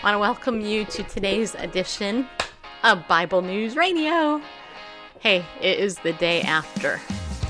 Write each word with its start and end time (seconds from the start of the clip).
I 0.00 0.04
want 0.04 0.14
to 0.14 0.18
welcome 0.20 0.60
you 0.60 0.84
to 0.84 1.02
today's 1.02 1.56
edition 1.56 2.28
of 2.84 3.08
Bible 3.08 3.42
News 3.42 3.74
Radio. 3.74 4.40
Hey, 5.18 5.44
it 5.60 5.80
is 5.80 5.98
the 5.98 6.12
day 6.12 6.40
after. 6.42 7.00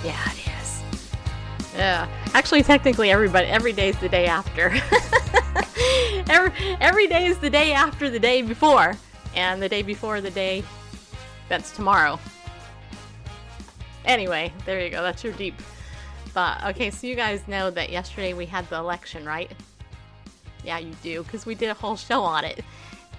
Yeah, 0.02 0.18
it 0.30 0.48
is. 0.62 0.82
Yeah. 1.74 2.08
Actually, 2.32 2.62
technically, 2.62 3.10
everybody, 3.10 3.48
every 3.48 3.74
day 3.74 3.90
is 3.90 3.98
the 3.98 4.08
day 4.08 4.24
after. 4.24 4.70
every, 6.32 6.52
every 6.80 7.06
day 7.06 7.26
is 7.26 7.36
the 7.36 7.50
day 7.50 7.74
after 7.74 8.08
the 8.08 8.18
day 8.18 8.40
before, 8.40 8.96
and 9.34 9.60
the 9.60 9.68
day 9.68 9.82
before 9.82 10.22
the 10.22 10.30
day 10.30 10.64
that's 11.50 11.70
tomorrow. 11.70 12.18
Anyway, 14.06 14.54
there 14.64 14.82
you 14.82 14.88
go. 14.88 15.02
That's 15.02 15.22
your 15.22 15.34
deep 15.34 15.60
thought. 16.28 16.64
Okay, 16.70 16.90
so 16.90 17.06
you 17.06 17.14
guys 17.14 17.46
know 17.46 17.70
that 17.70 17.90
yesterday 17.90 18.32
we 18.32 18.46
had 18.46 18.66
the 18.70 18.76
election, 18.76 19.26
right? 19.26 19.52
Yeah, 20.64 20.78
you 20.78 20.94
do, 21.02 21.22
because 21.22 21.46
we 21.46 21.54
did 21.54 21.70
a 21.70 21.74
whole 21.74 21.96
show 21.96 22.22
on 22.22 22.44
it. 22.44 22.64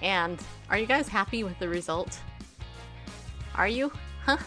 And 0.01 0.39
are 0.69 0.77
you 0.77 0.85
guys 0.85 1.07
happy 1.07 1.43
with 1.43 1.57
the 1.59 1.67
result? 1.67 2.19
Are 3.55 3.67
you? 3.67 3.91
Huh? 4.25 4.37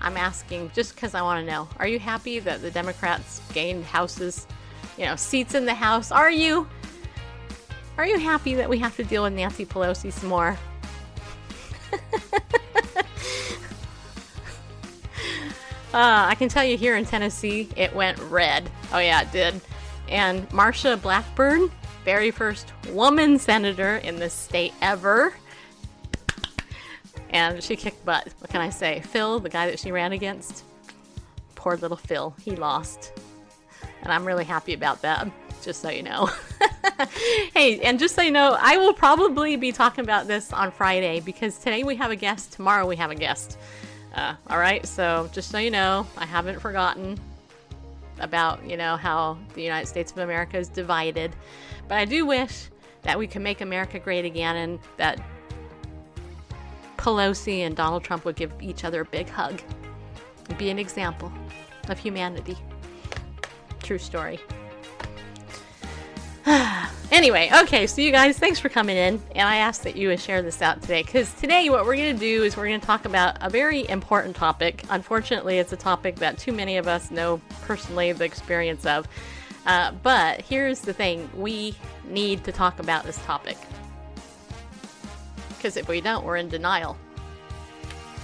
I'm 0.00 0.16
asking 0.16 0.72
just 0.74 0.94
because 0.94 1.14
I 1.14 1.22
want 1.22 1.44
to 1.44 1.50
know. 1.50 1.68
Are 1.78 1.86
you 1.86 2.00
happy 2.00 2.40
that 2.40 2.60
the 2.60 2.70
Democrats 2.70 3.40
gained 3.52 3.84
houses, 3.84 4.48
you 4.98 5.04
know, 5.04 5.14
seats 5.14 5.54
in 5.54 5.64
the 5.64 5.74
House? 5.74 6.10
Are 6.10 6.30
you? 6.30 6.66
Are 7.96 8.06
you 8.06 8.18
happy 8.18 8.54
that 8.54 8.68
we 8.68 8.78
have 8.78 8.96
to 8.96 9.04
deal 9.04 9.22
with 9.22 9.34
Nancy 9.34 9.64
Pelosi 9.64 10.12
some 10.12 10.28
more? 10.28 10.58
uh, 15.92 15.92
I 15.92 16.34
can 16.36 16.48
tell 16.48 16.64
you 16.64 16.76
here 16.76 16.96
in 16.96 17.04
Tennessee, 17.04 17.68
it 17.76 17.94
went 17.94 18.18
red. 18.18 18.68
Oh, 18.92 18.98
yeah, 18.98 19.22
it 19.22 19.30
did. 19.30 19.60
And 20.12 20.46
Marsha 20.50 21.00
Blackburn, 21.00 21.70
very 22.04 22.30
first 22.30 22.70
woman 22.90 23.38
senator 23.38 23.96
in 23.96 24.16
the 24.16 24.28
state 24.28 24.74
ever. 24.82 25.32
And 27.30 27.62
she 27.62 27.76
kicked 27.76 28.04
butt. 28.04 28.28
What 28.38 28.50
can 28.50 28.60
I 28.60 28.68
say? 28.68 29.00
Phil, 29.00 29.40
the 29.40 29.48
guy 29.48 29.66
that 29.66 29.78
she 29.78 29.90
ran 29.90 30.12
against, 30.12 30.64
poor 31.54 31.78
little 31.78 31.96
Phil, 31.96 32.34
he 32.42 32.54
lost. 32.56 33.12
And 34.02 34.12
I'm 34.12 34.26
really 34.26 34.44
happy 34.44 34.74
about 34.74 35.00
that, 35.00 35.30
just 35.62 35.80
so 35.80 35.88
you 35.88 36.02
know. 36.02 36.28
hey, 37.54 37.80
and 37.80 37.98
just 37.98 38.14
so 38.14 38.20
you 38.20 38.32
know, 38.32 38.54
I 38.60 38.76
will 38.76 38.92
probably 38.92 39.56
be 39.56 39.72
talking 39.72 40.04
about 40.04 40.26
this 40.26 40.52
on 40.52 40.72
Friday 40.72 41.20
because 41.20 41.56
today 41.56 41.84
we 41.84 41.96
have 41.96 42.10
a 42.10 42.16
guest, 42.16 42.52
tomorrow 42.52 42.86
we 42.86 42.96
have 42.96 43.10
a 43.10 43.14
guest. 43.14 43.56
Uh, 44.14 44.34
all 44.48 44.58
right, 44.58 44.84
so 44.86 45.30
just 45.32 45.50
so 45.50 45.56
you 45.56 45.70
know, 45.70 46.06
I 46.18 46.26
haven't 46.26 46.60
forgotten 46.60 47.18
about, 48.22 48.64
you 48.68 48.76
know, 48.76 48.96
how 48.96 49.36
the 49.54 49.62
United 49.62 49.86
States 49.86 50.12
of 50.12 50.18
America 50.18 50.56
is 50.56 50.68
divided. 50.68 51.34
But 51.88 51.98
I 51.98 52.04
do 52.04 52.24
wish 52.24 52.70
that 53.02 53.18
we 53.18 53.26
could 53.26 53.42
make 53.42 53.60
America 53.60 53.98
great 53.98 54.24
again 54.24 54.56
and 54.56 54.78
that 54.96 55.20
Pelosi 56.96 57.58
and 57.60 57.76
Donald 57.76 58.04
Trump 58.04 58.24
would 58.24 58.36
give 58.36 58.52
each 58.60 58.84
other 58.84 59.00
a 59.00 59.04
big 59.04 59.28
hug 59.28 59.60
and 60.48 60.56
be 60.56 60.70
an 60.70 60.78
example 60.78 61.32
of 61.88 61.98
humanity. 61.98 62.56
True 63.82 63.98
story. 63.98 64.38
Anyway, 67.12 67.50
okay, 67.62 67.86
so 67.86 68.00
you 68.00 68.10
guys, 68.10 68.38
thanks 68.38 68.58
for 68.58 68.68
coming 68.68 68.96
in, 68.96 69.22
and 69.36 69.48
I 69.48 69.56
ask 69.56 69.82
that 69.82 69.94
you 69.94 70.08
would 70.08 70.18
share 70.18 70.42
this 70.42 70.60
out 70.60 70.82
today 70.82 71.02
because 71.02 71.32
today 71.34 71.70
what 71.70 71.84
we're 71.84 71.96
going 71.96 72.14
to 72.14 72.18
do 72.18 72.42
is 72.42 72.56
we're 72.56 72.66
going 72.66 72.80
to 72.80 72.86
talk 72.86 73.04
about 73.04 73.36
a 73.40 73.48
very 73.48 73.88
important 73.88 74.34
topic. 74.34 74.84
Unfortunately, 74.90 75.58
it's 75.58 75.72
a 75.72 75.76
topic 75.76 76.16
that 76.16 76.38
too 76.38 76.52
many 76.52 76.78
of 76.78 76.88
us 76.88 77.10
know 77.10 77.40
personally 77.60 78.10
the 78.12 78.24
experience 78.24 78.84
of. 78.86 79.06
Uh, 79.66 79.92
but 80.02 80.40
here's 80.40 80.80
the 80.80 80.92
thing 80.92 81.30
we 81.36 81.76
need 82.08 82.42
to 82.42 82.50
talk 82.50 82.80
about 82.80 83.04
this 83.04 83.18
topic 83.24 83.56
because 85.62 85.76
if 85.76 85.86
we 85.86 86.00
don't, 86.00 86.24
we're 86.24 86.38
in 86.38 86.48
denial. 86.48 86.96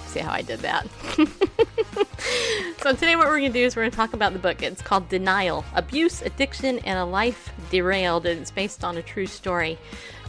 See 0.09 0.21
how 0.21 0.33
I 0.33 0.41
did 0.43 0.61
that? 0.61 0.87
so, 2.83 2.95
today, 2.95 3.15
what 3.15 3.27
we're 3.27 3.39
going 3.39 3.53
to 3.53 3.59
do 3.59 3.65
is 3.65 3.77
we're 3.77 3.83
going 3.83 3.91
to 3.91 3.97
talk 3.97 4.15
about 4.15 4.33
the 4.33 4.39
book. 4.39 4.63
It's 4.63 4.81
called 4.81 5.09
Denial 5.11 5.67
Abuse, 5.75 6.23
Addiction, 6.23 6.79
and 6.81 6.99
a 6.99 7.05
Life 7.05 7.53
Derailed, 7.71 8.25
and 8.25 8.41
it's 8.41 8.51
based 8.51 8.85
on 8.85 8.97
a 8.97 9.03
true 9.03 9.27
story. 9.27 9.79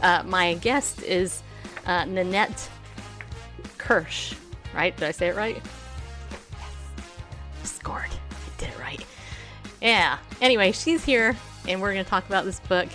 Uh, 0.02 0.22
my 0.26 0.54
guest 0.54 1.02
is 1.02 1.42
uh, 1.86 2.04
Nanette 2.04 2.68
Kirsch, 3.78 4.34
right? 4.74 4.94
Did 4.94 5.08
I 5.08 5.12
say 5.12 5.28
it 5.28 5.36
right? 5.36 5.62
Yes. 6.52 7.72
Scored. 7.72 8.04
I 8.04 8.60
did 8.60 8.68
it 8.68 8.78
right. 8.78 9.04
Yeah. 9.80 10.18
Anyway, 10.42 10.72
she's 10.72 11.02
here, 11.04 11.34
and 11.66 11.80
we're 11.80 11.94
going 11.94 12.04
to 12.04 12.10
talk 12.10 12.26
about 12.26 12.44
this 12.44 12.60
book 12.60 12.88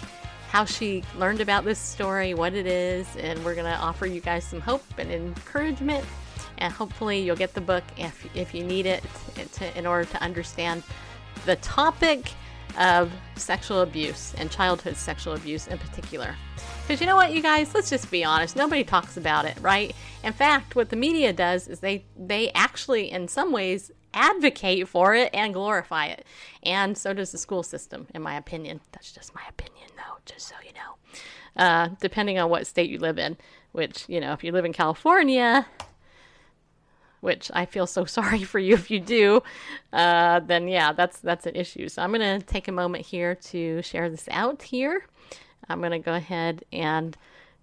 how 0.56 0.64
she 0.64 1.04
learned 1.18 1.42
about 1.42 1.66
this 1.66 1.78
story, 1.78 2.34
what 2.34 2.54
it 2.54 2.66
is, 2.66 3.14
and 3.18 3.44
we're 3.44 3.56
going 3.56 3.66
to 3.66 3.78
offer 3.78 4.06
you 4.06 4.22
guys 4.22 4.46
some 4.46 4.62
hope 4.62 4.86
and 4.98 5.12
encouragement. 5.12 6.06
And 6.58 6.74
hopefully, 6.74 7.20
you'll 7.20 7.36
get 7.36 7.54
the 7.54 7.62
book 7.62 7.84
if, 7.98 8.26
if 8.36 8.54
you 8.54 8.64
need 8.64 8.86
it 8.86 9.04
to, 9.54 9.78
in 9.78 9.86
order 9.86 10.06
to 10.12 10.22
understand 10.22 10.84
the 11.46 11.56
topic 11.58 12.32
of 12.78 13.12
sexual 13.36 13.82
abuse 13.82 14.34
and 14.38 14.52
childhood 14.52 14.98
sexual 14.98 15.34
abuse 15.34 15.68
in 15.68 15.78
particular. 15.78 16.36
Because 16.82 17.00
you 17.00 17.08
know 17.08 17.16
what, 17.16 17.34
you 17.34 17.42
guys, 17.42 17.74
let's 17.74 17.90
just 17.90 18.12
be 18.12 18.24
honest. 18.24 18.56
Nobody 18.56 18.84
talks 18.84 19.18
about 19.18 19.46
it, 19.46 19.58
right? 19.62 19.96
In 20.24 20.34
fact, 20.34 20.76
what 20.76 20.90
the 20.90 20.96
media 20.96 21.34
does 21.34 21.68
is 21.68 21.80
they 21.80 22.06
they 22.18 22.52
actually, 22.52 23.12
in 23.12 23.28
some 23.28 23.52
ways, 23.52 23.92
advocate 24.14 24.88
for 24.88 25.14
it 25.16 25.30
and 25.34 25.54
glorify 25.54 26.08
it. 26.08 26.26
And 26.64 26.98
so 26.98 27.14
does 27.14 27.32
the 27.32 27.38
school 27.38 27.64
system, 27.64 28.08
in 28.14 28.22
my 28.22 28.36
opinion. 28.36 28.82
That's 28.92 29.12
just 29.12 29.34
my 29.36 29.42
opinion, 29.50 29.90
though, 29.96 30.18
just 30.26 30.48
so 30.48 30.56
you 30.66 30.72
know. 30.74 31.62
Uh, 31.64 31.90
depending 32.02 32.38
on 32.38 32.50
what 32.50 32.68
state 32.68 32.90
you 32.90 33.00
live 33.00 33.18
in, 33.18 33.38
which, 33.72 34.06
you 34.08 34.20
know, 34.20 34.34
if 34.34 34.44
you 34.44 34.52
live 34.52 34.66
in 34.66 34.74
California, 34.74 35.66
which 37.26 37.50
I 37.56 37.66
feel 37.66 37.88
so 37.88 38.06
sorry 38.20 38.44
for 38.44 38.60
you 38.60 38.76
if 38.76 38.92
you 38.92 39.00
do, 39.00 39.42
uh, 39.92 40.42
then 40.42 40.68
yeah, 40.68 40.94
that's 40.94 41.20
that's 41.20 41.48
an 41.48 41.56
issue. 41.56 41.90
So 41.90 42.04
I'm 42.04 42.12
gonna 42.12 42.40
take 42.40 42.68
a 42.68 42.72
moment 42.72 43.04
here 43.04 43.34
to 43.34 43.82
share 43.82 44.10
this 44.12 44.30
out 44.30 44.62
here. 44.62 45.08
I'm 45.68 45.82
gonna 45.82 45.98
go 45.98 46.14
ahead 46.14 46.64
and 46.72 47.18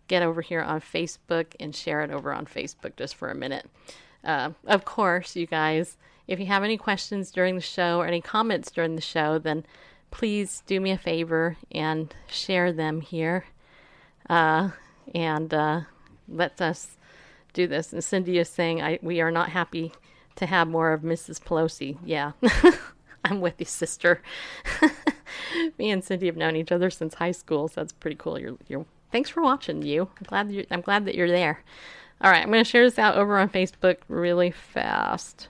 get 0.08 0.24
over 0.24 0.42
here 0.42 0.60
on 0.60 0.80
Facebook 0.80 1.54
and 1.60 1.74
share 1.74 2.02
it 2.02 2.10
over 2.10 2.32
on 2.32 2.44
Facebook 2.44 2.96
just 2.96 3.14
for 3.14 3.30
a 3.30 3.36
minute. 3.36 3.70
Uh, 4.24 4.50
of 4.66 4.84
course, 4.84 5.36
you 5.36 5.46
guys, 5.46 5.96
if 6.26 6.40
you 6.40 6.46
have 6.46 6.64
any 6.64 6.76
questions 6.76 7.30
during 7.30 7.54
the 7.54 7.60
show 7.60 8.00
or 8.00 8.06
any 8.06 8.20
comments 8.20 8.72
during 8.72 8.96
the 8.96 9.00
show, 9.00 9.38
then 9.38 9.64
please 10.10 10.64
do 10.66 10.80
me 10.80 10.90
a 10.90 10.98
favor 10.98 11.56
and 11.70 12.12
share 12.26 12.72
them 12.72 13.00
here. 13.00 13.44
Uh, 14.28 14.70
and 15.14 15.54
uh, 15.54 15.82
let 16.28 16.60
us 16.60 16.96
do 17.52 17.66
this. 17.66 17.92
And 17.92 18.02
Cindy 18.02 18.38
is 18.38 18.48
saying, 18.48 18.82
I, 18.82 18.98
We 19.02 19.20
are 19.20 19.30
not 19.30 19.50
happy 19.50 19.92
to 20.36 20.46
have 20.46 20.68
more 20.68 20.92
of 20.92 21.02
Mrs. 21.02 21.40
Pelosi. 21.40 21.98
Yeah, 22.04 22.32
I'm 23.24 23.40
with 23.40 23.54
you, 23.58 23.66
sister. 23.66 24.22
me 25.78 25.90
and 25.90 26.02
Cindy 26.02 26.26
have 26.26 26.36
known 26.36 26.56
each 26.56 26.72
other 26.72 26.90
since 26.90 27.14
high 27.14 27.32
school, 27.32 27.68
so 27.68 27.80
that's 27.80 27.92
pretty 27.92 28.16
cool. 28.16 28.38
You're, 28.38 28.56
you're 28.68 28.86
thanks 29.10 29.30
for 29.30 29.42
watching. 29.42 29.82
You, 29.82 30.08
I'm 30.18 30.26
glad 30.26 30.50
you're, 30.50 30.64
I'm 30.70 30.80
glad 30.80 31.04
that 31.06 31.14
you're 31.14 31.28
there. 31.28 31.62
All 32.20 32.30
right, 32.30 32.42
I'm 32.42 32.52
going 32.52 32.64
to 32.64 32.70
share 32.70 32.84
this 32.84 32.98
out 32.98 33.16
over 33.16 33.38
on 33.38 33.48
Facebook 33.48 33.98
really 34.08 34.52
fast 34.52 35.48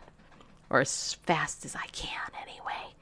or 0.71 0.81
as 0.81 1.15
fast 1.15 1.67
as 1.67 1.77
I 1.77 1.87
can 1.93 2.31
anyway. 2.41 2.95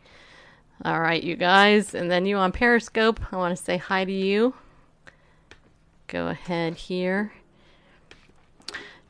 All 0.85 1.01
right, 1.01 1.23
you 1.23 1.37
guys, 1.37 1.95
and 1.95 2.11
then 2.11 2.27
you 2.27 2.37
on 2.37 2.51
Periscope, 2.53 3.21
I 3.33 3.37
want 3.37 3.57
to 3.57 3.63
say 3.63 3.77
hi 3.77 4.05
to 4.05 4.13
you. 4.13 4.55
Go 6.09 6.27
ahead 6.27 6.75
here 6.75 7.33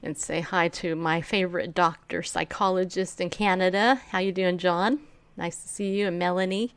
and 0.02 0.17
say 0.17 0.41
hi 0.41 0.69
to 0.69 0.94
my 0.94 1.20
favorite 1.20 1.75
doctor 1.75 2.23
psychologist 2.23 3.20
in 3.20 3.31
Canada. 3.31 4.00
How 4.11 4.19
you 4.19 4.32
doing, 4.32 4.58
John? 4.58 5.00
Nice 5.37 5.56
to 5.62 5.69
see 5.69 5.91
you 5.99 6.08
and 6.08 6.19
Melanie, 6.19 6.75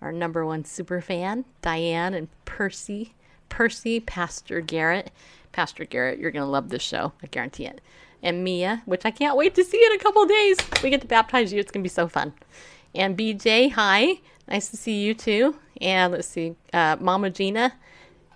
our 0.00 0.12
number 0.12 0.44
one 0.46 0.64
super 0.64 1.00
fan, 1.00 1.44
Diane 1.62 2.14
and 2.14 2.28
Percy, 2.44 3.14
Percy, 3.48 4.00
Pastor 4.00 4.60
Garrett. 4.60 5.10
Pastor 5.52 5.84
Garrett, 5.84 6.18
you're 6.18 6.30
going 6.30 6.44
to 6.44 6.50
love 6.50 6.68
this 6.68 6.82
show. 6.82 7.12
I 7.22 7.26
guarantee 7.26 7.66
it 7.66 7.80
and 8.22 8.44
Mia, 8.44 8.82
which 8.84 9.04
I 9.04 9.10
can't 9.10 9.36
wait 9.36 9.54
to 9.54 9.64
see 9.64 9.82
in 9.84 9.92
a 9.92 9.98
couple 9.98 10.24
days. 10.26 10.58
We 10.82 10.90
get 10.90 11.00
to 11.02 11.06
baptize 11.06 11.52
you. 11.52 11.60
It's 11.60 11.70
going 11.70 11.82
to 11.82 11.88
be 11.88 11.92
so 11.92 12.08
fun. 12.08 12.32
And 12.94 13.16
BJ, 13.16 13.72
hi. 13.72 14.20
Nice 14.48 14.68
to 14.70 14.76
see 14.76 15.02
you 15.02 15.14
too. 15.14 15.56
And 15.80 16.12
let's 16.12 16.28
see, 16.28 16.56
uh, 16.72 16.96
Mama 17.00 17.30
Gina. 17.30 17.72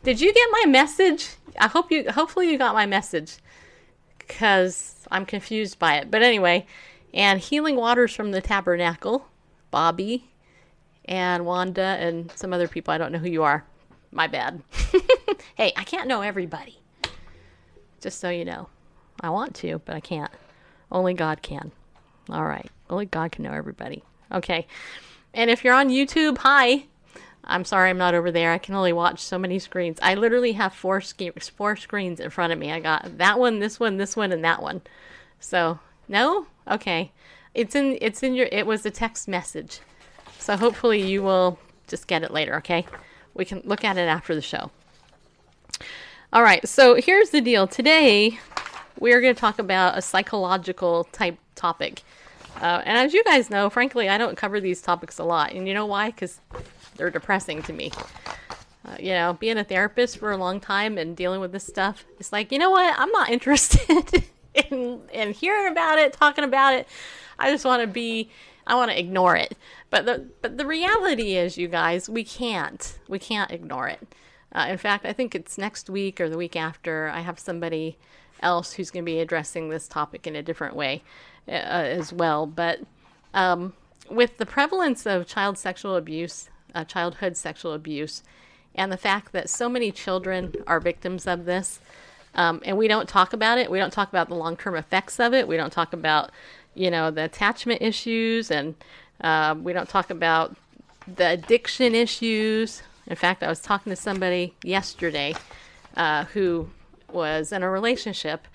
Did 0.02 0.20
you 0.20 0.32
get 0.32 0.48
my 0.52 0.70
message? 0.70 1.30
I 1.58 1.68
hope 1.68 1.90
you. 1.90 2.10
Hopefully, 2.10 2.50
you 2.50 2.58
got 2.58 2.74
my 2.74 2.86
message, 2.86 3.36
because 4.26 5.06
I'm 5.10 5.26
confused 5.26 5.78
by 5.78 5.96
it. 5.96 6.10
But 6.10 6.22
anyway, 6.22 6.66
and 7.12 7.40
healing 7.40 7.76
waters 7.76 8.14
from 8.14 8.32
the 8.32 8.40
tabernacle, 8.40 9.26
Bobby, 9.70 10.30
and 11.04 11.44
Wanda, 11.44 11.96
and 12.00 12.32
some 12.32 12.52
other 12.52 12.68
people. 12.68 12.92
I 12.92 12.98
don't 12.98 13.12
know 13.12 13.18
who 13.18 13.28
you 13.28 13.42
are. 13.42 13.64
My 14.10 14.26
bad. 14.26 14.62
hey, 15.54 15.72
I 15.76 15.84
can't 15.84 16.08
know 16.08 16.22
everybody. 16.22 16.78
Just 18.00 18.20
so 18.20 18.30
you 18.30 18.44
know, 18.44 18.68
I 19.20 19.30
want 19.30 19.54
to, 19.56 19.80
but 19.84 19.96
I 19.96 20.00
can't. 20.00 20.30
Only 20.90 21.14
God 21.14 21.42
can. 21.42 21.72
All 22.30 22.44
right. 22.44 22.70
Only 22.88 23.06
God 23.06 23.32
can 23.32 23.44
know 23.44 23.52
everybody. 23.52 24.02
Okay. 24.30 24.66
And 25.32 25.50
if 25.50 25.64
you're 25.64 25.74
on 25.74 25.88
YouTube, 25.88 26.38
hi. 26.38 26.86
I'm 27.46 27.64
sorry 27.64 27.90
I'm 27.90 27.98
not 27.98 28.14
over 28.14 28.30
there. 28.30 28.52
I 28.52 28.58
can 28.58 28.74
only 28.74 28.92
watch 28.92 29.20
so 29.20 29.38
many 29.38 29.58
screens. 29.58 29.98
I 30.02 30.14
literally 30.14 30.52
have 30.52 30.74
four 30.74 31.00
sk- 31.00 31.40
four 31.56 31.76
screens 31.76 32.20
in 32.20 32.30
front 32.30 32.52
of 32.52 32.58
me. 32.58 32.72
I 32.72 32.80
got 32.80 33.18
that 33.18 33.38
one, 33.38 33.58
this 33.58 33.78
one, 33.78 33.96
this 33.96 34.16
one, 34.16 34.32
and 34.32 34.44
that 34.44 34.62
one. 34.62 34.82
So 35.40 35.78
no, 36.08 36.46
okay. 36.68 37.12
It's 37.54 37.74
in 37.74 37.98
it's 38.00 38.22
in 38.22 38.34
your. 38.34 38.48
It 38.50 38.66
was 38.66 38.84
a 38.84 38.90
text 38.90 39.28
message. 39.28 39.80
So 40.38 40.56
hopefully 40.56 41.00
you 41.00 41.22
will 41.22 41.58
just 41.86 42.06
get 42.06 42.22
it 42.22 42.30
later. 42.30 42.56
Okay. 42.56 42.86
We 43.34 43.44
can 43.44 43.62
look 43.64 43.84
at 43.84 43.96
it 43.96 44.08
after 44.08 44.34
the 44.34 44.42
show. 44.42 44.70
All 46.32 46.42
right. 46.42 46.66
So 46.68 46.96
here's 46.96 47.30
the 47.30 47.40
deal. 47.40 47.66
Today 47.66 48.38
we're 48.98 49.20
going 49.20 49.34
to 49.34 49.40
talk 49.40 49.58
about 49.58 49.98
a 49.98 50.02
psychological 50.02 51.04
type 51.12 51.38
topic. 51.54 52.02
Uh, 52.60 52.82
and 52.84 52.98
as 52.98 53.12
you 53.12 53.24
guys 53.24 53.50
know, 53.50 53.68
frankly, 53.68 54.08
I 54.08 54.18
don't 54.18 54.36
cover 54.36 54.60
these 54.60 54.80
topics 54.80 55.18
a 55.18 55.24
lot. 55.24 55.52
And 55.52 55.66
you 55.66 55.74
know 55.74 55.86
why? 55.86 56.10
Because 56.10 56.40
they're 56.96 57.10
depressing 57.10 57.62
to 57.64 57.72
me. 57.72 57.90
Uh, 58.86 58.96
you 59.00 59.12
know, 59.12 59.32
being 59.34 59.56
a 59.56 59.64
therapist 59.64 60.18
for 60.18 60.30
a 60.30 60.36
long 60.36 60.60
time 60.60 60.98
and 60.98 61.16
dealing 61.16 61.40
with 61.40 61.52
this 61.52 61.66
stuff, 61.66 62.04
it's 62.18 62.32
like, 62.32 62.52
you 62.52 62.58
know 62.58 62.70
what? 62.70 62.94
I'm 62.98 63.10
not 63.12 63.30
interested 63.30 64.24
in, 64.54 65.00
in 65.12 65.32
hearing 65.32 65.70
about 65.70 65.98
it, 65.98 66.12
talking 66.12 66.44
about 66.44 66.74
it. 66.74 66.86
I 67.38 67.50
just 67.50 67.64
want 67.64 67.82
to 67.82 67.86
be, 67.86 68.30
I 68.66 68.74
want 68.74 68.90
to 68.90 68.98
ignore 68.98 69.36
it. 69.36 69.56
But 69.90 70.06
the, 70.06 70.26
but 70.42 70.58
the 70.58 70.66
reality 70.66 71.36
is, 71.36 71.56
you 71.56 71.68
guys, 71.68 72.08
we 72.08 72.24
can't. 72.24 72.98
We 73.08 73.18
can't 73.18 73.50
ignore 73.50 73.88
it. 73.88 74.06
Uh, 74.52 74.66
in 74.68 74.78
fact, 74.78 75.04
I 75.04 75.12
think 75.12 75.34
it's 75.34 75.58
next 75.58 75.90
week 75.90 76.20
or 76.20 76.28
the 76.28 76.36
week 76.36 76.54
after, 76.54 77.08
I 77.08 77.20
have 77.20 77.38
somebody 77.38 77.96
else 78.40 78.74
who's 78.74 78.90
going 78.90 79.04
to 79.04 79.10
be 79.10 79.18
addressing 79.18 79.68
this 79.68 79.88
topic 79.88 80.26
in 80.26 80.36
a 80.36 80.42
different 80.42 80.76
way 80.76 81.02
uh, 81.48 81.52
as 81.52 82.12
well. 82.12 82.46
But 82.46 82.80
um, 83.32 83.72
with 84.10 84.36
the 84.36 84.46
prevalence 84.46 85.06
of 85.06 85.26
child 85.26 85.58
sexual 85.58 85.96
abuse, 85.96 86.50
uh, 86.74 86.84
childhood 86.84 87.36
sexual 87.36 87.72
abuse, 87.72 88.22
and 88.74 88.90
the 88.90 88.96
fact 88.96 89.32
that 89.32 89.48
so 89.48 89.68
many 89.68 89.92
children 89.92 90.52
are 90.66 90.80
victims 90.80 91.26
of 91.26 91.44
this, 91.44 91.80
um, 92.34 92.60
and 92.64 92.76
we 92.76 92.88
don't 92.88 93.08
talk 93.08 93.32
about 93.32 93.58
it, 93.58 93.70
we 93.70 93.78
don't 93.78 93.92
talk 93.92 94.08
about 94.08 94.28
the 94.28 94.34
long 94.34 94.56
term 94.56 94.74
effects 94.74 95.20
of 95.20 95.32
it, 95.32 95.46
we 95.46 95.56
don't 95.56 95.72
talk 95.72 95.92
about, 95.92 96.30
you 96.74 96.90
know, 96.90 97.10
the 97.10 97.24
attachment 97.24 97.82
issues, 97.82 98.50
and 98.50 98.74
uh, 99.20 99.54
we 99.58 99.72
don't 99.72 99.88
talk 99.88 100.10
about 100.10 100.56
the 101.06 101.30
addiction 101.30 101.94
issues. 101.94 102.82
In 103.06 103.16
fact, 103.16 103.42
I 103.42 103.48
was 103.48 103.60
talking 103.60 103.90
to 103.90 103.96
somebody 103.96 104.54
yesterday 104.62 105.34
uh, 105.96 106.24
who 106.24 106.70
was 107.12 107.52
in 107.52 107.62
a 107.62 107.70
relationship 107.70 108.46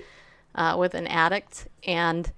uh, 0.55 0.75
with 0.77 0.93
an 0.93 1.07
addict 1.07 1.67
and 1.85 2.31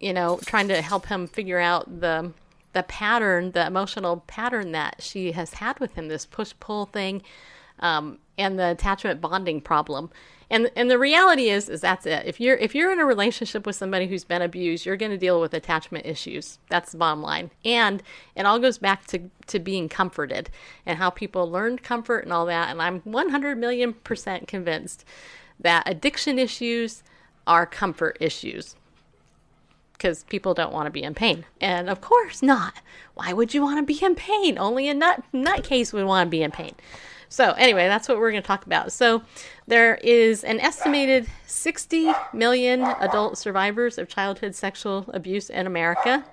you 0.00 0.12
know 0.12 0.38
trying 0.44 0.68
to 0.68 0.82
help 0.82 1.06
him 1.06 1.26
figure 1.26 1.58
out 1.58 2.00
the 2.00 2.32
the 2.76 2.82
pattern 2.82 3.52
the 3.52 3.66
emotional 3.66 4.22
pattern 4.26 4.72
that 4.72 4.96
she 5.00 5.32
has 5.32 5.54
had 5.54 5.80
with 5.80 5.94
him 5.94 6.08
this 6.08 6.26
push 6.26 6.52
pull 6.60 6.84
thing 6.84 7.22
um, 7.78 8.18
and 8.36 8.58
the 8.58 8.70
attachment 8.70 9.18
bonding 9.18 9.62
problem. 9.62 10.10
And 10.50 10.70
and 10.76 10.90
the 10.90 10.98
reality 10.98 11.48
is 11.48 11.70
is 11.70 11.80
that's 11.80 12.04
it. 12.04 12.26
If 12.26 12.38
you're 12.38 12.56
if 12.56 12.74
you're 12.74 12.92
in 12.92 13.00
a 13.00 13.06
relationship 13.06 13.64
with 13.64 13.76
somebody 13.76 14.08
who's 14.08 14.24
been 14.24 14.42
abused 14.42 14.84
you're 14.84 14.98
going 14.98 15.10
to 15.10 15.16
deal 15.16 15.40
with 15.40 15.54
attachment 15.54 16.04
issues. 16.04 16.58
That's 16.68 16.92
the 16.92 16.98
bottom 16.98 17.22
line. 17.22 17.50
And 17.64 18.02
it 18.34 18.44
all 18.44 18.58
goes 18.58 18.76
back 18.76 19.06
to 19.06 19.30
to 19.46 19.58
being 19.58 19.88
comforted 19.88 20.50
and 20.84 20.98
how 20.98 21.08
people 21.08 21.50
learned 21.50 21.82
comfort 21.82 22.24
and 22.24 22.32
all 22.32 22.44
that. 22.44 22.68
And 22.68 22.82
i'm 22.82 23.00
100 23.00 23.56
million 23.56 23.94
percent 23.94 24.46
convinced 24.46 25.02
that 25.58 25.82
addiction 25.86 26.38
issues 26.38 27.02
are 27.46 27.64
comfort 27.64 28.18
issues 28.20 28.76
because 29.96 30.24
people 30.24 30.54
don't 30.54 30.72
want 30.72 30.86
to 30.86 30.90
be 30.90 31.02
in 31.02 31.14
pain. 31.14 31.44
And 31.60 31.88
of 31.88 32.00
course 32.00 32.42
not. 32.42 32.74
Why 33.14 33.32
would 33.32 33.54
you 33.54 33.62
want 33.62 33.78
to 33.78 33.82
be 33.82 34.04
in 34.04 34.14
pain? 34.14 34.58
Only 34.58 34.88
a 34.88 34.94
nut 34.94 35.22
nutcase 35.32 35.92
would 35.92 36.04
want 36.04 36.26
to 36.26 36.30
be 36.30 36.42
in 36.42 36.50
pain. 36.50 36.74
So 37.28 37.52
anyway, 37.52 37.88
that's 37.88 38.08
what 38.08 38.18
we're 38.18 38.30
going 38.30 38.42
to 38.42 38.46
talk 38.46 38.66
about. 38.66 38.92
So 38.92 39.22
there 39.66 39.96
is 39.96 40.44
an 40.44 40.60
estimated 40.60 41.26
60 41.46 42.12
million 42.32 42.82
adult 42.82 43.36
survivors 43.38 43.98
of 43.98 44.08
childhood 44.08 44.54
sexual 44.54 45.06
abuse 45.12 45.50
in 45.50 45.66
America. 45.66 46.24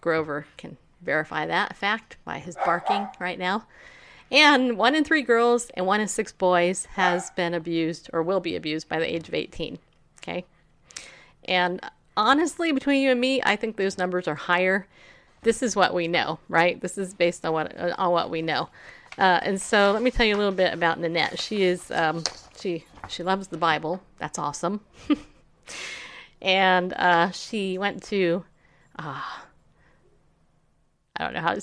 Grover 0.00 0.46
can 0.56 0.76
verify 1.00 1.46
that 1.46 1.76
fact 1.76 2.18
by 2.24 2.38
his 2.38 2.56
barking 2.64 3.08
right 3.18 3.38
now. 3.38 3.66
And 4.30 4.76
one 4.76 4.94
in 4.94 5.04
three 5.04 5.22
girls 5.22 5.70
and 5.74 5.86
one 5.86 6.00
in 6.00 6.08
six 6.08 6.32
boys 6.32 6.86
has 6.92 7.30
been 7.30 7.54
abused 7.54 8.10
or 8.12 8.22
will 8.22 8.40
be 8.40 8.56
abused 8.56 8.88
by 8.88 8.98
the 8.98 9.14
age 9.14 9.28
of 9.28 9.34
18. 9.34 9.78
Okay. 10.22 10.44
And 11.44 11.80
honestly, 12.16 12.72
between 12.72 13.02
you 13.02 13.10
and 13.10 13.20
me, 13.20 13.42
I 13.44 13.56
think 13.56 13.76
those 13.76 13.98
numbers 13.98 14.28
are 14.28 14.34
higher. 14.34 14.86
This 15.42 15.62
is 15.62 15.76
what 15.76 15.94
we 15.94 16.08
know, 16.08 16.38
right? 16.48 16.80
This 16.80 16.96
is 16.98 17.14
based 17.14 17.44
on 17.44 17.52
what 17.52 17.76
on 17.98 18.12
what 18.12 18.30
we 18.30 18.42
know. 18.42 18.68
Uh, 19.16 19.40
and 19.42 19.60
so, 19.60 19.92
let 19.92 20.02
me 20.02 20.10
tell 20.10 20.26
you 20.26 20.34
a 20.34 20.38
little 20.38 20.52
bit 20.52 20.74
about 20.74 20.98
Nanette. 20.98 21.38
She 21.38 21.62
is 21.62 21.90
um, 21.90 22.24
she 22.58 22.84
she 23.08 23.22
loves 23.22 23.48
the 23.48 23.58
Bible. 23.58 24.02
That's 24.18 24.38
awesome. 24.38 24.80
and 26.42 26.92
uh, 26.94 27.30
she 27.30 27.78
went 27.78 28.02
to 28.04 28.44
uh, 28.98 29.22
I 31.16 31.24
don't 31.24 31.34
know 31.34 31.40
how 31.40 31.54
to 31.54 31.62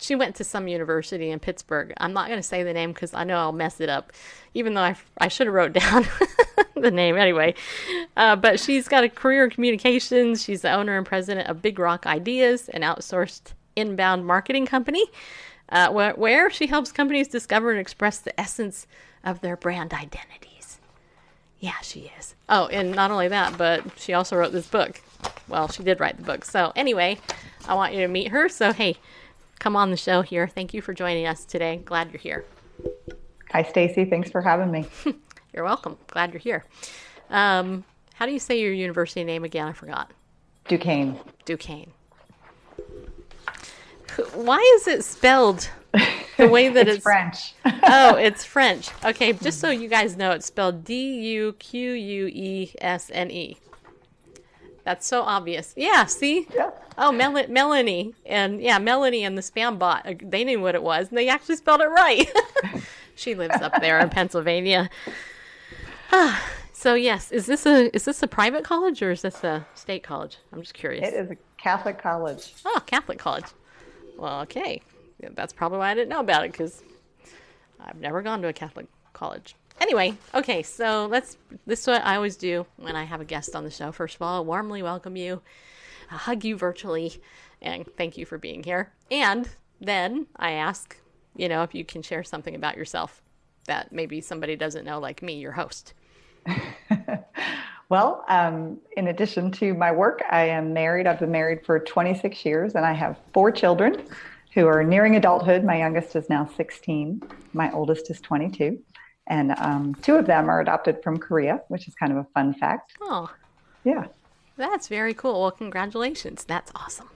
she 0.00 0.14
went 0.14 0.36
to 0.36 0.44
some 0.44 0.68
university 0.68 1.30
in 1.30 1.38
Pittsburgh. 1.38 1.92
I'm 1.98 2.12
not 2.12 2.28
going 2.28 2.38
to 2.38 2.46
say 2.46 2.62
the 2.62 2.72
name 2.72 2.92
because 2.92 3.14
I 3.14 3.24
know 3.24 3.36
I'll 3.36 3.52
mess 3.52 3.80
it 3.80 3.88
up, 3.88 4.12
even 4.54 4.74
though 4.74 4.82
I, 4.82 4.96
I 5.18 5.28
should 5.28 5.46
have 5.46 5.54
wrote 5.54 5.72
down 5.74 6.06
the 6.74 6.90
name 6.90 7.16
anyway. 7.16 7.54
Uh, 8.16 8.36
but 8.36 8.60
she's 8.60 8.88
got 8.88 9.04
a 9.04 9.08
career 9.08 9.44
in 9.44 9.50
communications. 9.50 10.42
She's 10.42 10.62
the 10.62 10.72
owner 10.72 10.96
and 10.96 11.06
president 11.06 11.48
of 11.48 11.62
Big 11.62 11.78
Rock 11.78 12.06
Ideas, 12.06 12.68
an 12.70 12.82
outsourced 12.82 13.52
inbound 13.74 14.26
marketing 14.26 14.66
company, 14.66 15.04
uh, 15.68 15.90
where, 15.90 16.14
where 16.14 16.50
she 16.50 16.66
helps 16.66 16.92
companies 16.92 17.28
discover 17.28 17.70
and 17.70 17.80
express 17.80 18.18
the 18.18 18.38
essence 18.38 18.86
of 19.24 19.40
their 19.40 19.56
brand 19.56 19.92
identities. 19.92 20.78
Yeah, 21.58 21.78
she 21.82 22.10
is. 22.18 22.34
Oh, 22.48 22.66
and 22.66 22.92
not 22.92 23.10
only 23.10 23.28
that, 23.28 23.56
but 23.58 23.82
she 23.98 24.12
also 24.12 24.36
wrote 24.36 24.52
this 24.52 24.66
book. 24.66 25.00
Well, 25.48 25.68
she 25.68 25.82
did 25.82 26.00
write 26.00 26.16
the 26.16 26.22
book. 26.22 26.44
So, 26.44 26.72
anyway, 26.76 27.18
I 27.66 27.74
want 27.74 27.94
you 27.94 28.00
to 28.00 28.08
meet 28.08 28.28
her. 28.28 28.48
So, 28.48 28.72
hey, 28.72 28.96
come 29.58 29.76
on 29.76 29.90
the 29.90 29.96
show 29.96 30.22
here. 30.22 30.48
Thank 30.48 30.74
you 30.74 30.80
for 30.80 30.94
joining 30.94 31.26
us 31.26 31.44
today. 31.44 31.80
Glad 31.84 32.12
you're 32.12 32.20
here. 32.20 32.44
Hi, 33.50 33.62
Stacy. 33.62 34.04
Thanks 34.04 34.30
for 34.30 34.40
having 34.40 34.70
me. 34.70 34.86
you're 35.52 35.64
welcome. 35.64 35.96
Glad 36.08 36.32
you're 36.32 36.40
here. 36.40 36.64
Um, 37.30 37.84
how 38.14 38.26
do 38.26 38.32
you 38.32 38.38
say 38.38 38.60
your 38.60 38.72
university 38.72 39.24
name 39.24 39.44
again? 39.44 39.68
I 39.68 39.72
forgot. 39.72 40.12
Duquesne. 40.68 41.18
Duquesne. 41.44 41.92
Why 44.34 44.58
is 44.76 44.88
it 44.88 45.04
spelled 45.04 45.68
the 46.36 46.48
way 46.48 46.68
that 46.68 46.88
it's, 46.88 46.96
it's 46.96 47.02
French? 47.02 47.54
oh, 47.64 48.16
it's 48.16 48.44
French. 48.44 48.90
Okay, 49.04 49.32
just 49.32 49.60
so 49.60 49.70
you 49.70 49.88
guys 49.88 50.16
know, 50.16 50.30
it's 50.30 50.46
spelled 50.46 50.84
D 50.84 51.20
U 51.34 51.52
Q 51.54 51.92
U 51.92 52.26
E 52.26 52.72
S 52.80 53.10
N 53.12 53.30
E. 53.30 53.58
That's 54.86 55.04
so 55.04 55.22
obvious. 55.22 55.74
Yeah, 55.76 56.04
see? 56.04 56.46
Yeah. 56.54 56.70
Oh, 56.96 57.10
Mel- 57.10 57.48
Melanie. 57.48 58.14
And 58.24 58.62
yeah, 58.62 58.78
Melanie 58.78 59.24
and 59.24 59.36
the 59.36 59.42
spam 59.42 59.80
bot, 59.80 60.06
uh, 60.06 60.14
they 60.22 60.44
knew 60.44 60.60
what 60.60 60.76
it 60.76 60.82
was, 60.82 61.08
and 61.08 61.18
they 61.18 61.28
actually 61.28 61.56
spelled 61.56 61.80
it 61.80 61.88
right. 61.88 62.30
she 63.16 63.34
lives 63.34 63.60
up 63.60 63.80
there 63.80 63.98
in 63.98 64.10
Pennsylvania. 64.10 64.88
so 66.72 66.94
yes, 66.94 67.32
is 67.32 67.46
this 67.46 67.66
a 67.66 67.94
is 67.96 68.04
this 68.04 68.22
a 68.22 68.28
private 68.28 68.62
college 68.62 69.02
or 69.02 69.10
is 69.10 69.22
this 69.22 69.42
a 69.42 69.66
state 69.74 70.04
college? 70.04 70.38
I'm 70.52 70.60
just 70.60 70.74
curious. 70.74 71.08
It 71.08 71.14
is 71.14 71.32
a 71.32 71.36
Catholic 71.56 72.00
college. 72.00 72.54
Oh, 72.64 72.80
Catholic 72.86 73.18
college. 73.18 73.46
Well, 74.16 74.42
okay. 74.42 74.80
That's 75.34 75.52
probably 75.52 75.78
why 75.78 75.90
I 75.90 75.94
didn't 75.94 76.10
know 76.10 76.20
about 76.20 76.44
it 76.44 76.52
because 76.52 76.84
I've 77.80 77.98
never 77.98 78.22
gone 78.22 78.40
to 78.42 78.48
a 78.48 78.52
Catholic 78.52 78.86
college. 79.14 79.56
Anyway, 79.80 80.14
okay, 80.34 80.62
so 80.62 81.06
let's. 81.10 81.36
This 81.66 81.80
is 81.80 81.86
what 81.86 82.04
I 82.04 82.16
always 82.16 82.36
do 82.36 82.66
when 82.76 82.96
I 82.96 83.04
have 83.04 83.20
a 83.20 83.24
guest 83.24 83.54
on 83.54 83.64
the 83.64 83.70
show. 83.70 83.92
First 83.92 84.16
of 84.16 84.22
all, 84.22 84.38
I 84.38 84.40
warmly 84.40 84.82
welcome 84.82 85.16
you, 85.16 85.42
I 86.10 86.16
hug 86.16 86.44
you 86.44 86.56
virtually, 86.56 87.20
and 87.60 87.84
thank 87.96 88.16
you 88.16 88.24
for 88.24 88.38
being 88.38 88.62
here. 88.62 88.92
And 89.10 89.48
then 89.80 90.26
I 90.36 90.52
ask, 90.52 90.96
you 91.36 91.48
know, 91.48 91.62
if 91.62 91.74
you 91.74 91.84
can 91.84 92.02
share 92.02 92.24
something 92.24 92.54
about 92.54 92.76
yourself 92.76 93.22
that 93.66 93.92
maybe 93.92 94.20
somebody 94.20 94.56
doesn't 94.56 94.84
know, 94.84 94.98
like 94.98 95.22
me, 95.22 95.34
your 95.34 95.52
host. 95.52 95.92
well, 97.88 98.24
um, 98.28 98.78
in 98.96 99.08
addition 99.08 99.50
to 99.52 99.74
my 99.74 99.92
work, 99.92 100.22
I 100.30 100.44
am 100.44 100.72
married. 100.72 101.06
I've 101.06 101.18
been 101.18 101.32
married 101.32 101.66
for 101.66 101.80
26 101.80 102.44
years, 102.44 102.74
and 102.74 102.86
I 102.86 102.92
have 102.92 103.18
four 103.34 103.50
children 103.50 104.06
who 104.54 104.66
are 104.66 104.82
nearing 104.82 105.16
adulthood. 105.16 105.64
My 105.64 105.78
youngest 105.78 106.16
is 106.16 106.30
now 106.30 106.48
16, 106.56 107.22
my 107.52 107.70
oldest 107.72 108.10
is 108.10 108.20
22. 108.20 108.78
And 109.28 109.52
um, 109.58 109.94
two 110.02 110.14
of 110.16 110.26
them 110.26 110.48
are 110.48 110.60
adopted 110.60 111.02
from 111.02 111.18
Korea, 111.18 111.60
which 111.68 111.88
is 111.88 111.94
kind 111.94 112.12
of 112.12 112.18
a 112.18 112.24
fun 112.34 112.54
fact. 112.54 112.92
Oh, 113.00 113.32
Yeah. 113.84 114.06
that's 114.56 114.88
very 114.88 115.14
cool. 115.14 115.40
Well, 115.42 115.50
congratulations. 115.50 116.44
That's 116.44 116.70
awesome. 116.76 117.08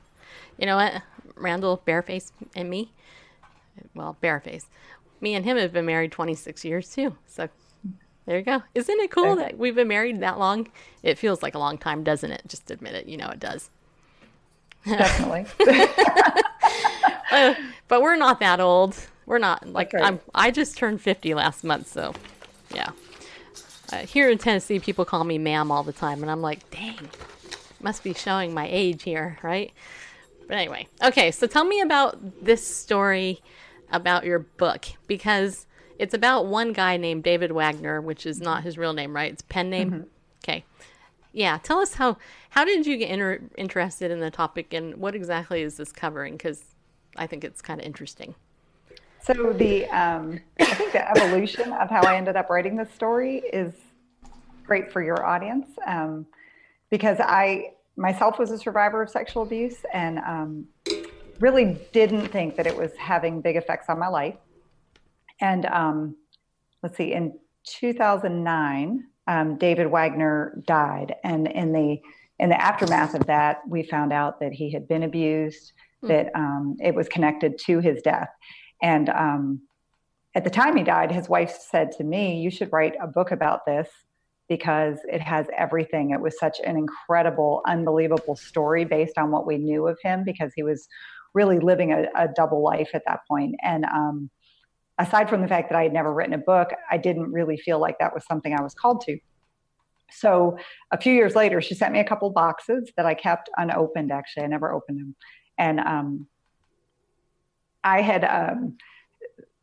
You 0.58 0.66
know 0.66 0.76
what? 0.76 1.02
Randall, 1.36 1.80
Bareface, 1.86 2.32
and 2.56 2.68
me, 2.68 2.92
well, 3.94 4.16
Bareface, 4.22 4.66
me 5.20 5.34
and 5.34 5.44
him 5.44 5.56
have 5.56 5.72
been 5.72 5.86
married 5.86 6.12
26 6.12 6.64
years 6.64 6.90
too. 6.92 7.16
So 7.26 7.48
there 8.26 8.38
you 8.38 8.44
go. 8.44 8.62
Isn't 8.74 9.00
it 9.00 9.10
cool 9.10 9.36
that 9.36 9.56
we've 9.56 9.74
been 9.74 9.88
married 9.88 10.20
that 10.20 10.38
long? 10.38 10.68
It 11.02 11.16
feels 11.18 11.42
like 11.42 11.54
a 11.54 11.58
long 11.58 11.78
time, 11.78 12.02
doesn't 12.04 12.30
it? 12.30 12.42
Just 12.46 12.70
admit 12.70 12.94
it. 12.94 13.06
You 13.06 13.16
know 13.16 13.28
it 13.28 13.40
does. 13.40 13.70
Definitely. 14.84 15.46
Uh, 17.32 17.54
but 17.86 18.02
we're 18.02 18.16
not 18.16 18.40
that 18.40 18.58
old. 18.58 18.96
We're 19.30 19.38
not 19.38 19.64
like 19.64 19.92
right. 19.92 20.02
I'm. 20.02 20.20
I 20.34 20.50
just 20.50 20.76
turned 20.76 21.00
50 21.00 21.34
last 21.34 21.62
month, 21.62 21.86
so 21.86 22.14
yeah. 22.74 22.90
Uh, 23.92 23.98
here 23.98 24.28
in 24.28 24.38
Tennessee, 24.38 24.80
people 24.80 25.04
call 25.04 25.22
me 25.22 25.38
ma'am 25.38 25.70
all 25.70 25.84
the 25.84 25.92
time, 25.92 26.22
and 26.22 26.30
I'm 26.32 26.42
like, 26.42 26.68
dang, 26.70 27.08
must 27.80 28.02
be 28.02 28.12
showing 28.12 28.52
my 28.52 28.66
age 28.68 29.04
here, 29.04 29.38
right? 29.44 29.72
But 30.48 30.56
anyway, 30.56 30.88
okay. 31.00 31.30
So 31.30 31.46
tell 31.46 31.64
me 31.64 31.80
about 31.80 32.44
this 32.44 32.66
story 32.66 33.40
about 33.92 34.24
your 34.24 34.40
book 34.40 34.86
because 35.06 35.64
it's 35.96 36.12
about 36.12 36.46
one 36.46 36.72
guy 36.72 36.96
named 36.96 37.22
David 37.22 37.52
Wagner, 37.52 38.00
which 38.00 38.26
is 38.26 38.40
not 38.40 38.64
his 38.64 38.76
real 38.76 38.94
name, 38.94 39.14
right? 39.14 39.32
It's 39.32 39.42
pen 39.42 39.70
name. 39.70 40.06
Okay. 40.42 40.64
Yeah, 41.32 41.58
tell 41.62 41.78
us 41.78 41.94
how 41.94 42.16
how 42.48 42.64
did 42.64 42.84
you 42.84 42.96
get 42.96 43.10
inter- 43.10 43.42
interested 43.56 44.10
in 44.10 44.18
the 44.18 44.32
topic 44.32 44.74
and 44.74 44.96
what 44.96 45.14
exactly 45.14 45.62
is 45.62 45.76
this 45.76 45.92
covering? 45.92 46.32
Because 46.32 46.64
I 47.14 47.28
think 47.28 47.44
it's 47.44 47.62
kind 47.62 47.80
of 47.80 47.86
interesting. 47.86 48.34
So 49.22 49.52
the 49.52 49.86
um, 49.86 50.40
I 50.58 50.64
think 50.64 50.92
the 50.92 51.10
evolution 51.10 51.72
of 51.72 51.90
how 51.90 52.02
I 52.02 52.16
ended 52.16 52.36
up 52.36 52.48
writing 52.48 52.76
this 52.76 52.92
story 52.94 53.38
is 53.52 53.74
great 54.64 54.92
for 54.92 55.02
your 55.02 55.26
audience 55.26 55.68
um, 55.86 56.26
because 56.90 57.18
I 57.20 57.72
myself 57.96 58.38
was 58.38 58.50
a 58.50 58.58
survivor 58.58 59.02
of 59.02 59.10
sexual 59.10 59.42
abuse 59.42 59.76
and 59.92 60.18
um, 60.20 60.66
really 61.38 61.78
didn't 61.92 62.28
think 62.28 62.56
that 62.56 62.66
it 62.66 62.76
was 62.76 62.92
having 62.96 63.40
big 63.40 63.56
effects 63.56 63.86
on 63.88 63.98
my 63.98 64.08
life. 64.08 64.36
And 65.40 65.66
um, 65.66 66.16
let's 66.82 66.96
see, 66.96 67.12
in 67.12 67.38
2009, 67.64 69.04
um, 69.26 69.58
David 69.58 69.88
Wagner 69.88 70.62
died, 70.66 71.14
and 71.24 71.46
in 71.46 71.72
the 71.72 72.00
in 72.38 72.48
the 72.48 72.60
aftermath 72.60 73.14
of 73.14 73.26
that, 73.26 73.60
we 73.68 73.82
found 73.82 74.14
out 74.14 74.40
that 74.40 74.52
he 74.52 74.72
had 74.72 74.88
been 74.88 75.02
abused, 75.02 75.72
that 76.02 76.30
um, 76.34 76.76
it 76.80 76.94
was 76.94 77.06
connected 77.06 77.58
to 77.66 77.80
his 77.80 78.00
death. 78.00 78.30
And 78.82 79.08
um, 79.08 79.62
at 80.34 80.44
the 80.44 80.50
time 80.50 80.76
he 80.76 80.82
died, 80.82 81.10
his 81.10 81.28
wife 81.28 81.56
said 81.70 81.92
to 81.92 82.04
me, 82.04 82.40
You 82.40 82.50
should 82.50 82.72
write 82.72 82.94
a 83.00 83.06
book 83.06 83.30
about 83.30 83.66
this 83.66 83.88
because 84.48 84.98
it 85.08 85.20
has 85.20 85.46
everything. 85.56 86.10
It 86.10 86.20
was 86.20 86.38
such 86.38 86.58
an 86.60 86.76
incredible, 86.76 87.62
unbelievable 87.66 88.36
story 88.36 88.84
based 88.84 89.16
on 89.16 89.30
what 89.30 89.46
we 89.46 89.58
knew 89.58 89.86
of 89.86 89.98
him 90.02 90.24
because 90.24 90.52
he 90.54 90.62
was 90.62 90.88
really 91.34 91.60
living 91.60 91.92
a, 91.92 92.06
a 92.16 92.28
double 92.34 92.62
life 92.62 92.90
at 92.92 93.02
that 93.06 93.20
point. 93.28 93.54
And 93.62 93.84
um, 93.84 94.30
aside 94.98 95.28
from 95.28 95.42
the 95.42 95.48
fact 95.48 95.70
that 95.70 95.78
I 95.78 95.84
had 95.84 95.92
never 95.92 96.12
written 96.12 96.34
a 96.34 96.38
book, 96.38 96.70
I 96.90 96.98
didn't 96.98 97.32
really 97.32 97.56
feel 97.56 97.78
like 97.78 97.98
that 98.00 98.12
was 98.12 98.26
something 98.26 98.52
I 98.52 98.62
was 98.62 98.74
called 98.74 99.02
to. 99.02 99.18
So 100.12 100.58
a 100.90 101.00
few 101.00 101.12
years 101.12 101.36
later, 101.36 101.60
she 101.60 101.74
sent 101.74 101.92
me 101.92 102.00
a 102.00 102.04
couple 102.04 102.30
boxes 102.30 102.90
that 102.96 103.06
I 103.06 103.14
kept 103.14 103.48
unopened. 103.56 104.10
Actually, 104.10 104.44
I 104.44 104.48
never 104.48 104.72
opened 104.72 104.98
them, 104.98 105.14
and 105.56 105.78
um, 105.78 106.26
I 107.82 108.02
had 108.02 108.24
um, 108.24 108.76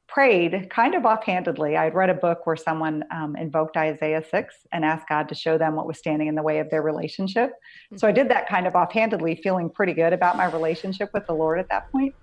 prayed 0.07 0.69
kind 0.69 0.95
of 0.95 1.05
offhandedly. 1.05 1.77
I'd 1.77 1.93
read 1.93 2.09
a 2.09 2.15
book 2.15 2.45
where 2.45 2.55
someone 2.55 3.03
um, 3.11 3.35
invoked 3.35 3.77
Isaiah 3.77 4.23
6 4.27 4.55
and 4.71 4.83
asked 4.83 5.07
God 5.07 5.29
to 5.29 5.35
show 5.35 5.57
them 5.57 5.75
what 5.75 5.85
was 5.85 5.99
standing 5.99 6.27
in 6.27 6.35
the 6.35 6.41
way 6.41 6.59
of 6.59 6.69
their 6.69 6.81
relationship. 6.81 7.51
So 7.97 8.07
I 8.07 8.11
did 8.11 8.29
that 8.29 8.47
kind 8.47 8.65
of 8.65 8.75
offhandedly, 8.75 9.39
feeling 9.43 9.69
pretty 9.69 9.93
good 9.93 10.13
about 10.13 10.37
my 10.37 10.45
relationship 10.45 11.09
with 11.13 11.27
the 11.27 11.33
Lord 11.33 11.59
at 11.59 11.69
that 11.69 11.91
point. 11.91 12.15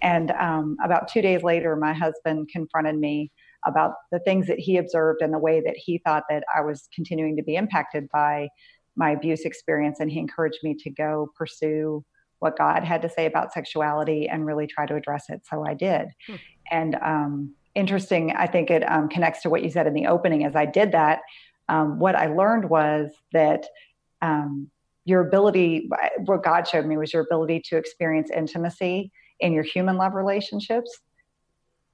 And 0.00 0.30
um, 0.32 0.76
about 0.84 1.08
two 1.08 1.22
days 1.22 1.42
later, 1.42 1.76
my 1.76 1.92
husband 1.92 2.48
confronted 2.50 2.98
me 2.98 3.30
about 3.66 3.92
the 4.10 4.18
things 4.20 4.46
that 4.48 4.58
he 4.58 4.76
observed 4.76 5.22
and 5.22 5.32
the 5.32 5.38
way 5.38 5.60
that 5.60 5.76
he 5.76 6.00
thought 6.04 6.24
that 6.28 6.44
I 6.56 6.62
was 6.62 6.88
continuing 6.94 7.36
to 7.36 7.42
be 7.42 7.56
impacted 7.56 8.08
by 8.12 8.48
my 8.96 9.10
abuse 9.10 9.42
experience. 9.42 10.00
And 10.00 10.10
he 10.10 10.18
encouraged 10.18 10.58
me 10.62 10.74
to 10.80 10.90
go 10.90 11.28
pursue 11.36 12.04
what 12.42 12.58
God 12.58 12.82
had 12.82 13.02
to 13.02 13.08
say 13.08 13.26
about 13.26 13.52
sexuality 13.52 14.28
and 14.28 14.44
really 14.44 14.66
try 14.66 14.84
to 14.84 14.96
address 14.96 15.26
it. 15.28 15.42
So 15.48 15.64
I 15.64 15.74
did. 15.74 16.08
Hmm. 16.26 16.34
And 16.70 16.94
um, 16.96 17.54
interesting, 17.74 18.32
I 18.32 18.46
think 18.46 18.70
it 18.70 18.82
um, 18.90 19.08
connects 19.08 19.42
to 19.42 19.50
what 19.50 19.62
you 19.62 19.70
said 19.70 19.86
in 19.86 19.94
the 19.94 20.06
opening. 20.06 20.44
As 20.44 20.56
I 20.56 20.66
did 20.66 20.92
that, 20.92 21.20
um, 21.68 21.98
what 21.98 22.16
I 22.16 22.26
learned 22.26 22.68
was 22.68 23.12
that 23.32 23.64
um, 24.20 24.68
your 25.04 25.20
ability, 25.20 25.88
what 26.24 26.42
God 26.42 26.66
showed 26.66 26.84
me 26.84 26.96
was 26.96 27.12
your 27.12 27.22
ability 27.22 27.62
to 27.66 27.76
experience 27.76 28.30
intimacy 28.30 29.12
in 29.38 29.52
your 29.52 29.64
human 29.64 29.96
love 29.96 30.14
relationships 30.14 31.00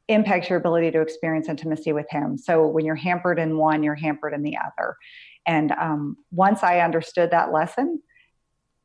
impacts 0.09 0.49
your 0.49 0.59
ability 0.59 0.91
to 0.91 1.03
experience 1.03 1.49
intimacy 1.49 1.93
with 1.93 2.07
Him. 2.11 2.39
So 2.39 2.67
when 2.67 2.87
you're 2.87 2.95
hampered 2.95 3.39
in 3.39 3.59
one, 3.59 3.83
you're 3.83 3.95
hampered 3.95 4.33
in 4.33 4.43
the 4.43 4.57
other. 4.57 4.97
And 5.45 5.73
um, 5.73 6.17
once 6.31 6.63
I 6.63 6.81
understood 6.81 7.31
that 7.31 7.53
lesson, 7.53 8.03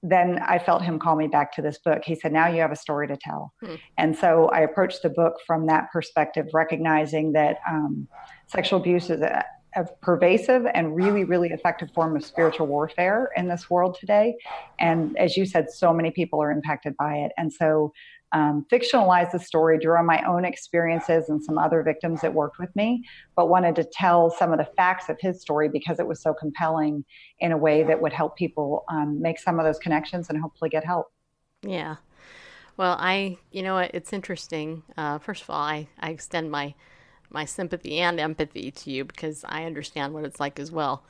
then 0.03 0.39
I 0.39 0.60
felt 0.60 0.81
him 0.81 1.00
call 1.00 1.15
me 1.15 1.27
back 1.27 1.53
to 1.53 1.62
this 1.62 1.79
book. 1.79 2.03
He 2.03 2.13
said, 2.13 2.33
Now 2.33 2.48
you 2.48 2.60
have 2.60 2.74
a 2.74 2.75
story 2.75 3.07
to 3.07 3.15
tell. 3.15 3.53
Hmm. 3.63 3.75
And 3.98 4.15
so 4.15 4.50
I 4.50 4.60
approached 4.60 5.01
the 5.01 5.10
book 5.10 5.36
from 5.48 5.65
that 5.67 5.91
perspective, 5.91 6.48
recognizing 6.53 7.31
that 7.33 7.60
um, 7.67 8.07
sexual 8.48 8.79
abuse 8.79 9.10
is 9.10 9.22
a, 9.22 9.45
a 9.75 9.86
pervasive 10.01 10.65
and 10.74 10.93
really, 10.93 11.24
really 11.24 11.50
effective 11.50 11.89
form 11.91 12.17
of 12.17 12.25
spiritual 12.25 12.67
warfare 12.67 13.29
in 13.38 13.48
this 13.48 13.69
world 13.69 13.98
today. 13.98 14.36
And 14.77 15.17
as 15.17 15.38
you 15.38 15.45
said, 15.45 15.69
so 15.72 15.93
many 15.93 16.12
people 16.12 16.43
are 16.43 16.51
impacted 16.51 16.95
by 16.98 17.15
it. 17.15 17.31
And 17.38 17.51
so 17.51 17.93
um, 18.33 18.65
fictionalized 18.71 19.31
the 19.31 19.39
story, 19.39 19.77
drew 19.79 19.95
on 19.95 20.05
my 20.05 20.21
own 20.27 20.43
experiences 20.43 21.29
and 21.29 21.41
some 21.41 21.57
other 21.57 21.83
victims 21.83 22.21
that 22.21 22.33
worked 22.33 22.59
with 22.59 22.75
me, 22.75 23.03
but 23.35 23.47
wanted 23.47 23.75
to 23.75 23.83
tell 23.83 24.31
some 24.31 24.51
of 24.51 24.57
the 24.57 24.67
facts 24.75 25.07
of 25.07 25.17
his 25.19 25.39
story 25.39 25.69
because 25.69 25.99
it 25.99 26.07
was 26.07 26.21
so 26.21 26.33
compelling 26.33 27.05
in 27.39 27.51
a 27.51 27.57
way 27.57 27.83
that 27.83 28.01
would 28.01 28.11
help 28.11 28.35
people 28.35 28.85
um, 28.89 29.21
make 29.21 29.39
some 29.39 29.59
of 29.59 29.65
those 29.65 29.79
connections 29.79 30.29
and 30.29 30.41
hopefully 30.41 30.69
get 30.69 30.83
help. 30.83 31.11
Yeah. 31.61 31.97
Well, 32.75 32.97
I, 32.99 33.37
you 33.51 33.61
know 33.61 33.77
it's 33.77 34.13
interesting. 34.13 34.81
Uh, 34.97 35.19
first 35.19 35.43
of 35.43 35.49
all, 35.51 35.61
I, 35.61 35.87
I 35.99 36.09
extend 36.09 36.49
my 36.49 36.73
my 37.29 37.45
sympathy 37.45 37.99
and 37.99 38.19
empathy 38.19 38.71
to 38.71 38.91
you 38.91 39.05
because 39.05 39.43
I 39.47 39.65
understand 39.65 40.13
what 40.13 40.23
it's 40.23 40.39
like 40.39 40.59
as 40.59 40.71
well. 40.71 41.03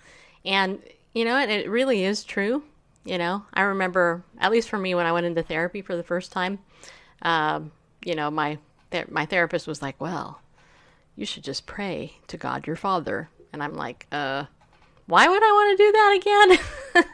And 0.46 0.82
you 1.13 1.25
know 1.25 1.34
what, 1.34 1.50
it 1.50 1.70
really 1.70 2.03
is 2.03 2.24
true. 2.24 2.63
You 3.06 3.18
know, 3.18 3.44
I 3.53 3.62
remember, 3.62 4.24
at 4.39 4.51
least 4.51 4.70
for 4.70 4.77
me, 4.77 4.96
when 4.96 5.06
I 5.06 5.12
went 5.12 5.25
into 5.25 5.44
therapy 5.44 5.82
for 5.82 5.98
the 5.98 6.03
first 6.03 6.32
time, 6.32 6.60
um, 7.24 7.72
you 8.06 8.15
know, 8.15 8.30
my 8.30 8.58
ther- 8.92 9.08
my 9.10 9.25
therapist 9.25 9.68
was 9.68 9.82
like, 9.82 10.00
"Well, 10.00 10.42
you 11.15 11.25
should 11.25 11.44
just 11.44 11.65
pray 11.65 12.18
to 12.27 12.38
God 12.38 12.68
your 12.68 12.75
Father," 12.75 13.30
and 13.51 13.63
I'm 13.63 13.74
like, 13.74 14.08
"Uh, 14.12 14.46
why 15.08 15.27
would 15.27 15.44
I 15.44 15.51
want 15.51 15.77
to 15.77 15.84
do 15.84 15.92
that 15.92 16.96
again?" 16.96 17.06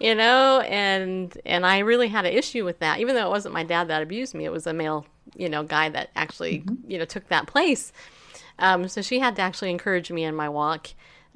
you 0.00 0.14
know, 0.14 0.60
and 0.60 1.36
and 1.44 1.66
I 1.66 1.78
really 1.78 2.08
had 2.08 2.26
an 2.26 2.32
issue 2.32 2.64
with 2.64 2.78
that, 2.80 3.00
even 3.00 3.14
though 3.14 3.26
it 3.26 3.30
wasn't 3.30 3.54
my 3.54 3.64
dad 3.64 3.88
that 3.88 4.02
abused 4.02 4.34
me; 4.34 4.44
it 4.44 4.52
was 4.52 4.66
a 4.66 4.72
male, 4.72 5.06
you 5.34 5.48
know, 5.48 5.62
guy 5.62 5.88
that 5.88 6.10
actually, 6.14 6.64
you 6.86 6.98
know, 6.98 7.04
took 7.04 7.28
that 7.28 7.46
place. 7.46 7.92
Um, 8.58 8.88
so 8.88 9.02
she 9.02 9.20
had 9.20 9.36
to 9.36 9.42
actually 9.42 9.70
encourage 9.70 10.10
me 10.10 10.24
in 10.24 10.34
my 10.34 10.48
walk 10.48 10.88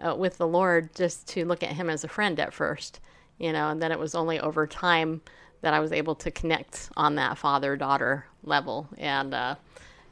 uh, 0.04 0.14
with 0.14 0.38
the 0.38 0.46
Lord, 0.46 0.94
just 0.94 1.26
to 1.28 1.44
look 1.44 1.62
at 1.62 1.72
Him 1.72 1.88
as 1.88 2.04
a 2.04 2.08
friend 2.08 2.38
at 2.40 2.52
first, 2.52 3.00
you 3.38 3.52
know, 3.52 3.68
and 3.70 3.80
then 3.80 3.92
it 3.92 3.98
was 3.98 4.14
only 4.14 4.40
over 4.40 4.66
time 4.66 5.22
that 5.62 5.72
I 5.74 5.80
was 5.80 5.92
able 5.92 6.14
to 6.16 6.30
connect 6.30 6.90
on 6.96 7.14
that 7.16 7.38
father 7.38 7.76
daughter 7.76 8.26
level 8.44 8.88
and 8.98 9.32
uh, 9.32 9.54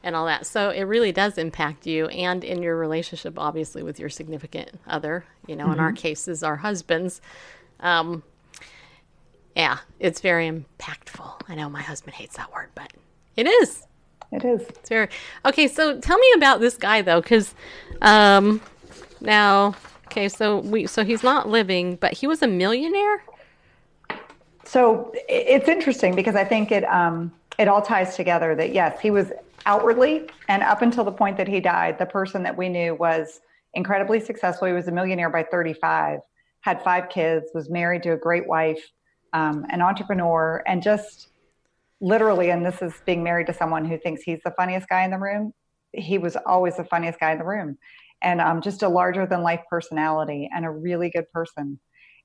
and 0.03 0.15
all 0.15 0.25
that. 0.25 0.45
So 0.45 0.71
it 0.71 0.83
really 0.83 1.11
does 1.11 1.37
impact 1.37 1.85
you 1.85 2.07
and 2.07 2.43
in 2.43 2.63
your 2.63 2.75
relationship, 2.75 3.37
obviously, 3.37 3.83
with 3.83 3.99
your 3.99 4.09
significant 4.09 4.71
other. 4.87 5.25
You 5.47 5.55
know, 5.55 5.71
in 5.71 5.79
our 5.79 5.91
cases, 5.91 6.41
our 6.43 6.55
husbands. 6.57 7.21
Um, 7.79 8.23
yeah, 9.55 9.79
it's 9.99 10.21
very 10.21 10.49
impactful. 10.49 11.41
I 11.47 11.55
know 11.55 11.69
my 11.69 11.81
husband 11.81 12.15
hates 12.15 12.37
that 12.37 12.51
word, 12.53 12.69
but 12.73 12.93
it 13.35 13.47
is. 13.47 13.85
It 14.31 14.45
is. 14.45 14.61
It's 14.61 14.89
very 14.89 15.09
okay. 15.45 15.67
So 15.67 15.99
tell 15.99 16.17
me 16.17 16.31
about 16.35 16.61
this 16.61 16.77
guy 16.77 17.01
though, 17.01 17.21
because 17.21 17.53
um, 18.01 18.61
now, 19.19 19.75
okay, 20.07 20.29
so 20.29 20.59
we 20.59 20.87
so 20.87 21.03
he's 21.03 21.21
not 21.21 21.49
living, 21.49 21.97
but 21.97 22.13
he 22.13 22.27
was 22.27 22.41
a 22.41 22.47
millionaire. 22.47 23.23
So 24.71 25.11
it's 25.27 25.67
interesting 25.67 26.15
because 26.15 26.37
I 26.37 26.45
think 26.45 26.71
it 26.71 26.85
um, 26.85 27.33
it 27.59 27.67
all 27.67 27.81
ties 27.81 28.15
together. 28.15 28.55
That 28.55 28.73
yes, 28.73 29.01
he 29.01 29.11
was 29.11 29.33
outwardly 29.65 30.29
and 30.47 30.63
up 30.63 30.81
until 30.81 31.03
the 31.03 31.11
point 31.11 31.35
that 31.35 31.49
he 31.49 31.59
died, 31.59 31.99
the 31.99 32.05
person 32.05 32.41
that 32.43 32.55
we 32.55 32.69
knew 32.69 32.95
was 32.95 33.41
incredibly 33.73 34.21
successful. 34.21 34.69
He 34.69 34.73
was 34.73 34.87
a 34.87 34.91
millionaire 34.93 35.29
by 35.29 35.43
35, 35.43 36.21
had 36.61 36.81
five 36.83 37.09
kids, 37.09 37.51
was 37.53 37.69
married 37.69 38.01
to 38.03 38.13
a 38.13 38.17
great 38.17 38.47
wife, 38.47 38.81
um, 39.33 39.65
an 39.71 39.81
entrepreneur, 39.81 40.63
and 40.65 40.81
just 40.81 41.31
literally, 41.99 42.49
and 42.49 42.65
this 42.65 42.81
is 42.81 42.93
being 43.05 43.25
married 43.25 43.47
to 43.47 43.53
someone 43.53 43.83
who 43.83 43.97
thinks 43.97 44.21
he's 44.21 44.39
the 44.45 44.51
funniest 44.51 44.87
guy 44.87 45.03
in 45.03 45.11
the 45.11 45.19
room. 45.19 45.53
He 45.91 46.17
was 46.17 46.37
always 46.45 46.77
the 46.77 46.85
funniest 46.85 47.19
guy 47.19 47.33
in 47.33 47.39
the 47.39 47.43
room, 47.43 47.77
and 48.21 48.39
um, 48.39 48.61
just 48.61 48.83
a 48.83 48.87
larger 48.87 49.25
than 49.25 49.43
life 49.43 49.63
personality 49.69 50.49
and 50.55 50.63
a 50.63 50.69
really 50.69 51.09
good 51.09 51.29
person. 51.33 51.77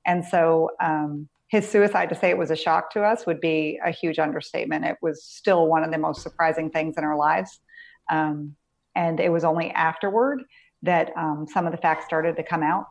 And 0.05 0.23
so, 0.23 0.69
um, 0.79 1.27
his 1.47 1.67
suicide 1.67 2.09
to 2.09 2.15
say 2.15 2.29
it 2.29 2.37
was 2.37 2.51
a 2.51 2.55
shock 2.55 2.91
to 2.91 3.03
us 3.03 3.25
would 3.25 3.39
be 3.39 3.79
a 3.83 3.91
huge 3.91 4.19
understatement. 4.19 4.85
It 4.85 4.97
was 5.01 5.23
still 5.23 5.67
one 5.67 5.83
of 5.83 5.91
the 5.91 5.97
most 5.97 6.21
surprising 6.21 6.69
things 6.69 6.95
in 6.97 7.03
our 7.03 7.17
lives. 7.17 7.59
Um, 8.09 8.55
and 8.95 9.19
it 9.19 9.31
was 9.31 9.43
only 9.43 9.71
afterward 9.71 10.43
that 10.81 11.11
um, 11.15 11.47
some 11.51 11.65
of 11.65 11.71
the 11.71 11.77
facts 11.77 12.05
started 12.05 12.35
to 12.35 12.43
come 12.43 12.63
out, 12.63 12.87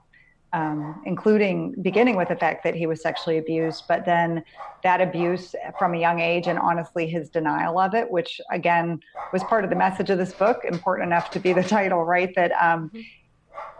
um, 0.52 1.02
including 1.04 1.74
beginning 1.82 2.16
with 2.16 2.28
the 2.28 2.36
fact 2.36 2.64
that 2.64 2.74
he 2.74 2.86
was 2.86 3.02
sexually 3.02 3.38
abused, 3.38 3.84
but 3.88 4.06
then 4.06 4.42
that 4.82 5.00
abuse 5.00 5.54
from 5.78 5.94
a 5.94 5.98
young 5.98 6.20
age 6.20 6.46
and 6.46 6.58
honestly 6.58 7.06
his 7.06 7.28
denial 7.28 7.78
of 7.78 7.94
it, 7.94 8.10
which 8.10 8.40
again 8.50 9.00
was 9.32 9.44
part 9.44 9.64
of 9.64 9.70
the 9.70 9.76
message 9.76 10.08
of 10.08 10.16
this 10.16 10.32
book, 10.32 10.64
important 10.64 11.06
enough 11.06 11.30
to 11.30 11.40
be 11.40 11.52
the 11.52 11.62
title, 11.76 12.04
right? 12.04 12.34
That 12.36 12.52
um, 12.52 12.90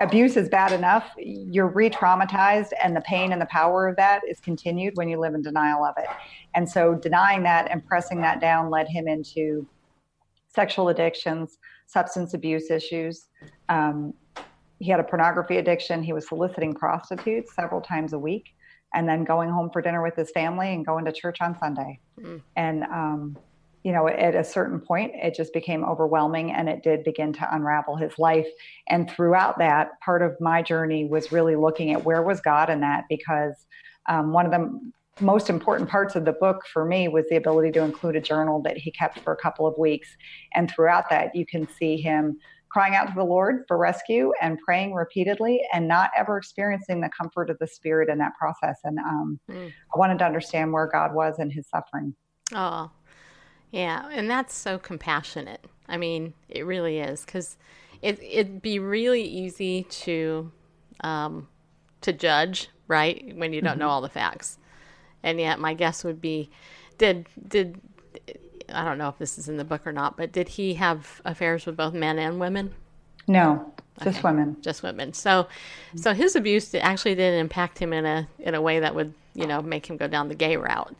abuse 0.01 0.37
is 0.37 0.49
bad 0.49 0.73
enough. 0.73 1.11
You're 1.19 1.69
re 1.69 1.91
traumatized, 1.91 2.73
and 2.83 2.97
the 2.97 3.01
pain 3.03 3.33
and 3.33 3.41
the 3.41 3.47
power 3.47 3.89
of 3.89 3.97
that 3.97 4.23
is 4.29 4.41
continued 4.41 4.97
when 4.97 5.09
you 5.09 5.19
live 5.19 5.35
in 5.35 5.43
denial 5.43 5.85
of 5.85 5.95
it. 5.99 6.09
And 6.55 6.69
so, 6.69 6.95
denying 6.95 7.43
that 7.45 7.71
and 7.71 7.85
pressing 7.85 8.21
that 8.23 8.41
down 8.41 8.71
led 8.71 8.89
him 8.89 9.09
into 9.09 9.67
sexual 10.47 10.89
addictions, 10.89 11.59
substance 11.87 12.35
abuse 12.35 12.71
issues. 12.71 13.29
Um, 13.69 14.15
he 14.79 14.91
had 14.91 15.01
a 15.01 15.05
pornography 15.05 15.57
addiction. 15.57 16.03
He 16.03 16.13
was 16.13 16.29
soliciting 16.29 16.75
prostitutes 16.75 17.55
several 17.55 17.81
times 17.81 18.13
a 18.13 18.19
week 18.19 18.55
and 18.95 19.09
then 19.09 19.25
going 19.25 19.51
home 19.51 19.71
for 19.71 19.83
dinner 19.83 20.03
with 20.03 20.17
his 20.17 20.31
family 20.31 20.73
and 20.73 20.85
going 20.85 21.05
to 21.05 21.13
church 21.13 21.41
on 21.41 21.59
Sunday. 21.59 21.99
Mm. 22.21 22.43
And 22.57 22.85
um, 22.85 23.39
you 23.87 23.93
know, 23.93 24.09
at 24.09 24.35
a 24.35 24.43
certain 24.43 24.81
point, 24.81 25.13
it 25.15 25.33
just 25.33 25.53
became 25.53 25.85
overwhelming 25.85 26.51
and 26.51 26.69
it 26.69 26.83
did 26.83 27.05
begin 27.05 27.33
to 27.33 27.55
unravel 27.55 27.95
his 27.95 28.19
life. 28.19 28.49
And 28.89 29.09
throughout 29.09 29.61
that, 29.61 29.91
part 30.05 30.23
of 30.23 30.35
my 30.41 30.61
journey 30.61 31.05
was 31.05 31.31
really 31.31 31.55
looking 31.55 31.93
at 31.93 32.05
where 32.05 32.21
was 32.21 32.41
God 32.41 32.69
in 32.69 32.81
that 32.81 33.05
because 33.09 33.55
um, 34.09 34.33
one 34.33 34.45
of 34.45 34.51
the 34.51 34.91
most 35.21 35.49
important 35.49 35.89
parts 35.89 36.17
of 36.17 36.25
the 36.25 36.33
book 36.33 36.65
for 36.73 36.85
me 36.85 37.07
was 37.07 37.27
the 37.31 37.37
ability 37.37 37.71
to 37.71 37.85
include 37.85 38.17
a 38.17 38.21
journal 38.21 38.61
that 38.63 38.77
he 38.77 38.91
kept 38.91 39.21
for 39.21 39.33
a 39.33 39.37
couple 39.37 39.69
of 39.69 39.79
weeks. 39.79 40.09
And 40.57 40.69
throughout 40.69 41.09
that, 41.11 41.33
you 41.37 41.47
can 41.47 41.69
see 41.69 41.97
him 41.97 42.39
crying 42.71 42.97
out 42.97 43.07
to 43.07 43.15
the 43.15 43.23
Lord 43.23 43.67
for 43.69 43.79
rescue 43.79 44.33
and 44.43 44.59
praying 44.67 44.95
repeatedly 44.95 45.63
and 45.73 45.87
not 45.87 46.11
ever 46.19 46.39
experiencing 46.39 47.01
the 47.01 47.11
comfort 47.17 47.51
of 47.51 47.59
the 47.61 47.69
Spirit 47.69 48.09
in 48.09 48.19
that 48.19 48.33
process. 48.37 48.81
And 48.83 48.99
um, 48.99 49.39
mm. 49.49 49.69
I 49.69 49.97
wanted 49.97 50.19
to 50.19 50.25
understand 50.25 50.73
where 50.73 50.89
God 50.93 51.15
was 51.15 51.39
in 51.39 51.51
his 51.51 51.69
suffering. 51.69 52.17
Oh, 52.53 52.91
yeah, 53.77 54.09
and 54.11 54.31
that's 54.31 54.55
so 54.55 54.79
compassionate. 54.79 55.63
I 55.87 55.99
mean, 55.99 56.33
it 56.49 56.65
really 56.65 56.99
is 56.99 57.27
because 57.27 57.59
it 58.01 58.19
it'd 58.23 58.63
be 58.63 58.79
really 58.79 59.23
easy 59.23 59.83
to 59.83 60.51
um, 61.01 61.47
to 62.01 62.15
judge, 62.15 62.71
right, 62.89 63.37
when 63.37 63.53
you 63.53 63.61
don't 63.61 63.73
mm-hmm. 63.73 63.81
know 63.81 63.91
all 63.91 64.01
the 64.01 64.09
facts. 64.09 64.57
And 65.23 65.39
yet, 65.39 65.61
my 65.61 65.75
guess 65.75 66.05
would 66.05 66.23
be, 66.23 66.49
did 66.97 67.27
did 67.47 67.79
I 68.73 68.83
don't 68.83 68.97
know 68.97 69.11
if 69.11 69.19
this 69.19 69.37
is 69.37 69.47
in 69.47 69.59
the 69.59 69.65
book 69.65 69.87
or 69.87 69.93
not, 69.93 70.17
but 70.17 70.33
did 70.33 70.49
he 70.49 70.73
have 70.75 71.21
affairs 71.27 71.67
with 71.67 71.77
both 71.77 71.93
men 71.93 72.19
and 72.19 72.41
women? 72.41 72.75
No, 73.29 73.75
just 74.03 74.21
okay. 74.21 74.29
women. 74.29 74.57
Just 74.63 74.83
women. 74.83 75.13
So, 75.13 75.43
mm-hmm. 75.43 75.99
so 75.99 76.15
his 76.15 76.35
abuse 76.35 76.75
actually 76.75 77.15
didn't 77.15 77.41
impact 77.41 77.79
him 77.79 77.93
in 77.93 78.07
a 78.07 78.27
in 78.39 78.55
a 78.55 78.63
way 78.63 78.81
that 78.81 78.95
would 78.95 79.13
you 79.35 79.47
know 79.47 79.61
make 79.61 79.85
him 79.85 79.99
go 79.99 80.09
down 80.09 80.29
the 80.29 80.35
gay 80.35 80.57
route 80.57 80.97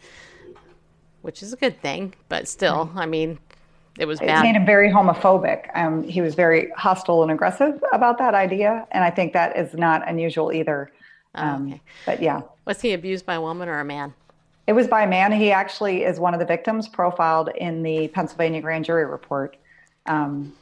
which 1.27 1.43
is 1.43 1.53
a 1.53 1.57
good 1.57 1.83
thing, 1.83 2.15
but 2.29 2.47
still, 2.47 2.89
I 2.95 3.05
mean, 3.05 3.41
it 3.99 4.07
was 4.07 4.21
bad. 4.21 4.39
It 4.39 4.43
made 4.43 4.55
him 4.55 4.65
very 4.65 4.89
homophobic. 4.89 5.69
Um, 5.75 6.05
he 6.05 6.21
was 6.21 6.37
very 6.37 6.71
hostile 6.77 7.23
and 7.25 7.33
aggressive 7.33 7.83
about 7.93 8.19
that 8.19 8.33
idea, 8.33 8.87
and 8.93 9.03
I 9.03 9.11
think 9.11 9.33
that 9.33 9.59
is 9.59 9.75
not 9.75 10.09
unusual 10.09 10.53
either. 10.53 10.93
Oh, 11.35 11.43
um, 11.43 11.67
okay. 11.67 11.81
But 12.07 12.23
yeah, 12.23 12.43
was 12.65 12.81
he 12.81 12.93
abused 12.93 13.27
by 13.27 13.35
a 13.35 13.41
woman 13.41 13.69
or 13.69 13.81
a 13.81 13.85
man? 13.85 14.15
It 14.69 14.75
was 14.75 14.87
by 14.87 15.03
a 15.03 15.09
man. 15.09 15.33
He 15.33 15.51
actually 15.51 16.05
is 16.05 16.21
one 16.21 16.33
of 16.33 16.39
the 16.39 16.47
victims 16.47 16.89
profiled 16.89 17.51
in 17.57 17.83
the 17.83 18.07
Pennsylvania 18.09 18.61
grand 18.61 18.85
jury 18.85 19.05
report. 19.05 19.57
Um, 20.07 20.53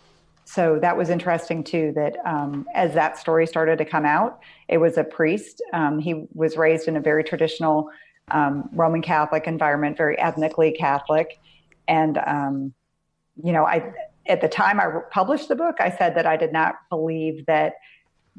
so 0.47 0.79
that 0.81 0.97
was 0.97 1.11
interesting 1.11 1.63
too. 1.63 1.93
That 1.95 2.17
um, 2.25 2.67
as 2.75 2.95
that 2.95 3.19
story 3.19 3.47
started 3.47 3.77
to 3.79 3.85
come 3.85 4.07
out, 4.07 4.41
it 4.69 4.79
was 4.79 4.97
a 4.97 5.05
priest. 5.05 5.63
Um, 5.75 5.99
he 5.99 6.27
was 6.33 6.57
raised 6.57 6.89
in 6.89 6.97
a 6.97 7.01
very 7.01 7.23
traditional 7.23 7.91
um, 8.31 8.69
Roman 8.73 9.03
Catholic 9.03 9.47
environment, 9.47 9.97
very 9.97 10.19
ethnically 10.19 10.73
Catholic. 10.73 11.39
And, 11.89 12.19
um, 12.27 12.75
you 13.43 13.53
know, 13.53 13.65
I, 13.67 13.93
at 14.27 14.41
the 14.41 14.49
time 14.49 14.81
I 14.81 14.87
published 15.11 15.49
the 15.49 15.57
book, 15.57 15.77
I 15.81 15.91
said 15.91 16.15
that 16.17 16.27
I 16.27 16.37
did 16.37 16.53
not 16.53 16.77
believe 16.89 17.45
that 17.47 17.75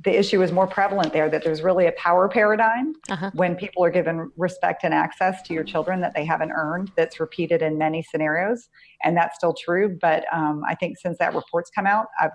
the 0.04 0.18
issue 0.18 0.40
was 0.40 0.52
more 0.52 0.68
prevalent 0.68 1.14
there, 1.14 1.30
that 1.30 1.44
there's 1.44 1.62
really 1.62 1.86
a 1.86 1.92
power 1.94 2.28
paradigm 2.28 2.94
uh-huh. 3.10 3.32
when 3.34 3.56
people 3.56 3.84
are 3.84 3.90
given 3.90 4.30
respect 4.36 4.84
and 4.84 4.94
access 4.94 5.42
to 5.44 5.54
your 5.54 5.64
children 5.64 6.02
that 6.02 6.14
they 6.14 6.26
haven't 6.26 6.52
earned, 6.52 6.92
that's 6.98 7.20
repeated 7.20 7.62
in 7.62 7.78
many 7.78 8.04
scenarios. 8.04 8.68
And 9.04 9.16
that's 9.16 9.38
still 9.38 9.54
true. 9.54 9.98
But 10.02 10.26
um, 10.34 10.64
I 10.68 10.76
think 10.76 10.98
since 10.98 11.18
that 11.20 11.34
report's 11.34 11.70
come 11.70 11.88
out, 11.88 12.08
I've 12.20 12.32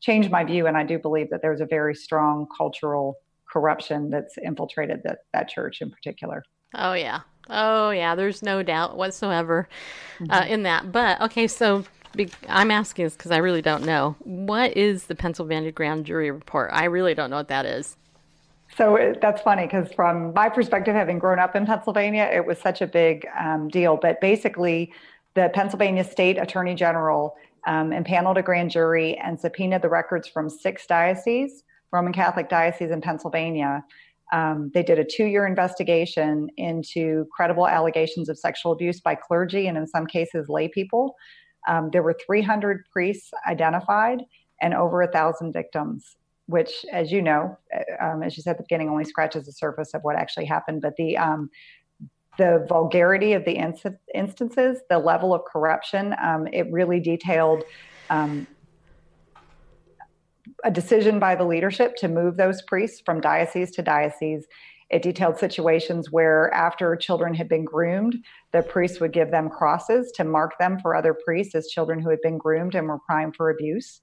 changed 0.00 0.30
my 0.30 0.44
view. 0.44 0.66
And 0.66 0.78
I 0.78 0.82
do 0.82 0.98
believe 0.98 1.28
that 1.30 1.42
there's 1.42 1.60
a 1.60 1.66
very 1.66 1.94
strong 1.94 2.46
cultural 2.56 3.16
corruption 3.52 4.08
that's 4.08 4.38
infiltrated 4.38 5.02
that, 5.04 5.18
that 5.34 5.48
church 5.48 5.82
in 5.82 5.90
particular. 5.90 6.42
Oh 6.74 6.94
yeah. 6.94 7.20
Oh 7.48 7.90
yeah. 7.90 8.14
There's 8.14 8.42
no 8.42 8.62
doubt 8.62 8.96
whatsoever 8.96 9.68
uh, 10.20 10.42
mm-hmm. 10.42 10.52
in 10.52 10.62
that. 10.64 10.92
But 10.92 11.20
okay, 11.20 11.46
so 11.46 11.84
be, 12.14 12.30
I'm 12.48 12.70
asking 12.70 13.06
this 13.06 13.16
because 13.16 13.30
I 13.30 13.38
really 13.38 13.62
don't 13.62 13.84
know. 13.84 14.16
What 14.20 14.76
is 14.76 15.04
the 15.04 15.14
Pennsylvania 15.14 15.72
Grand 15.72 16.06
Jury 16.06 16.30
Report? 16.30 16.70
I 16.72 16.84
really 16.84 17.14
don't 17.14 17.30
know 17.30 17.36
what 17.36 17.48
that 17.48 17.66
is. 17.66 17.96
So 18.76 19.14
that's 19.20 19.40
funny 19.42 19.66
because 19.66 19.92
from 19.92 20.32
my 20.34 20.48
perspective, 20.48 20.94
having 20.94 21.18
grown 21.18 21.38
up 21.38 21.54
in 21.54 21.64
Pennsylvania, 21.64 22.28
it 22.32 22.44
was 22.44 22.58
such 22.58 22.80
a 22.80 22.86
big 22.86 23.26
um, 23.38 23.68
deal. 23.68 23.96
But 23.96 24.20
basically, 24.20 24.92
the 25.34 25.50
Pennsylvania 25.54 26.02
State 26.02 26.38
Attorney 26.38 26.74
General 26.74 27.36
um, 27.66 27.92
impaneled 27.92 28.36
a 28.36 28.42
grand 28.42 28.70
jury 28.70 29.16
and 29.18 29.38
subpoenaed 29.38 29.82
the 29.82 29.88
records 29.88 30.26
from 30.26 30.50
six 30.50 30.86
dioceses, 30.86 31.62
Roman 31.92 32.12
Catholic 32.12 32.48
dioceses 32.48 32.90
in 32.90 33.00
Pennsylvania, 33.00 33.84
um, 34.34 34.72
they 34.74 34.82
did 34.82 34.98
a 34.98 35.04
two 35.04 35.26
year 35.26 35.46
investigation 35.46 36.48
into 36.56 37.26
credible 37.32 37.68
allegations 37.68 38.28
of 38.28 38.36
sexual 38.36 38.72
abuse 38.72 39.00
by 39.00 39.14
clergy 39.14 39.68
and, 39.68 39.78
in 39.78 39.86
some 39.86 40.06
cases, 40.06 40.48
lay 40.48 40.66
people. 40.66 41.14
Um, 41.68 41.88
there 41.92 42.02
were 42.02 42.16
300 42.26 42.84
priests 42.92 43.30
identified 43.46 44.22
and 44.60 44.74
over 44.74 45.02
a 45.02 45.10
thousand 45.10 45.52
victims, 45.52 46.16
which, 46.46 46.84
as 46.92 47.12
you 47.12 47.22
know, 47.22 47.56
uh, 47.72 48.04
um, 48.04 48.22
as 48.24 48.36
you 48.36 48.42
said 48.42 48.52
at 48.52 48.56
the 48.56 48.64
beginning, 48.64 48.88
only 48.88 49.04
scratches 49.04 49.46
the 49.46 49.52
surface 49.52 49.94
of 49.94 50.02
what 50.02 50.16
actually 50.16 50.46
happened. 50.46 50.82
But 50.82 50.96
the 50.96 51.16
um, 51.16 51.48
the 52.36 52.66
vulgarity 52.68 53.34
of 53.34 53.44
the 53.44 53.56
instances, 54.12 54.80
the 54.90 54.98
level 54.98 55.32
of 55.32 55.42
corruption, 55.44 56.16
um, 56.20 56.48
it 56.52 56.66
really 56.72 56.98
detailed 56.98 57.62
um, 58.10 58.48
a 60.64 60.70
decision 60.70 61.18
by 61.18 61.34
the 61.34 61.44
leadership 61.44 61.94
to 61.96 62.08
move 62.08 62.36
those 62.36 62.62
priests 62.62 63.02
from 63.04 63.20
diocese 63.20 63.70
to 63.72 63.82
diocese. 63.82 64.46
It 64.90 65.02
detailed 65.02 65.38
situations 65.38 66.10
where, 66.10 66.52
after 66.52 66.96
children 66.96 67.34
had 67.34 67.48
been 67.48 67.64
groomed, 67.64 68.16
the 68.52 68.62
priests 68.62 69.00
would 69.00 69.12
give 69.12 69.30
them 69.30 69.48
crosses 69.48 70.12
to 70.12 70.24
mark 70.24 70.58
them 70.58 70.78
for 70.80 70.94
other 70.94 71.16
priests 71.24 71.54
as 71.54 71.68
children 71.68 72.00
who 72.00 72.10
had 72.10 72.20
been 72.22 72.38
groomed 72.38 72.74
and 72.74 72.88
were 72.88 72.98
primed 73.06 73.36
for 73.36 73.50
abuse. 73.50 74.00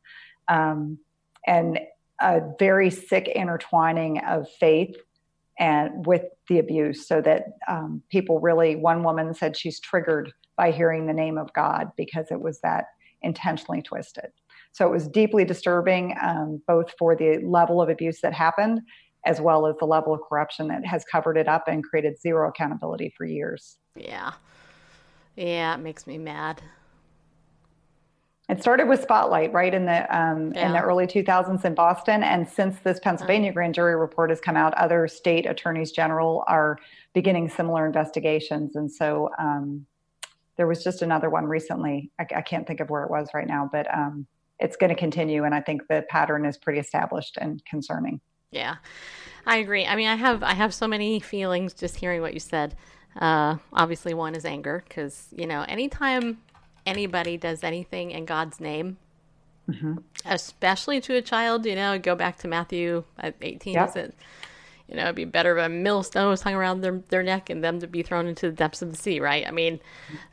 Um, 0.48 0.98
and 1.48 1.80
a 2.20 2.42
very 2.60 2.90
sick 2.90 3.28
intertwining 3.28 4.20
of 4.20 4.48
faith 4.60 4.96
and 5.60 6.06
with 6.06 6.24
the 6.48 6.60
abuse, 6.60 7.08
so 7.08 7.22
that 7.22 7.46
um, 7.68 8.02
people 8.10 8.40
really, 8.40 8.76
one 8.76 9.04
woman 9.04 9.34
said 9.34 9.58
she's 9.58 9.80
triggered 9.80 10.32
by 10.56 10.72
hearing 10.72 11.06
the 11.06 11.14
name 11.14 11.38
of 11.38 11.54
God 11.54 11.92
because 11.96 12.28
it 12.32 12.42
was 12.42 12.60
that 12.62 12.86
intentionally 13.22 13.82
twisted. 13.82 14.32
So 14.72 14.88
it 14.88 14.92
was 14.92 15.08
deeply 15.08 15.46
disturbing, 15.46 16.16
um, 16.22 16.62
both 16.68 16.94
for 16.98 17.16
the 17.16 17.40
level 17.44 17.82
of 17.82 17.90
abuse 17.90 18.22
that 18.22 18.34
happened, 18.34 18.82
as 19.26 19.42
well 19.42 19.68
as 19.68 19.76
the 19.80 19.86
level 19.86 20.14
of 20.14 20.22
corruption 20.28 20.68
that 20.70 20.86
has 20.86 21.04
covered 21.06 21.38
it 21.38 21.48
up 21.48 21.68
and 21.68 21.84
created 21.84 22.20
zero 22.20 22.50
accountability 22.50 23.14
for 23.18 23.26
years. 23.26 23.78
Yeah. 23.96 24.34
Yeah, 25.36 25.76
it 25.76 25.80
makes 25.80 26.08
me 26.08 26.18
mad. 26.18 26.62
It 28.50 28.62
started 28.62 28.90
with 28.90 29.02
Spotlight, 29.02 29.54
right 29.54 29.74
in 29.74 29.86
the 29.86 30.04
um, 30.16 30.52
yeah. 30.54 30.68
in 30.68 30.74
the 30.74 30.82
early 30.82 31.08
2000s 31.08 31.64
in 31.64 31.74
Boston, 31.74 32.22
and 32.22 32.48
since 32.48 32.78
this 32.80 33.00
Pennsylvania 33.00 33.50
uh-huh. 33.50 33.54
grand 33.54 33.74
jury 33.76 33.96
report 33.96 34.30
has 34.30 34.42
come 34.42 34.58
out, 34.58 34.74
other 34.74 35.08
state 35.08 35.46
attorneys 35.46 35.94
general 35.94 36.44
are 36.48 36.78
beginning 37.14 37.48
similar 37.48 37.86
investigations, 37.86 38.76
and 38.76 38.92
so 38.92 39.30
um, 39.40 39.86
there 40.58 40.68
was 40.68 40.84
just 40.84 41.02
another 41.02 41.30
one 41.30 41.46
recently. 41.46 42.12
I, 42.20 42.26
I, 42.36 42.42
can't 42.42 42.68
think 42.68 42.82
of 42.82 42.90
where 42.90 43.04
it 43.04 43.10
was 43.10 43.30
right 43.34 43.48
now, 43.48 43.70
but 43.72 43.88
um, 43.94 44.28
it's 44.62 44.78
going 44.78 44.90
to 44.90 44.96
continue. 44.96 45.44
And 45.44 45.54
I 45.54 45.60
think 45.62 45.88
the 45.88 46.06
pattern 46.10 46.46
is 46.46 46.58
pretty 46.58 46.80
established 46.80 47.38
and 47.42 47.64
concerning. 47.66 48.22
Yeah, 48.52 48.76
I 49.46 49.58
agree. 49.58 49.86
I 49.86 49.96
mean, 49.96 50.08
I 50.08 50.16
have 50.16 50.44
I 50.44 50.54
have 50.54 50.74
so 50.74 50.88
many 50.88 51.20
feelings 51.20 51.74
just 51.74 51.98
hearing 51.98 52.22
what 52.22 52.34
you 52.34 52.40
said. 52.40 52.76
Uh, 53.20 53.58
obviously, 53.74 54.14
one 54.14 54.36
is 54.36 54.46
anger 54.46 54.84
because, 54.88 55.28
you 55.36 55.46
know, 55.48 55.64
anytime 55.68 56.38
anybody 56.86 57.38
does 57.38 57.64
anything 57.64 58.12
in 58.12 58.26
God's 58.26 58.60
name, 58.62 58.98
especially 60.26 61.00
to 61.02 61.16
a 61.16 61.22
child, 61.22 61.66
you 61.66 61.76
know, 61.76 61.98
go 62.00 62.16
back 62.16 62.38
to 62.40 62.48
Matthew 62.48 63.04
uh, 63.20 63.32
18, 63.42 63.74
Yep. 63.74 63.90
is 63.90 63.96
it? 63.96 64.16
You 64.88 64.98
know, 64.98 65.04
it'd 65.04 65.16
be 65.16 65.26
better 65.26 65.58
if 65.58 65.66
a 65.66 65.70
millstone 65.70 66.30
was 66.30 66.42
hung 66.42 66.54
around 66.54 66.82
their, 66.82 67.02
their 67.10 67.24
neck 67.24 67.50
and 67.50 67.64
them 67.64 67.80
to 67.80 67.88
be 67.88 68.02
thrown 68.02 68.28
into 68.28 68.48
the 68.50 68.56
depths 68.56 68.82
of 68.82 68.92
the 68.92 68.98
sea, 68.98 69.22
right? 69.22 69.48
I 69.48 69.52
mean, 69.52 69.80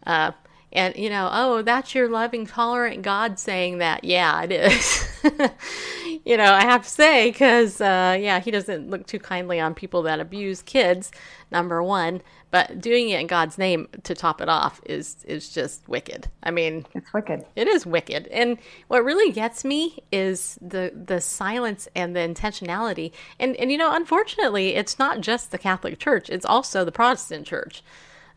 uh, 0.06 0.32
and 0.72 0.94
you 0.96 1.08
know, 1.08 1.28
oh, 1.32 1.62
that's 1.62 1.94
your 1.94 2.08
loving, 2.08 2.46
tolerant 2.46 3.02
God 3.02 3.38
saying 3.38 3.78
that. 3.78 4.04
Yeah, 4.04 4.42
it 4.42 4.52
is. 4.52 5.08
you 6.24 6.36
know, 6.36 6.52
I 6.52 6.62
have 6.62 6.82
to 6.84 6.90
say, 6.90 7.30
because, 7.30 7.80
uh, 7.80 8.18
yeah, 8.20 8.40
he 8.40 8.50
doesn't 8.50 8.90
look 8.90 9.06
too 9.06 9.18
kindly 9.18 9.60
on 9.60 9.74
people 9.74 10.02
that 10.02 10.20
abuse 10.20 10.60
kids, 10.62 11.10
number 11.50 11.82
one, 11.82 12.20
but 12.50 12.80
doing 12.80 13.08
it 13.10 13.20
in 13.20 13.26
God's 13.26 13.56
name 13.58 13.88
to 14.04 14.14
top 14.14 14.40
it 14.40 14.48
off 14.48 14.80
is, 14.84 15.16
is 15.26 15.48
just 15.50 15.88
wicked. 15.88 16.28
I 16.42 16.50
mean, 16.50 16.86
It's 16.94 17.12
wicked. 17.14 17.46
it 17.56 17.66
is 17.66 17.86
wicked. 17.86 18.26
And 18.28 18.58
what 18.88 19.04
really 19.04 19.32
gets 19.32 19.64
me 19.64 19.98
is 20.12 20.58
the 20.60 20.92
the 20.94 21.20
silence 21.20 21.88
and 21.94 22.14
the 22.14 22.20
intentionality. 22.20 23.12
And 23.38 23.56
and 23.56 23.70
you 23.72 23.78
know, 23.78 23.94
unfortunately, 23.94 24.74
it's 24.74 24.98
not 24.98 25.20
just 25.20 25.50
the 25.50 25.58
Catholic 25.58 25.98
Church, 25.98 26.28
it's 26.30 26.46
also 26.46 26.84
the 26.84 26.92
Protestant 26.92 27.46
Church. 27.46 27.82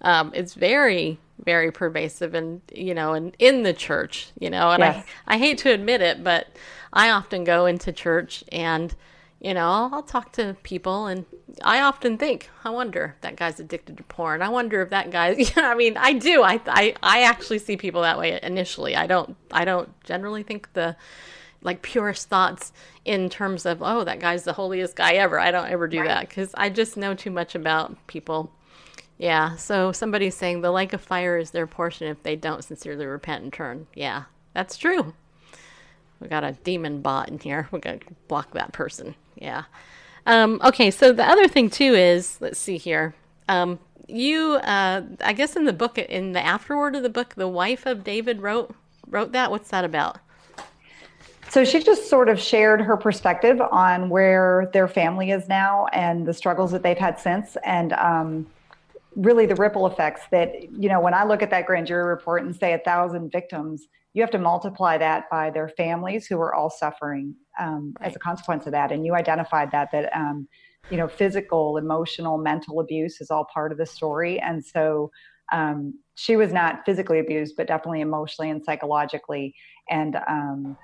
Um, 0.01 0.31
it's 0.33 0.55
very 0.55 1.19
very 1.43 1.71
pervasive 1.71 2.33
and 2.33 2.61
you 2.73 2.93
know 2.93 3.13
and 3.13 3.35
in 3.39 3.63
the 3.63 3.73
church 3.73 4.29
you 4.39 4.49
know 4.49 4.71
and 4.71 4.81
Yes. 4.81 5.05
I, 5.27 5.35
I 5.35 5.37
hate 5.37 5.57
to 5.59 5.71
admit 5.71 6.01
it 6.01 6.23
but 6.23 6.47
i 6.93 7.09
often 7.09 7.43
go 7.43 7.65
into 7.65 7.91
church 7.91 8.43
and 8.51 8.93
you 9.39 9.53
know 9.53 9.89
I'll, 9.91 10.03
talk 10.03 10.31
to 10.33 10.55
people 10.63 11.07
and 11.07 11.25
i 11.63 11.81
often 11.81 12.17
think 12.17 12.49
i 12.63 12.69
wonder 12.69 13.15
if 13.15 13.21
that 13.21 13.35
guy's 13.35 13.59
addicted 13.59 13.97
to 13.97 14.03
porn. 14.03 14.41
I 14.41 14.49
wonder 14.49 14.81
if 14.81 14.91
that 14.91 15.09
guy's 15.09 15.37
you 15.55 15.61
know 15.61 15.67
i 15.67 15.75
mean 15.75 15.97
i 15.97 16.13
do. 16.13 16.43
I, 16.43 16.61
I 16.67 16.95
i 17.01 17.23
actually 17.23 17.59
see 17.59 17.75
people 17.75 18.03
that 18.03 18.19
way 18.19 18.39
initially. 18.41 18.95
I 18.95 19.07
don't 19.07 19.35
i 19.51 19.65
don't 19.65 19.89
generally 20.03 20.43
think 20.43 20.73
the 20.73 20.95
like 21.63 21.81
purest 21.81 22.29
thoughts 22.29 22.71
in 23.05 23.29
terms 23.29 23.65
of 23.65 23.81
oh 23.81 24.03
that 24.03 24.19
guy's 24.19 24.43
the 24.43 24.53
holiest 24.53 24.95
guy 24.95 25.13
ever. 25.13 25.39
I 25.39 25.51
don't 25.51 25.69
ever 25.69 25.87
do 25.87 26.03
that 26.03 26.29
because 26.29 26.53
i 26.55 26.69
just 26.69 26.95
know 26.97 27.13
too 27.15 27.31
much 27.31 27.55
about 27.55 27.95
people 28.07 28.51
yeah 29.21 29.55
so 29.55 29.93
somebody's 29.93 30.35
saying 30.35 30.59
the 30.59 30.71
lake 30.71 30.91
of 30.91 30.99
fire 30.99 31.37
is 31.37 31.51
their 31.51 31.67
portion 31.67 32.07
if 32.07 32.21
they 32.23 32.35
don't 32.35 32.63
sincerely 32.63 33.05
repent 33.05 33.43
and 33.43 33.53
turn 33.53 33.87
yeah 33.95 34.23
that's 34.53 34.75
true 34.75 35.13
we 36.21 36.27
got 36.27 36.43
a 36.43 36.53
demon 36.63 37.01
bot 37.01 37.29
in 37.29 37.39
here. 37.39 37.67
We're 37.71 37.79
gonna 37.79 37.99
block 38.27 38.51
that 38.51 38.71
person. 38.71 39.15
Yeah. 39.35 39.63
Um, 40.25 40.61
okay. 40.63 40.91
So 40.91 41.11
the 41.11 41.27
other 41.27 41.47
thing 41.47 41.69
too 41.69 41.95
is, 41.95 42.37
let's 42.39 42.59
see 42.59 42.77
here. 42.77 43.15
Um, 43.49 43.79
you, 44.07 44.53
uh, 44.63 45.01
I 45.21 45.33
guess 45.33 45.55
in 45.55 45.65
the 45.65 45.73
book, 45.73 45.97
in 45.97 46.33
the 46.33 46.45
afterword 46.45 46.95
of 46.95 47.03
the 47.03 47.09
book, 47.09 47.33
the 47.35 47.47
wife 47.47 47.85
of 47.85 48.03
David 48.03 48.41
wrote 48.41 48.73
wrote 49.07 49.31
that. 49.31 49.49
What's 49.49 49.69
that 49.69 49.83
about? 49.83 50.19
So 51.49 51.65
she 51.65 51.83
just 51.83 52.09
sort 52.09 52.29
of 52.29 52.39
shared 52.39 52.79
her 52.79 52.95
perspective 52.95 53.59
on 53.59 54.09
where 54.09 54.69
their 54.71 54.87
family 54.87 55.31
is 55.31 55.49
now 55.49 55.87
and 55.91 56.25
the 56.25 56.33
struggles 56.33 56.71
that 56.71 56.81
they've 56.81 56.97
had 56.97 57.19
since, 57.19 57.57
and 57.65 57.91
um, 57.93 58.47
really 59.15 59.45
the 59.45 59.55
ripple 59.55 59.87
effects 59.87 60.21
that, 60.31 60.63
you 60.71 60.89
know, 60.89 60.99
when 60.99 61.13
I 61.13 61.23
look 61.23 61.41
at 61.41 61.49
that 61.49 61.65
grand 61.65 61.87
jury 61.87 62.07
report 62.07 62.43
and 62.43 62.55
say 62.55 62.73
a 62.73 62.79
thousand 62.79 63.31
victims, 63.31 63.87
you 64.13 64.21
have 64.21 64.31
to 64.31 64.37
multiply 64.37 64.97
that 64.97 65.29
by 65.29 65.49
their 65.49 65.69
families 65.69 66.27
who 66.27 66.39
are 66.39 66.53
all 66.53 66.69
suffering 66.69 67.35
um, 67.59 67.93
as 68.01 68.15
a 68.15 68.19
consequence 68.19 68.65
of 68.65 68.71
that. 68.71 68.91
And 68.91 69.05
you 69.05 69.15
identified 69.15 69.71
that, 69.71 69.89
that, 69.91 70.15
um, 70.15 70.47
you 70.89 70.97
know, 70.97 71.07
physical, 71.07 71.77
emotional, 71.77 72.37
mental 72.37 72.79
abuse 72.79 73.21
is 73.21 73.31
all 73.31 73.47
part 73.53 73.71
of 73.71 73.77
the 73.77 73.85
story. 73.85 74.39
And 74.39 74.63
so 74.63 75.11
um, 75.51 75.93
she 76.15 76.35
was 76.35 76.53
not 76.53 76.85
physically 76.85 77.19
abused, 77.19 77.55
but 77.57 77.67
definitely 77.67 78.01
emotionally 78.01 78.49
and 78.49 78.63
psychologically. 78.63 79.53
And, 79.89 80.17
um, 80.27 80.77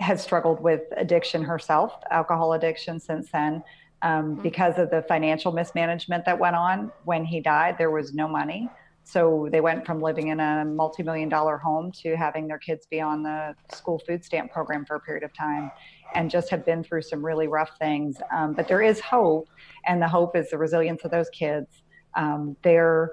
has 0.00 0.20
struggled 0.20 0.60
with 0.60 0.82
addiction 0.96 1.42
herself, 1.42 1.94
alcohol 2.10 2.52
addiction 2.54 2.98
since 2.98 3.30
then. 3.30 3.62
Um, 4.04 4.34
Because 4.34 4.78
of 4.78 4.90
the 4.90 5.02
financial 5.08 5.50
mismanagement 5.50 6.26
that 6.26 6.38
went 6.38 6.54
on 6.54 6.92
when 7.04 7.24
he 7.24 7.40
died, 7.40 7.76
there 7.78 7.90
was 7.90 8.12
no 8.12 8.28
money. 8.28 8.68
So 9.02 9.48
they 9.50 9.60
went 9.60 9.84
from 9.86 10.00
living 10.00 10.28
in 10.28 10.40
a 10.40 10.64
multi 10.64 11.02
million 11.02 11.28
dollar 11.28 11.56
home 11.58 11.90
to 12.02 12.14
having 12.16 12.46
their 12.46 12.58
kids 12.58 12.86
be 12.86 13.00
on 13.00 13.22
the 13.22 13.54
school 13.72 13.98
food 14.06 14.24
stamp 14.24 14.52
program 14.52 14.84
for 14.84 14.96
a 14.96 15.00
period 15.00 15.24
of 15.24 15.32
time 15.34 15.70
and 16.14 16.30
just 16.30 16.48
have 16.50 16.64
been 16.64 16.84
through 16.84 17.02
some 17.02 17.24
really 17.24 17.48
rough 17.48 17.72
things. 17.78 18.16
Um, 18.30 18.52
but 18.52 18.68
there 18.68 18.82
is 18.82 19.00
hope, 19.00 19.48
and 19.86 20.00
the 20.00 20.08
hope 20.08 20.36
is 20.36 20.50
the 20.50 20.58
resilience 20.58 21.02
of 21.04 21.10
those 21.10 21.28
kids. 21.30 21.66
Um, 22.14 22.56
their 22.62 23.12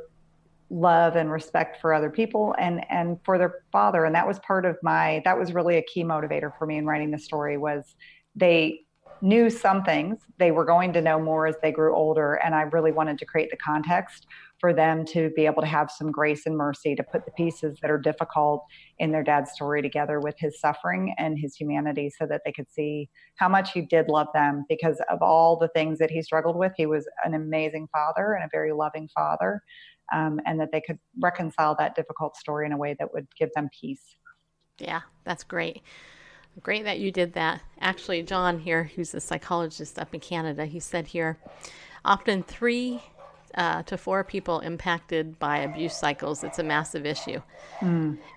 love 0.69 1.15
and 1.17 1.29
respect 1.29 1.81
for 1.81 1.93
other 1.93 2.09
people 2.09 2.55
and 2.57 2.85
and 2.89 3.19
for 3.25 3.37
their 3.37 3.55
father 3.73 4.05
and 4.05 4.15
that 4.15 4.25
was 4.25 4.39
part 4.39 4.65
of 4.65 4.77
my 4.81 5.21
that 5.25 5.37
was 5.37 5.53
really 5.53 5.75
a 5.75 5.81
key 5.81 6.01
motivator 6.01 6.57
for 6.57 6.65
me 6.65 6.77
in 6.77 6.85
writing 6.85 7.11
the 7.11 7.19
story 7.19 7.57
was 7.57 7.95
they 8.37 8.79
knew 9.21 9.49
some 9.49 9.83
things 9.83 10.19
they 10.39 10.51
were 10.51 10.65
going 10.65 10.91
to 10.93 11.01
know 11.01 11.19
more 11.19 11.47
as 11.47 11.55
they 11.61 11.71
grew 11.71 11.95
older 11.95 12.35
and 12.35 12.55
i 12.55 12.61
really 12.61 12.91
wanted 12.91 13.17
to 13.17 13.25
create 13.25 13.49
the 13.51 13.57
context 13.57 14.27
for 14.59 14.73
them 14.73 15.03
to 15.03 15.31
be 15.35 15.45
able 15.45 15.61
to 15.61 15.67
have 15.67 15.89
some 15.89 16.11
grace 16.11 16.45
and 16.45 16.55
mercy 16.55 16.95
to 16.95 17.03
put 17.03 17.25
the 17.25 17.31
pieces 17.31 17.77
that 17.81 17.89
are 17.89 17.97
difficult 17.97 18.63
in 18.99 19.11
their 19.11 19.23
dad's 19.23 19.51
story 19.51 19.81
together 19.81 20.19
with 20.19 20.35
his 20.37 20.59
suffering 20.59 21.13
and 21.17 21.37
his 21.39 21.55
humanity 21.55 22.09
so 22.09 22.25
that 22.27 22.41
they 22.45 22.51
could 22.51 22.69
see 22.71 23.09
how 23.35 23.49
much 23.49 23.71
he 23.71 23.81
did 23.81 24.07
love 24.07 24.27
them 24.33 24.65
because 24.69 25.01
of 25.09 25.21
all 25.21 25.57
the 25.57 25.69
things 25.69 25.97
that 25.97 26.11
he 26.11 26.21
struggled 26.21 26.55
with 26.55 26.71
he 26.77 26.85
was 26.85 27.07
an 27.23 27.33
amazing 27.33 27.87
father 27.91 28.33
and 28.33 28.43
a 28.43 28.49
very 28.51 28.71
loving 28.71 29.09
father 29.15 29.61
um, 30.11 30.39
and 30.45 30.59
that 30.59 30.71
they 30.71 30.81
could 30.81 30.99
reconcile 31.21 31.75
that 31.79 31.95
difficult 31.95 32.35
story 32.35 32.65
in 32.65 32.71
a 32.71 32.77
way 32.77 32.95
that 32.99 33.13
would 33.13 33.27
give 33.37 33.49
them 33.55 33.69
peace. 33.79 34.15
Yeah, 34.77 35.01
that's 35.23 35.43
great. 35.43 35.81
Great 36.61 36.83
that 36.83 36.99
you 36.99 37.11
did 37.11 37.33
that. 37.33 37.61
Actually, 37.79 38.23
John 38.23 38.59
here, 38.59 38.91
who's 38.95 39.13
a 39.13 39.21
psychologist 39.21 39.97
up 39.97 40.13
in 40.13 40.19
Canada, 40.19 40.65
he 40.65 40.79
said 40.79 41.07
here 41.07 41.37
often 42.03 42.43
three 42.43 43.01
uh, 43.55 43.83
to 43.83 43.97
four 43.97 44.23
people 44.23 44.59
impacted 44.59 45.39
by 45.39 45.59
abuse 45.59 45.95
cycles. 45.95 46.43
It's 46.43 46.59
a 46.59 46.63
massive 46.63 47.05
issue. 47.05 47.41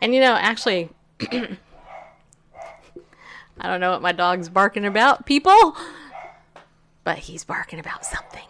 And 0.00 0.14
you 0.14 0.20
know, 0.20 0.34
actually, 0.34 0.90
I 1.20 1.56
don't 3.62 3.80
know 3.80 3.92
what 3.92 4.02
my 4.02 4.12
dog's 4.12 4.48
barking 4.48 4.84
about, 4.84 5.26
people, 5.26 5.76
but 7.04 7.18
he's 7.18 7.44
barking 7.44 7.78
about 7.78 8.04
something. 8.04 8.46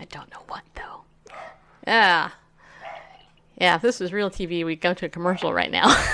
I 0.00 0.04
don't 0.04 0.30
know 0.30 0.42
what, 0.48 0.62
though. 0.74 1.02
Yeah. 1.86 2.30
Yeah, 3.60 3.74
if 3.76 3.82
this 3.82 3.98
was 3.98 4.12
real 4.12 4.30
TV, 4.30 4.64
we'd 4.64 4.80
go 4.80 4.94
to 4.94 5.06
a 5.06 5.08
commercial 5.08 5.52
right 5.52 5.70
now. 5.70 5.88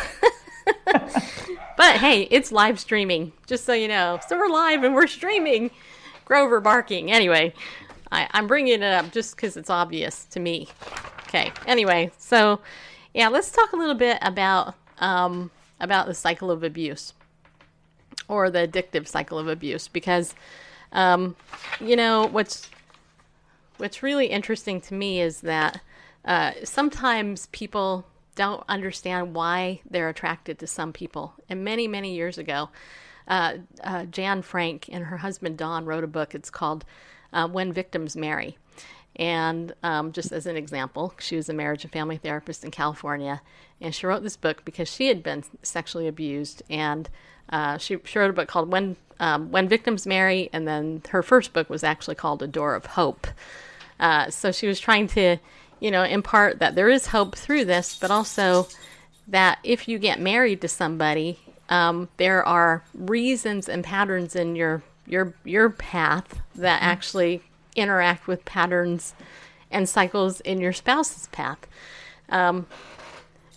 but 1.76 1.96
hey, 1.96 2.22
it's 2.30 2.52
live 2.52 2.78
streaming, 2.78 3.32
just 3.46 3.64
so 3.64 3.72
you 3.72 3.88
know. 3.88 4.20
So 4.28 4.38
we're 4.38 4.48
live 4.48 4.84
and 4.84 4.94
we're 4.94 5.06
streaming. 5.06 5.70
Grover 6.24 6.60
barking. 6.60 7.12
Anyway, 7.12 7.52
I, 8.10 8.28
I'm 8.32 8.46
bringing 8.46 8.74
it 8.74 8.82
up 8.82 9.12
just 9.12 9.36
because 9.36 9.56
it's 9.56 9.68
obvious 9.68 10.24
to 10.26 10.40
me. 10.40 10.68
Okay. 11.28 11.52
Anyway, 11.66 12.10
so 12.16 12.60
yeah, 13.12 13.28
let's 13.28 13.50
talk 13.50 13.72
a 13.72 13.76
little 13.76 13.94
bit 13.94 14.18
about 14.22 14.74
um, 14.98 15.50
about 15.80 16.06
the 16.06 16.14
cycle 16.14 16.50
of 16.50 16.62
abuse 16.62 17.12
or 18.28 18.50
the 18.50 18.66
addictive 18.66 19.06
cycle 19.06 19.38
of 19.38 19.48
abuse 19.48 19.88
because 19.88 20.34
um, 20.92 21.36
you 21.80 21.96
know 21.96 22.26
what's 22.26 22.70
what's 23.78 24.02
really 24.02 24.26
interesting 24.26 24.80
to 24.80 24.94
me 24.94 25.20
is 25.20 25.40
that 25.40 25.80
uh, 26.24 26.52
sometimes 26.62 27.46
people 27.46 28.06
don't 28.34 28.64
understand 28.68 29.34
why 29.34 29.80
they're 29.88 30.08
attracted 30.08 30.58
to 30.58 30.66
some 30.66 30.92
people. 30.92 31.34
And 31.48 31.64
many, 31.64 31.88
many 31.88 32.14
years 32.14 32.38
ago, 32.38 32.70
uh, 33.28 33.54
uh, 33.82 34.04
Jan 34.04 34.42
Frank 34.42 34.88
and 34.90 35.04
her 35.04 35.18
husband 35.18 35.56
Don 35.56 35.86
wrote 35.86 36.04
a 36.04 36.08
book. 36.08 36.34
It's 36.34 36.50
called 36.50 36.84
uh, 37.32 37.48
When 37.48 37.72
Victims 37.72 38.16
Marry. 38.16 38.58
And 39.16 39.74
um, 39.82 40.12
just 40.12 40.32
as 40.32 40.46
an 40.46 40.56
example, 40.56 41.14
she 41.18 41.36
was 41.36 41.48
a 41.48 41.54
marriage 41.54 41.84
and 41.84 41.92
family 41.92 42.16
therapist 42.16 42.64
in 42.64 42.70
California. 42.70 43.40
And 43.80 43.94
she 43.94 44.06
wrote 44.06 44.22
this 44.22 44.36
book 44.36 44.64
because 44.64 44.88
she 44.88 45.08
had 45.08 45.22
been 45.22 45.44
sexually 45.62 46.08
abused. 46.08 46.62
And 46.68 47.08
uh, 47.48 47.78
she, 47.78 47.98
she 48.04 48.18
wrote 48.18 48.30
a 48.30 48.34
book 48.34 48.48
called 48.48 48.72
When, 48.72 48.96
um, 49.20 49.50
when 49.52 49.68
Victims 49.68 50.06
Marry. 50.06 50.50
And 50.52 50.66
then 50.66 51.02
her 51.10 51.22
first 51.22 51.52
book 51.52 51.70
was 51.70 51.84
actually 51.84 52.16
called 52.16 52.42
A 52.42 52.48
Door 52.48 52.74
of 52.74 52.86
Hope. 52.86 53.26
Uh, 54.00 54.30
so 54.30 54.50
she 54.50 54.66
was 54.66 54.80
trying 54.80 55.06
to, 55.08 55.36
you 55.84 55.90
know, 55.90 56.02
in 56.02 56.22
part 56.22 56.60
that 56.60 56.74
there 56.74 56.88
is 56.88 57.08
hope 57.08 57.36
through 57.36 57.66
this, 57.66 57.98
but 58.00 58.10
also 58.10 58.66
that 59.28 59.58
if 59.62 59.86
you 59.86 59.98
get 59.98 60.18
married 60.18 60.62
to 60.62 60.66
somebody, 60.66 61.38
um, 61.68 62.08
there 62.16 62.42
are 62.42 62.82
reasons 62.94 63.68
and 63.68 63.84
patterns 63.84 64.34
in 64.34 64.56
your 64.56 64.82
your 65.06 65.34
your 65.44 65.68
path 65.68 66.40
that 66.54 66.80
actually 66.80 67.42
interact 67.76 68.26
with 68.26 68.46
patterns 68.46 69.12
and 69.70 69.86
cycles 69.86 70.40
in 70.40 70.58
your 70.58 70.72
spouse's 70.72 71.26
path. 71.26 71.58
Um, 72.30 72.66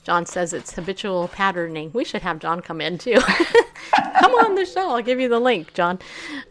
John 0.04 0.26
says 0.26 0.52
it's 0.52 0.74
habitual 0.74 1.30
patterning. 1.30 1.92
We 1.94 2.04
should 2.04 2.24
have 2.24 2.40
John 2.40 2.60
come 2.60 2.82
in 2.82 2.98
too. 2.98 3.22
come 4.20 4.34
on 4.34 4.56
the 4.56 4.66
show. 4.66 4.90
I'll 4.90 5.02
give 5.02 5.22
you 5.22 5.30
the 5.30 5.40
link, 5.40 5.74
John. 5.74 5.98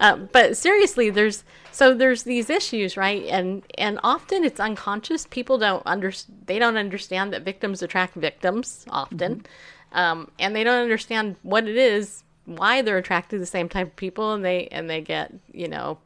Uh, 0.01 0.17
but 0.17 0.57
seriously, 0.57 1.11
there's 1.11 1.45
so 1.77 1.93
there's 1.93 2.23
these 2.23 2.49
issues, 2.49 2.97
right? 2.97 3.23
And 3.27 3.63
and 3.77 4.01
often 4.03 4.45
it's 4.45 4.59
unconscious. 4.59 5.27
People 5.27 5.59
don't 5.59 5.83
under 5.85 6.11
they 6.47 6.59
don't 6.59 6.79
understand 6.79 7.35
that 7.35 7.43
victims 7.43 7.83
attract 7.83 8.15
victims 8.15 8.87
often, 8.89 9.41
mm-hmm. 9.41 9.99
um, 9.99 10.31
and 10.39 10.57
they 10.57 10.65
don't 10.65 10.83
understand 10.83 11.37
what 11.43 11.69
it 11.69 11.77
is, 11.77 12.25
why 12.47 12.81
they're 12.81 12.97
attracted 12.97 13.37
to 13.37 13.41
the 13.41 13.45
same 13.45 13.69
type 13.69 13.89
of 13.89 13.97
people, 13.97 14.33
and 14.33 14.43
they 14.43 14.69
and 14.69 14.89
they 14.89 15.03
get 15.03 15.35
you 15.53 15.69
know 15.69 15.99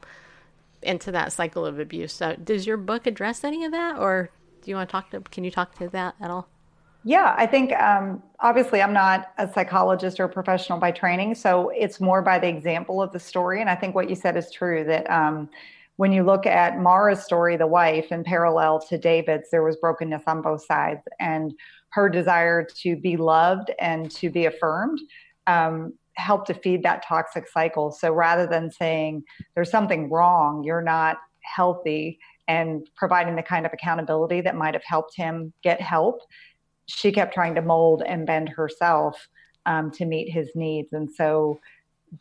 into 0.81 1.09
that 1.13 1.31
cycle 1.31 1.65
of 1.65 1.79
abuse. 1.79 2.11
So, 2.11 2.35
does 2.35 2.67
your 2.67 2.75
book 2.75 3.07
address 3.07 3.45
any 3.45 3.63
of 3.63 3.71
that, 3.71 3.97
or 3.97 4.29
do 4.63 4.71
you 4.71 4.75
want 4.75 4.89
to 4.89 4.91
talk 4.91 5.11
to? 5.11 5.21
Can 5.21 5.45
you 5.45 5.51
talk 5.51 5.79
to 5.79 5.87
that 5.87 6.15
at 6.19 6.29
all? 6.29 6.49
Yeah, 7.03 7.33
I 7.35 7.47
think 7.47 7.73
um, 7.73 8.21
obviously 8.39 8.81
I'm 8.81 8.93
not 8.93 9.31
a 9.39 9.51
psychologist 9.51 10.19
or 10.19 10.25
a 10.25 10.29
professional 10.29 10.77
by 10.77 10.91
training, 10.91 11.33
so 11.33 11.69
it's 11.69 11.99
more 11.99 12.21
by 12.21 12.37
the 12.37 12.47
example 12.47 13.01
of 13.01 13.11
the 13.11 13.19
story. 13.19 13.59
And 13.59 13.69
I 13.69 13.75
think 13.75 13.95
what 13.95 14.07
you 14.07 14.15
said 14.15 14.37
is 14.37 14.51
true 14.51 14.83
that 14.83 15.09
um, 15.09 15.49
when 15.95 16.11
you 16.11 16.23
look 16.23 16.45
at 16.45 16.79
Mara's 16.79 17.23
story, 17.23 17.57
the 17.57 17.65
wife, 17.65 18.11
in 18.11 18.23
parallel 18.23 18.79
to 18.81 18.99
David's, 18.99 19.49
there 19.49 19.63
was 19.63 19.77
brokenness 19.77 20.23
on 20.27 20.43
both 20.43 20.63
sides, 20.63 21.01
and 21.19 21.53
her 21.89 22.07
desire 22.07 22.67
to 22.81 22.95
be 22.95 23.17
loved 23.17 23.71
and 23.79 24.11
to 24.11 24.29
be 24.29 24.45
affirmed 24.45 24.99
um, 25.47 25.93
helped 26.13 26.47
to 26.47 26.53
feed 26.53 26.83
that 26.83 27.03
toxic 27.03 27.47
cycle. 27.47 27.91
So 27.91 28.11
rather 28.13 28.45
than 28.45 28.71
saying 28.71 29.23
there's 29.55 29.71
something 29.71 30.09
wrong, 30.09 30.63
you're 30.63 30.83
not 30.83 31.17
healthy, 31.41 32.19
and 32.47 32.87
providing 32.95 33.35
the 33.35 33.43
kind 33.43 33.65
of 33.65 33.73
accountability 33.73 34.41
that 34.41 34.55
might 34.55 34.73
have 34.73 34.83
helped 34.83 35.15
him 35.15 35.53
get 35.63 35.81
help 35.81 36.21
she 36.85 37.11
kept 37.11 37.33
trying 37.33 37.55
to 37.55 37.61
mold 37.61 38.03
and 38.05 38.25
bend 38.25 38.49
herself 38.49 39.27
um, 39.65 39.91
to 39.91 40.05
meet 40.05 40.31
his 40.31 40.51
needs. 40.55 40.93
And 40.93 41.09
so 41.09 41.59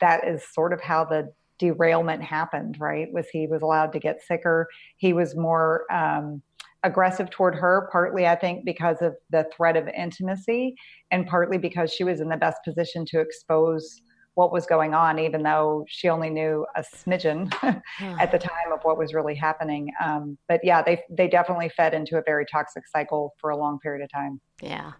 that 0.00 0.26
is 0.26 0.42
sort 0.52 0.72
of 0.72 0.80
how 0.80 1.04
the 1.04 1.32
derailment 1.58 2.22
happened, 2.22 2.76
right? 2.80 3.12
Was 3.12 3.28
he 3.28 3.46
was 3.46 3.62
allowed 3.62 3.92
to 3.92 3.98
get 3.98 4.22
sicker. 4.22 4.68
He 4.96 5.12
was 5.12 5.36
more 5.36 5.90
um, 5.92 6.42
aggressive 6.82 7.30
toward 7.30 7.54
her, 7.54 7.88
partly, 7.92 8.26
I 8.26 8.36
think, 8.36 8.64
because 8.64 9.02
of 9.02 9.16
the 9.30 9.46
threat 9.54 9.76
of 9.76 9.88
intimacy, 9.88 10.76
and 11.10 11.26
partly 11.26 11.58
because 11.58 11.92
she 11.92 12.04
was 12.04 12.20
in 12.20 12.28
the 12.28 12.36
best 12.36 12.58
position 12.64 13.04
to 13.06 13.20
expose 13.20 14.00
what 14.40 14.52
was 14.52 14.64
going 14.64 14.94
on, 14.94 15.18
even 15.18 15.42
though 15.42 15.84
she 15.86 16.08
only 16.08 16.30
knew 16.30 16.66
a 16.74 16.82
smidgen 16.82 17.52
at 18.00 18.32
the 18.32 18.38
time 18.38 18.72
of 18.72 18.80
what 18.84 18.96
was 18.96 19.12
really 19.12 19.34
happening. 19.34 19.92
Um, 20.02 20.38
but 20.48 20.60
yeah, 20.64 20.80
they 20.80 21.02
they 21.10 21.28
definitely 21.28 21.68
fed 21.68 21.92
into 21.92 22.16
a 22.16 22.22
very 22.22 22.46
toxic 22.46 22.88
cycle 22.88 23.34
for 23.38 23.50
a 23.50 23.56
long 23.56 23.78
period 23.80 24.02
of 24.02 24.10
time. 24.10 24.40
Yeah, 24.62 24.92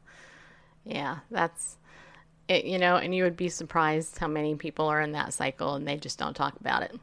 yeah, 0.85 1.21
that's 1.31 1.79
it. 2.49 2.67
You 2.67 2.79
know, 2.79 2.97
and 2.97 3.15
you 3.15 3.25
would 3.25 3.39
be 3.39 3.49
surprised 3.49 4.19
how 4.19 4.29
many 4.29 4.57
people 4.57 4.85
are 4.89 5.01
in 5.01 5.13
that 5.13 5.33
cycle 5.33 5.75
and 5.75 5.89
they 5.89 5.97
just 5.97 6.19
don't 6.19 6.35
talk 6.35 6.61
about 6.61 6.83
it. 6.83 6.95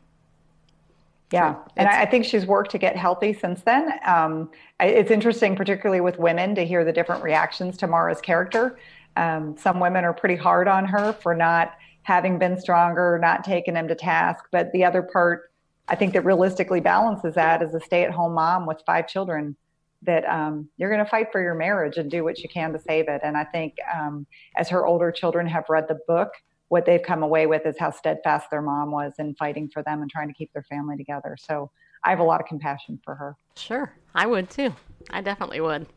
Yeah, 1.31 1.55
and 1.75 1.89
I, 1.89 2.05
think 2.05 2.23
she's 2.23 2.45
worked 2.45 2.71
to 2.71 2.77
get 2.77 2.95
healthy 2.95 3.33
since 3.33 3.61
then. 3.63 3.91
Um, 4.05 4.49
it's 4.79 5.11
interesting, 5.11 5.57
particularly 5.57 6.01
with 6.01 6.19
women, 6.19 6.53
to 6.55 6.63
hear 6.63 6.85
the 6.85 6.93
different 6.93 7.21
reactions 7.21 7.77
to 7.77 7.87
Mara's 7.87 8.21
character. 8.21 8.77
Um, 9.17 9.57
some 9.57 9.79
women 9.79 10.05
are 10.05 10.13
pretty 10.13 10.37
hard 10.37 10.67
on 10.67 10.85
her 10.85 11.11
for 11.11 11.35
not 11.35 11.73
having 12.07 12.39
been 12.39 12.57
stronger, 12.57 13.19
not 13.21 13.43
taking 13.43 13.75
him 13.75 13.89
to 13.89 13.93
task. 13.93 14.45
But 14.49 14.71
the 14.71 14.85
other 14.85 15.01
part, 15.01 15.51
I 15.89 15.95
think 15.95 16.13
that 16.13 16.23
realistically 16.23 16.79
balances 16.79 17.35
that 17.35 17.61
as 17.61 17.73
a 17.75 17.81
stay 17.81 18.05
at 18.05 18.11
home 18.11 18.33
mom 18.33 18.65
with 18.65 18.81
five 18.85 19.09
children, 19.09 19.57
that 20.03 20.23
um, 20.23 20.69
you're 20.77 20.89
going 20.89 21.03
to 21.03 21.09
fight 21.09 21.33
for 21.33 21.41
your 21.41 21.53
marriage 21.53 21.97
and 21.97 22.09
do 22.09 22.23
what 22.23 22.39
you 22.39 22.47
can 22.47 22.71
to 22.71 22.79
save 22.79 23.09
it. 23.09 23.19
And 23.25 23.35
I 23.35 23.43
think 23.43 23.75
um, 23.93 24.25
as 24.55 24.69
her 24.69 24.85
older 24.85 25.11
children 25.11 25.47
have 25.47 25.65
read 25.67 25.89
the 25.89 25.99
book, 26.07 26.29
what 26.69 26.85
they've 26.85 27.03
come 27.03 27.23
away 27.23 27.45
with 27.45 27.65
is 27.65 27.75
how 27.77 27.91
steadfast 27.91 28.49
their 28.51 28.61
mom 28.61 28.91
was 28.91 29.11
in 29.19 29.35
fighting 29.35 29.67
for 29.67 29.83
them 29.83 30.01
and 30.01 30.09
trying 30.09 30.29
to 30.29 30.33
keep 30.33 30.53
their 30.53 30.63
family 30.63 30.95
together. 30.95 31.35
So 31.37 31.71
I 32.05 32.11
have 32.11 32.19
a 32.19 32.23
lot 32.23 32.39
of 32.39 32.47
compassion 32.47 33.01
for 33.03 33.15
her. 33.15 33.35
Sure, 33.57 33.93
I 34.15 34.27
would 34.27 34.49
too. 34.49 34.73
I 35.09 35.19
definitely 35.19 35.59
would. 35.59 35.87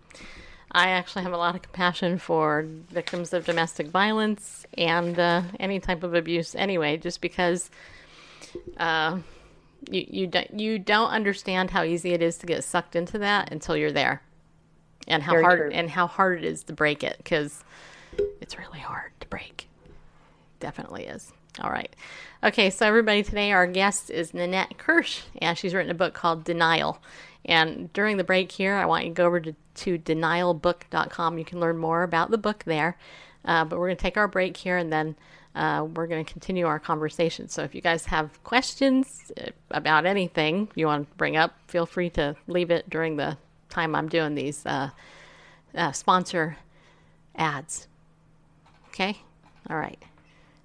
I 0.73 0.91
actually 0.91 1.25
have 1.25 1.33
a 1.33 1.37
lot 1.37 1.55
of 1.55 1.63
compassion 1.63 2.19
for 2.19 2.65
victims 2.91 3.33
of 3.33 3.45
domestic 3.45 3.89
violence 3.89 4.67
and 4.79 5.19
uh, 5.19 5.43
any 5.59 5.81
type 5.81 6.03
of 6.05 6.15
abuse 6.15 6.55
anyway, 6.55 6.97
just 6.97 7.21
because 7.21 7.71
uh, 8.77 9.19
you 9.91 10.07
you 10.09 10.27
don't 10.27 10.59
you 10.59 10.79
don't 10.79 11.11
understand 11.11 11.71
how 11.71 11.83
easy 11.83 12.13
it 12.13 12.23
is 12.23 12.39
to 12.39 12.47
get 12.47 12.63
sucked 12.63 12.95
into 12.95 13.19
that 13.19 13.51
until 13.53 13.77
you're 13.77 13.91
there, 13.91 14.23
and 15.09 15.23
how 15.23 15.33
Very 15.33 15.43
hard 15.43 15.59
true. 15.59 15.71
and 15.73 15.91
how 15.91 16.07
hard 16.07 16.39
it 16.39 16.45
is 16.45 16.63
to 16.65 16.73
break 16.73 17.03
it 17.03 17.17
because 17.19 17.65
it's 18.41 18.59
really 18.59 18.81
hard 18.81 19.13
to 19.21 19.27
break. 19.29 19.69
Definitely 20.61 21.07
is. 21.07 21.33
All 21.61 21.71
right. 21.71 21.95
Okay, 22.43 22.71
so 22.71 22.87
everybody, 22.87 23.23
today 23.23 23.53
our 23.53 23.67
guest 23.67 24.11
is 24.11 24.33
Nanette 24.33 24.79
Kirsch, 24.79 25.23
and 25.43 25.59
she's 25.59 25.75
written 25.75 25.91
a 25.91 25.95
book 25.95 26.15
called 26.15 26.45
Denial. 26.45 27.03
And 27.45 27.93
during 27.93 28.17
the 28.17 28.25
break 28.25 28.53
here, 28.53 28.75
I 28.77 28.87
want 28.87 29.05
you 29.05 29.11
to 29.11 29.15
go 29.15 29.27
over 29.27 29.41
to, 29.41 29.55
to 29.75 29.99
denialbook.com. 29.99 31.39
You 31.39 31.45
can 31.45 31.61
learn 31.61 31.77
more 31.77 32.03
about 32.03 32.31
the 32.31 32.39
book 32.39 32.65
there. 32.65 32.97
Uh, 33.45 33.65
but 33.65 33.79
we're 33.79 33.89
going 33.89 33.97
to 33.97 34.03
take 34.03 34.17
our 34.17 34.29
break 34.29 34.57
here 34.57 34.77
and 34.77 34.93
then 34.93 35.17
uh, 35.55 35.87
we're 35.95 36.07
going 36.07 36.25
to 36.25 36.31
continue 36.31 36.67
our 36.67 36.79
conversation. 36.79 37.49
So 37.49 37.63
if 37.63 37.75
you 37.75 37.81
guys 37.81 38.07
have 38.07 38.43
questions 38.45 39.33
uh, 39.41 39.51
about 39.71 40.07
anything 40.07 40.69
you 40.75 40.87
want 40.87 41.11
to 41.11 41.17
bring 41.17 41.37
up, 41.37 41.59
feel 41.67 41.87
free 41.87 42.11
to 42.11 42.37
leave 42.47 42.71
it 42.71 42.89
during 42.89 43.17
the 43.17 43.39
time 43.69 43.95
I'm 43.95 44.09
doing 44.09 44.35
these 44.35 44.67
uh, 44.67 44.91
uh 45.75 45.93
sponsor 45.93 46.57
ads. 47.37 47.87
Okay? 48.89 49.19
All 49.69 49.77
right. 49.77 50.03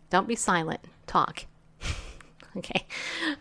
Don't 0.10 0.28
be 0.28 0.36
silent. 0.36 0.82
Talk. 1.08 1.46
Okay. 2.58 2.86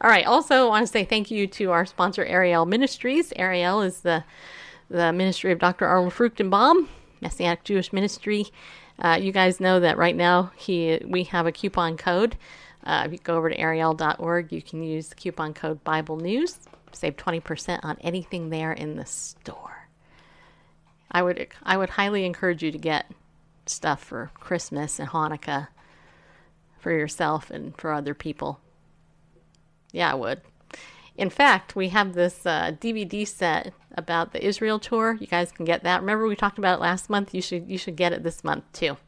All 0.00 0.10
right. 0.10 0.26
Also, 0.26 0.66
I 0.66 0.68
want 0.68 0.84
to 0.84 0.92
say 0.92 1.04
thank 1.04 1.30
you 1.30 1.46
to 1.46 1.70
our 1.70 1.86
sponsor, 1.86 2.24
Ariel 2.24 2.66
Ministries. 2.66 3.32
Ariel 3.36 3.80
is 3.80 4.00
the 4.00 4.24
the 4.90 5.12
ministry 5.12 5.52
of 5.52 5.60
Dr. 5.60 5.86
Arnold 5.86 6.12
Fruchtenbaum, 6.12 6.88
Messianic 7.20 7.62
Jewish 7.62 7.92
Ministry. 7.92 8.46
Uh, 8.98 9.18
you 9.20 9.30
guys 9.30 9.60
know 9.60 9.78
that 9.78 9.98
right 9.98 10.16
now 10.16 10.50
he 10.56 11.00
we 11.06 11.22
have 11.24 11.46
a 11.46 11.52
coupon 11.52 11.96
code. 11.96 12.36
Uh, 12.82 13.04
if 13.06 13.12
you 13.12 13.18
go 13.18 13.36
over 13.36 13.48
to 13.48 13.58
ariel.org, 13.58 14.52
you 14.52 14.60
can 14.60 14.82
use 14.82 15.08
the 15.08 15.14
coupon 15.14 15.54
code 15.54 15.82
Bible 15.84 16.16
News. 16.16 16.58
Save 16.92 17.16
20% 17.16 17.80
on 17.82 17.96
anything 18.00 18.50
there 18.50 18.72
in 18.72 18.96
the 18.96 19.06
store. 19.06 19.88
I 21.10 21.22
would 21.22 21.48
I 21.62 21.76
would 21.76 21.90
highly 21.90 22.24
encourage 22.24 22.62
you 22.62 22.70
to 22.72 22.78
get 22.78 23.10
stuff 23.66 24.02
for 24.02 24.30
Christmas 24.34 24.98
and 24.98 25.08
Hanukkah 25.08 25.68
for 26.84 26.92
yourself 26.92 27.50
and 27.50 27.74
for 27.78 27.92
other 27.92 28.12
people. 28.12 28.60
Yeah, 29.90 30.12
I 30.12 30.14
would. 30.14 30.42
In 31.16 31.30
fact, 31.30 31.74
we 31.74 31.88
have 31.88 32.12
this 32.12 32.44
uh, 32.44 32.72
DVD 32.78 33.26
set 33.26 33.72
about 33.96 34.32
the 34.32 34.44
Israel 34.44 34.78
tour. 34.78 35.16
You 35.18 35.26
guys 35.26 35.50
can 35.50 35.64
get 35.64 35.82
that. 35.84 36.02
Remember 36.02 36.26
we 36.26 36.36
talked 36.36 36.58
about 36.58 36.78
it 36.78 36.82
last 36.82 37.08
month. 37.08 37.34
You 37.34 37.40
should 37.40 37.70
you 37.70 37.78
should 37.78 37.96
get 37.96 38.12
it 38.12 38.22
this 38.22 38.44
month 38.44 38.64
too, 38.74 38.98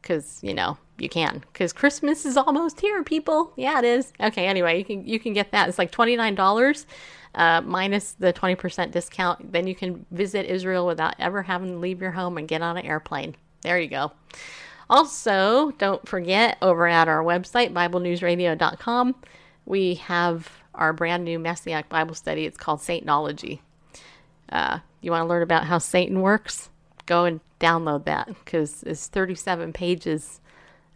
because 0.00 0.38
you 0.40 0.54
know 0.54 0.78
you 0.98 1.08
can. 1.08 1.42
Because 1.52 1.72
Christmas 1.72 2.24
is 2.24 2.36
almost 2.36 2.80
here, 2.80 3.02
people. 3.02 3.52
Yeah, 3.56 3.80
it 3.80 3.84
is. 3.84 4.12
Okay. 4.20 4.46
Anyway, 4.46 4.78
you 4.78 4.84
can 4.84 5.04
you 5.04 5.18
can 5.18 5.32
get 5.32 5.50
that. 5.50 5.68
It's 5.68 5.78
like 5.78 5.90
twenty 5.90 6.14
nine 6.16 6.36
dollars. 6.36 6.86
Uh, 7.34 7.60
minus 7.60 8.12
the 8.12 8.32
20% 8.32 8.90
discount, 8.90 9.52
then 9.52 9.66
you 9.66 9.74
can 9.74 10.06
visit 10.10 10.46
Israel 10.46 10.86
without 10.86 11.14
ever 11.18 11.42
having 11.42 11.68
to 11.68 11.76
leave 11.76 12.00
your 12.00 12.10
home 12.10 12.38
and 12.38 12.48
get 12.48 12.62
on 12.62 12.78
an 12.78 12.86
airplane. 12.86 13.36
There 13.60 13.78
you 13.78 13.86
go. 13.86 14.12
Also, 14.90 15.72
don't 15.78 16.08
forget 16.08 16.56
over 16.62 16.86
at 16.86 17.08
our 17.08 17.22
website, 17.22 17.72
BibleNewsRadio.com, 17.72 19.14
we 19.66 19.94
have 19.94 20.50
our 20.74 20.92
brand 20.92 21.24
new 21.24 21.38
Messianic 21.38 21.88
Bible 21.88 22.14
study. 22.14 22.46
It's 22.46 22.56
called 22.56 22.80
Satanology. 22.80 23.60
Uh, 24.50 24.78
you 25.02 25.10
want 25.10 25.22
to 25.22 25.28
learn 25.28 25.42
about 25.42 25.64
how 25.64 25.78
Satan 25.78 26.22
works? 26.22 26.70
Go 27.06 27.24
and 27.24 27.40
download 27.60 28.04
that 28.04 28.28
because 28.28 28.82
it's 28.84 29.08
37 29.08 29.72
pages 29.72 30.40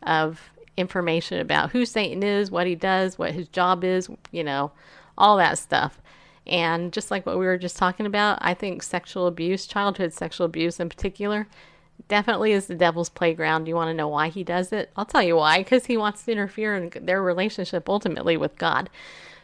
of 0.03 0.51
information 0.77 1.41
about 1.41 1.71
who 1.71 1.85
Satan 1.85 2.23
is, 2.23 2.51
what 2.51 2.67
he 2.67 2.75
does, 2.75 3.19
what 3.19 3.33
his 3.33 3.49
job 3.49 3.85
is, 3.85 4.09
you 4.31 4.43
know, 4.43 4.73
all 5.19 5.37
that 5.37 5.59
stuff. 5.59 6.01
And 6.47 6.93
just 6.93 7.11
like 7.11 7.27
what 7.27 7.39
we 7.39 7.45
were 7.45 7.59
just 7.59 7.77
talking 7.77 8.07
about, 8.07 8.39
I 8.41 8.55
think 8.55 8.83
sexual 8.83 9.27
abuse, 9.27 9.67
childhood 9.67 10.13
sexual 10.13 10.47
abuse 10.47 10.81
in 10.81 10.89
particular, 10.89 11.47
definitely 12.09 12.53
is 12.53 12.67
the 12.67 12.75
devil's 12.75 13.09
playground. 13.09 13.67
You 13.67 13.75
want 13.75 13.89
to 13.89 13.95
know 13.95 14.09
why 14.09 14.29
he 14.29 14.45
does 14.45 14.73
it? 14.73 14.91
I'll 14.97 15.05
tell 15.05 15.23
you 15.23 15.37
why. 15.37 15.59
Because 15.59 15.87
he 15.87 15.97
wants 15.97 16.25
to 16.25 16.33
interfere 16.33 16.77
in 16.77 17.07
their 17.07 17.23
relationship 17.23 17.89
ultimately 17.89 18.37
with 18.37 18.59
God. 18.59 18.91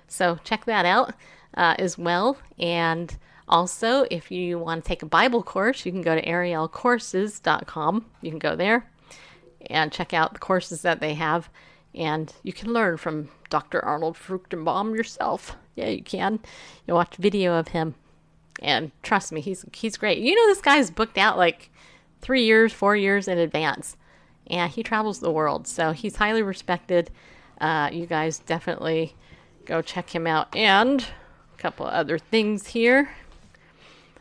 So 0.07 0.39
check 0.45 0.65
that 0.67 0.85
out 0.85 1.15
uh, 1.55 1.75
as 1.79 1.97
well. 1.97 2.39
And 2.59 3.17
also, 3.49 4.07
if 4.11 4.31
you 4.31 4.59
want 4.59 4.85
to 4.85 4.89
take 4.89 5.03
a 5.03 5.07
Bible 5.07 5.43
course, 5.43 5.87
you 5.87 5.93
can 5.93 6.03
go 6.03 6.15
to 6.15 6.23
arielcourses.com. 6.23 8.07
You 8.21 8.31
can 8.31 8.39
go 8.39 8.57
there 8.57 8.91
and 9.71 9.93
check 9.93 10.13
out 10.13 10.35
the 10.35 10.39
courses 10.39 10.83
that 10.83 11.01
they 11.01 11.15
have. 11.15 11.49
And 11.95 12.33
you 12.43 12.53
can 12.53 12.73
learn 12.73 12.97
from 12.99 13.31
Dr. 13.49 13.85
Arnold 13.85 14.17
Fruchtenbaum 14.17 14.95
yourself. 14.95 15.57
Yeah, 15.75 15.89
you 15.89 16.03
can. 16.03 16.41
You 16.87 16.95
watch 16.95 17.17
video 17.17 17.55
of 17.55 17.69
him. 17.69 17.95
And 18.61 18.91
trust 19.03 19.33
me, 19.33 19.41
he's 19.41 19.65
he's 19.73 19.97
great. 19.97 20.19
You 20.19 20.35
know 20.35 20.47
this 20.49 20.61
guy's 20.61 20.91
booked 20.91 21.17
out 21.17 21.39
like 21.39 21.71
three 22.21 22.45
years, 22.45 22.73
four 22.73 22.97
years 22.97 23.29
in 23.29 23.39
advance. 23.39 23.97
And 24.47 24.71
he 24.71 24.83
travels 24.83 25.21
the 25.21 25.31
world, 25.31 25.67
so 25.67 25.93
he's 25.93 26.17
highly 26.17 26.43
respected. 26.43 27.11
Uh, 27.61 27.91
you 27.93 28.07
guys 28.07 28.39
definitely 28.39 29.15
go 29.67 29.83
check 29.83 30.15
him 30.15 30.27
out. 30.27 30.55
And 30.57 31.03
a 31.03 31.61
couple 31.61 31.87
other 31.87 32.19
things 32.19 32.69
here. 32.69 33.11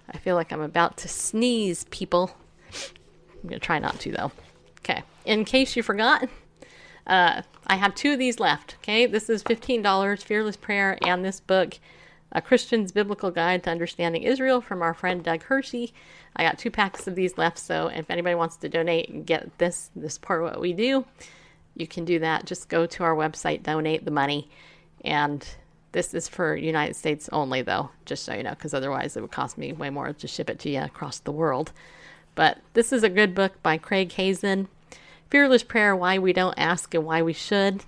I 0.10 0.18
feel 0.18 0.36
like 0.36 0.52
I'm 0.52 0.62
about 0.62 0.98
to 0.98 1.08
sneeze, 1.08 1.86
people. 1.86 2.36
I'm 2.72 3.50
going 3.50 3.60
to 3.60 3.66
try 3.66 3.80
not 3.80 4.00
to, 4.02 4.12
though. 4.12 4.32
Okay. 4.80 5.04
In 5.26 5.46
case 5.46 5.76
you 5.76 5.84
forgot, 5.84 6.28
uh, 7.06 7.42
I 7.68 7.76
have 7.76 7.96
two 7.96 8.14
of 8.14 8.20
these 8.20 8.40
left. 8.40 8.76
Okay. 8.82 9.06
This 9.06 9.30
is 9.30 9.44
$15 9.44 10.24
Fearless 10.24 10.58
Prayer 10.58 10.98
and 11.06 11.24
this 11.24 11.40
book, 11.40 11.80
A 12.38 12.42
Christian's 12.42 12.92
Biblical 12.92 13.32
Guide 13.32 13.64
to 13.64 13.72
Understanding 13.72 14.22
Israel 14.22 14.62
from 14.62 14.84
our 14.84 14.94
friend 14.94 15.24
Doug 15.24 15.42
Hershey. 15.42 15.92
I 16.36 16.44
got 16.44 16.60
two 16.60 16.70
packs 16.70 17.08
of 17.08 17.16
these 17.16 17.36
left. 17.36 17.58
So 17.58 17.88
if 17.88 18.12
anybody 18.12 18.36
wants 18.36 18.58
to 18.58 18.70
donate 18.70 19.10
and 19.10 19.26
get 19.26 19.58
this, 19.58 19.90
this 19.96 20.20
part 20.20 20.44
of 20.44 20.52
what 20.52 20.62
we 20.62 20.72
do, 20.72 21.04
you 21.74 21.88
can 21.88 22.06
do 22.06 22.20
that. 22.20 22.46
Just 22.46 22.70
go 22.70 22.86
to 22.86 23.04
our 23.04 23.16
website, 23.16 23.64
donate 23.64 24.06
the 24.06 24.12
money. 24.12 24.52
And 25.04 25.50
this 25.94 26.14
is 26.14 26.28
for 26.28 26.56
United 26.56 26.96
States 26.96 27.28
only, 27.34 27.64
though, 27.64 27.90
just 28.06 28.24
so 28.24 28.36
you 28.36 28.44
know, 28.44 28.52
because 28.52 28.76
otherwise 28.76 29.18
it 29.18 29.22
would 29.22 29.32
cost 29.32 29.58
me 29.58 29.74
way 29.74 29.90
more 29.90 30.14
to 30.14 30.28
ship 30.28 30.48
it 30.48 30.60
to 30.60 30.70
you 30.70 30.84
across 30.84 31.18
the 31.18 31.32
world. 31.32 31.72
But 32.36 32.60
this 32.76 32.94
is 32.94 33.02
a 33.02 33.10
good 33.10 33.34
book 33.34 33.64
by 33.64 33.80
Craig 33.80 34.12
Hazen. 34.12 34.68
Fearless 35.32 35.64
Prayer 35.64 35.96
Why 35.96 36.20
We 36.20 36.34
Don't 36.34 36.54
Ask 36.56 36.94
and 36.94 37.04
Why 37.04 37.24
We 37.24 37.34
Should. 37.34 37.84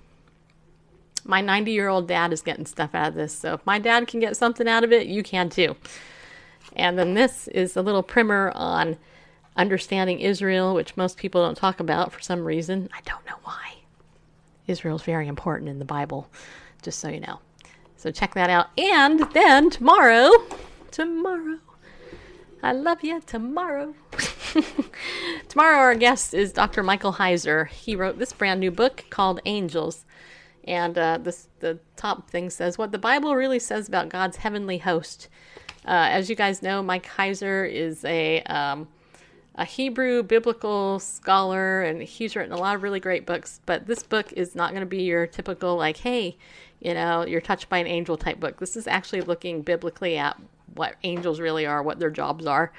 My 1.25 1.41
90 1.41 1.71
year 1.71 1.87
old 1.87 2.07
dad 2.07 2.33
is 2.33 2.41
getting 2.41 2.65
stuff 2.65 2.95
out 2.95 3.09
of 3.09 3.15
this, 3.15 3.33
so 3.33 3.53
if 3.53 3.65
my 3.65 3.79
dad 3.79 4.07
can 4.07 4.19
get 4.19 4.37
something 4.37 4.67
out 4.67 4.83
of 4.83 4.91
it, 4.91 5.07
you 5.07 5.23
can 5.23 5.49
too. 5.49 5.75
And 6.75 6.97
then 6.97 7.13
this 7.13 7.47
is 7.49 7.75
a 7.75 7.81
little 7.81 8.03
primer 8.03 8.51
on 8.55 8.97
understanding 9.55 10.19
Israel, 10.19 10.73
which 10.73 10.95
most 10.95 11.17
people 11.17 11.43
don't 11.43 11.57
talk 11.57 11.79
about 11.79 12.11
for 12.11 12.21
some 12.21 12.45
reason. 12.45 12.89
I 12.93 13.01
don't 13.01 13.25
know 13.25 13.37
why. 13.43 13.75
Israel 14.67 14.95
is 14.95 15.01
very 15.01 15.27
important 15.27 15.69
in 15.69 15.79
the 15.79 15.85
Bible, 15.85 16.29
just 16.81 16.99
so 16.99 17.09
you 17.09 17.19
know. 17.19 17.39
So 17.97 18.11
check 18.11 18.33
that 18.35 18.49
out. 18.49 18.67
And 18.77 19.19
then 19.33 19.69
tomorrow, 19.69 20.31
tomorrow, 20.91 21.57
I 22.63 22.71
love 22.71 23.03
you 23.03 23.21
tomorrow. 23.25 23.95
tomorrow, 25.49 25.77
our 25.77 25.95
guest 25.95 26.33
is 26.33 26.53
Dr. 26.53 26.83
Michael 26.83 27.13
Heiser. 27.13 27.67
He 27.67 27.95
wrote 27.95 28.19
this 28.19 28.31
brand 28.31 28.59
new 28.59 28.71
book 28.71 29.05
called 29.09 29.41
Angels. 29.45 30.05
And 30.65 30.97
uh, 30.97 31.19
the 31.59 31.79
top 31.95 32.29
thing 32.29 32.49
says 32.49 32.77
what 32.77 32.91
the 32.91 32.97
Bible 32.97 33.35
really 33.35 33.59
says 33.59 33.87
about 33.87 34.09
God's 34.09 34.37
heavenly 34.37 34.79
host. 34.79 35.27
Uh, 35.85 36.07
as 36.11 36.29
you 36.29 36.35
guys 36.35 36.61
know, 36.61 36.83
Mike 36.83 37.07
Heiser 37.07 37.71
is 37.71 38.03
a, 38.05 38.41
um, 38.43 38.87
a 39.55 39.65
Hebrew 39.65 40.23
biblical 40.23 40.99
scholar, 40.99 41.81
and 41.81 42.03
he's 42.03 42.35
written 42.35 42.51
a 42.51 42.57
lot 42.57 42.75
of 42.75 42.83
really 42.83 42.99
great 42.99 43.25
books. 43.25 43.61
But 43.65 43.87
this 43.87 44.03
book 44.03 44.31
is 44.33 44.55
not 44.55 44.71
going 44.71 44.81
to 44.81 44.87
be 44.87 45.03
your 45.03 45.25
typical, 45.25 45.75
like, 45.75 45.97
hey, 45.97 46.37
you 46.79 46.93
know, 46.93 47.25
you're 47.25 47.41
touched 47.41 47.69
by 47.69 47.79
an 47.79 47.87
angel 47.87 48.17
type 48.17 48.39
book. 48.39 48.59
This 48.59 48.75
is 48.75 48.87
actually 48.87 49.21
looking 49.21 49.61
biblically 49.61 50.17
at 50.17 50.37
what 50.75 50.95
angels 51.03 51.39
really 51.39 51.65
are, 51.65 51.81
what 51.81 51.99
their 51.99 52.11
jobs 52.11 52.45
are. 52.45 52.71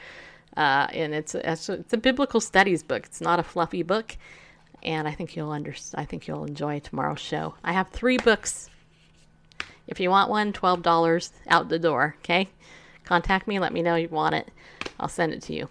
Uh, 0.56 0.86
and 0.92 1.14
it's 1.14 1.34
a, 1.34 1.50
it's 1.50 1.92
a 1.92 1.96
biblical 1.96 2.40
studies 2.40 2.82
book. 2.82 3.06
It's 3.06 3.20
not 3.20 3.38
a 3.38 3.42
fluffy 3.42 3.82
book, 3.82 4.16
and 4.82 5.06
I 5.06 5.12
think 5.12 5.36
you'll 5.36 5.50
under 5.50 5.74
I 5.94 6.04
think 6.04 6.26
you'll 6.26 6.44
enjoy 6.44 6.80
tomorrow's 6.80 7.20
show. 7.20 7.54
I 7.62 7.72
have 7.72 7.88
three 7.88 8.18
books. 8.18 8.70
If 9.86 10.00
you 10.00 10.10
want 10.10 10.30
one, 10.30 10.52
twelve 10.52 10.82
dollars 10.82 11.32
out 11.48 11.68
the 11.68 11.78
door. 11.78 12.16
Okay, 12.20 12.48
contact 13.04 13.48
me. 13.48 13.58
Let 13.58 13.72
me 13.72 13.82
know 13.82 13.96
you 13.96 14.08
want 14.08 14.34
it. 14.34 14.48
I'll 14.98 15.08
send 15.08 15.32
it 15.32 15.42
to 15.42 15.54
you. 15.54 15.68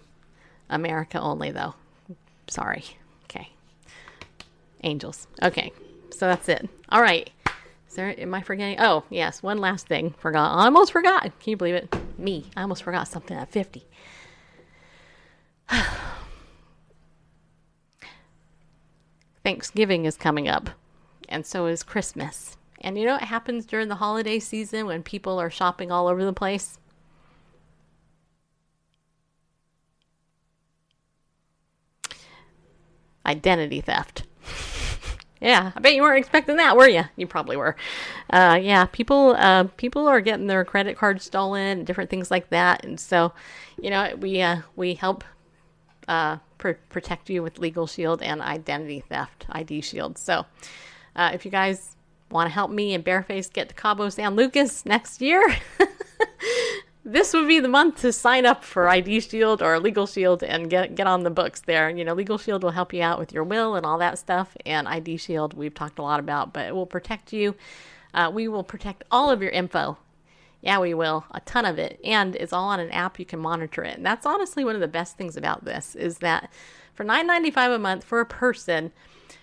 America 0.68 1.20
only, 1.20 1.50
though. 1.50 1.74
Sorry. 2.48 2.84
Okay. 3.24 3.50
Angels. 4.82 5.26
Okay, 5.42 5.72
so 6.10 6.26
that's 6.26 6.48
it. 6.48 6.68
All 6.88 7.02
right. 7.02 7.30
Is 7.88 7.96
there, 7.96 8.18
am 8.20 8.34
I 8.34 8.40
forgetting? 8.40 8.76
Oh, 8.78 9.04
yes, 9.10 9.42
one 9.42 9.58
last 9.58 9.88
thing. 9.88 10.14
Forgot. 10.18 10.56
I 10.56 10.64
almost 10.66 10.92
forgot. 10.92 11.22
Can 11.22 11.50
you 11.50 11.56
believe 11.56 11.74
it? 11.74 11.92
Me. 12.18 12.46
I 12.56 12.62
almost 12.62 12.84
forgot 12.84 13.08
something 13.08 13.36
at 13.36 13.50
50. 13.50 13.84
Thanksgiving 19.50 20.04
is 20.04 20.16
coming 20.16 20.46
up, 20.46 20.70
and 21.28 21.44
so 21.44 21.66
is 21.66 21.82
Christmas. 21.82 22.56
And 22.80 22.96
you 22.96 23.04
know 23.04 23.14
what 23.14 23.22
happens 23.22 23.66
during 23.66 23.88
the 23.88 23.96
holiday 23.96 24.38
season 24.38 24.86
when 24.86 25.02
people 25.02 25.40
are 25.40 25.50
shopping 25.50 25.90
all 25.90 26.06
over 26.06 26.24
the 26.24 26.32
place? 26.32 26.78
Identity 33.26 33.80
theft. 33.80 34.22
Yeah, 35.42 35.72
I 35.74 35.80
bet 35.80 35.94
you 35.94 36.02
weren't 36.02 36.18
expecting 36.18 36.56
that, 36.58 36.76
were 36.76 36.86
you? 36.86 37.04
You 37.16 37.26
probably 37.26 37.56
were. 37.56 37.74
Uh, 38.28 38.58
yeah, 38.60 38.84
people 38.84 39.34
uh, 39.38 39.64
people 39.78 40.06
are 40.06 40.20
getting 40.20 40.48
their 40.48 40.66
credit 40.66 40.98
cards 40.98 41.24
stolen, 41.24 41.84
different 41.84 42.10
things 42.10 42.30
like 42.30 42.50
that, 42.50 42.84
and 42.84 43.00
so, 43.00 43.32
you 43.80 43.88
know, 43.88 44.14
we 44.20 44.42
uh, 44.42 44.58
we 44.76 44.92
help 44.92 45.24
uh, 46.08 46.36
pr- 46.60 46.78
protect 46.88 47.28
you 47.28 47.42
with 47.42 47.58
Legal 47.58 47.88
Shield 47.88 48.22
and 48.22 48.40
Identity 48.40 49.02
Theft 49.08 49.46
ID 49.50 49.80
Shield. 49.80 50.16
So, 50.16 50.46
uh, 51.16 51.32
if 51.34 51.44
you 51.44 51.50
guys 51.50 51.96
want 52.30 52.46
to 52.46 52.52
help 52.52 52.70
me 52.70 52.94
and 52.94 53.04
Bareface 53.04 53.52
get 53.52 53.68
to 53.68 53.74
Cabo 53.74 54.08
San 54.08 54.36
Lucas 54.36 54.86
next 54.86 55.20
year. 55.20 55.42
this 57.04 57.32
would 57.32 57.48
be 57.48 57.60
the 57.60 57.68
month 57.68 58.00
to 58.02 58.12
sign 58.12 58.46
up 58.46 58.62
for 58.62 58.88
ID 58.88 59.20
Shield 59.20 59.62
or 59.62 59.78
Legal 59.80 60.06
Shield 60.06 60.42
and 60.42 60.70
get 60.70 60.94
get 60.94 61.06
on 61.06 61.24
the 61.24 61.30
books 61.30 61.60
there. 61.62 61.90
You 61.90 62.04
know, 62.04 62.14
Legal 62.14 62.38
Shield 62.38 62.62
will 62.62 62.70
help 62.70 62.92
you 62.92 63.02
out 63.02 63.18
with 63.18 63.32
your 63.32 63.44
will 63.44 63.74
and 63.74 63.84
all 63.84 63.98
that 63.98 64.18
stuff, 64.18 64.56
and 64.64 64.86
ID 64.86 65.16
Shield 65.16 65.54
we've 65.54 65.74
talked 65.74 65.98
a 65.98 66.02
lot 66.02 66.20
about, 66.20 66.52
but 66.52 66.66
it 66.66 66.74
will 66.74 66.86
protect 66.86 67.32
you. 67.32 67.56
Uh, 68.14 68.30
we 68.32 68.48
will 68.48 68.64
protect 68.64 69.04
all 69.10 69.30
of 69.30 69.42
your 69.42 69.50
info. 69.50 69.98
Yeah, 70.62 70.78
we 70.78 70.92
will 70.94 71.24
a 71.30 71.40
ton 71.40 71.64
of 71.64 71.78
it, 71.78 71.98
and 72.04 72.36
it's 72.36 72.52
all 72.52 72.68
on 72.68 72.80
an 72.80 72.90
app. 72.90 73.18
You 73.18 73.24
can 73.24 73.40
monitor 73.40 73.82
it, 73.82 73.96
and 73.96 74.04
that's 74.04 74.26
honestly 74.26 74.64
one 74.64 74.74
of 74.74 74.80
the 74.80 74.88
best 74.88 75.16
things 75.16 75.36
about 75.36 75.64
this 75.64 75.94
is 75.94 76.18
that 76.18 76.50
for 76.94 77.04
nine 77.04 77.26
ninety 77.26 77.50
five 77.50 77.70
a 77.72 77.78
month 77.78 78.04
for 78.04 78.20
a 78.20 78.26
person 78.26 78.92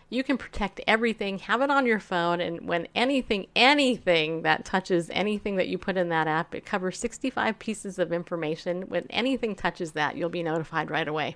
you 0.10 0.24
can 0.24 0.38
protect 0.38 0.80
everything, 0.88 1.40
have 1.40 1.62
it 1.62 1.70
on 1.70 1.86
your 1.86 2.00
phone, 2.00 2.40
and 2.40 2.68
when 2.68 2.88
anything, 2.96 3.48
anything 3.56 4.44
that 4.44 4.64
touches 4.64 5.10
anything 5.12 5.58
that 5.58 5.68
you 5.68 5.78
put 5.78 5.98
in 5.98 6.10
that 6.10 6.28
app, 6.28 6.56
it 6.56 6.66
covers 6.66 6.98
65 6.98 7.60
pieces 7.60 8.00
of 8.00 8.14
information. 8.14 8.84
When 8.84 9.06
anything 9.10 9.54
touches 9.54 9.92
that, 9.94 10.16
you'll 10.16 10.30
be 10.30 10.44
notified 10.44 10.90
right 10.90 11.08
away. 11.08 11.36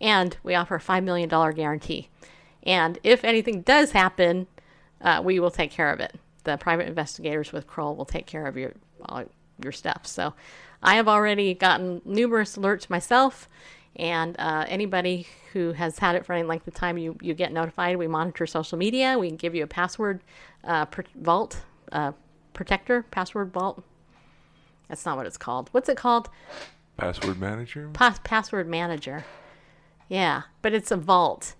And 0.00 0.36
we 0.42 0.56
offer 0.56 0.76
a 0.76 0.80
$5 0.80 1.04
million 1.04 1.28
guarantee. 1.28 2.08
And 2.64 2.98
if 3.04 3.24
anything 3.24 3.62
does 3.62 3.92
happen, 3.92 4.48
uh, 5.00 5.22
we 5.24 5.38
will 5.38 5.50
take 5.50 5.70
care 5.70 5.92
of 5.92 6.00
it. 6.00 6.16
The 6.42 6.56
private 6.56 6.88
investigators 6.88 7.52
with 7.52 7.68
Kroll 7.68 7.94
will 7.94 8.04
take 8.04 8.26
care 8.26 8.46
of 8.46 8.56
your 8.56 8.72
all 9.08 9.24
your 9.62 9.72
stuff. 9.72 10.06
So 10.06 10.34
I 10.82 10.96
have 10.96 11.08
already 11.08 11.54
gotten 11.54 12.02
numerous 12.04 12.56
alerts 12.56 12.90
myself 12.90 13.48
and 13.96 14.36
uh, 14.38 14.64
anybody 14.68 15.26
who 15.52 15.72
has 15.72 15.98
had 15.98 16.16
it 16.16 16.24
for 16.24 16.32
any 16.32 16.46
length 16.46 16.66
of 16.66 16.74
time, 16.74 16.96
you, 16.96 17.16
you 17.20 17.34
get 17.34 17.52
notified. 17.52 17.96
We 17.96 18.08
monitor 18.08 18.46
social 18.46 18.78
media. 18.78 19.18
We 19.18 19.30
give 19.30 19.54
you 19.54 19.64
a 19.64 19.66
password 19.66 20.20
uh, 20.64 20.86
per- 20.86 21.04
vault, 21.14 21.62
uh, 21.90 22.12
protector, 22.54 23.04
password 23.10 23.52
vault. 23.52 23.82
That's 24.88 25.04
not 25.04 25.16
what 25.16 25.26
it's 25.26 25.36
called. 25.36 25.68
What's 25.72 25.88
it 25.88 25.96
called? 25.96 26.30
Password 26.96 27.38
manager? 27.38 27.90
Pa- 27.92 28.18
password 28.24 28.66
manager. 28.66 29.24
Yeah, 30.08 30.42
but 30.62 30.72
it's 30.72 30.90
a 30.90 30.96
vault. 30.96 31.54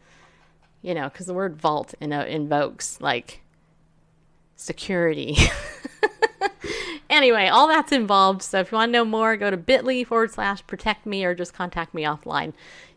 You 0.81 0.95
know, 0.95 1.09
because 1.09 1.27
the 1.27 1.35
word 1.35 1.57
vault 1.57 1.95
you 2.01 2.09
know, 2.09 2.23
invokes 2.23 3.01
like 3.01 3.43
security. 4.57 5.37
anyway, 7.13 7.49
all 7.49 7.69
that's 7.69 7.93
involved. 7.93 8.43
So 8.43 8.59
if 8.59 8.73
you 8.73 8.77
want 8.77 8.89
to 8.89 8.93
know 8.93 9.05
more, 9.05 9.37
go 9.37 9.51
to 9.51 9.57
bit.ly 9.57 10.05
forward 10.05 10.33
slash 10.33 10.67
protect 10.67 11.07
me 11.07 11.25
or 11.25 11.35
just 11.35 11.55
contact 11.55 11.95
me 11.95 12.03
offline. 12.03 12.53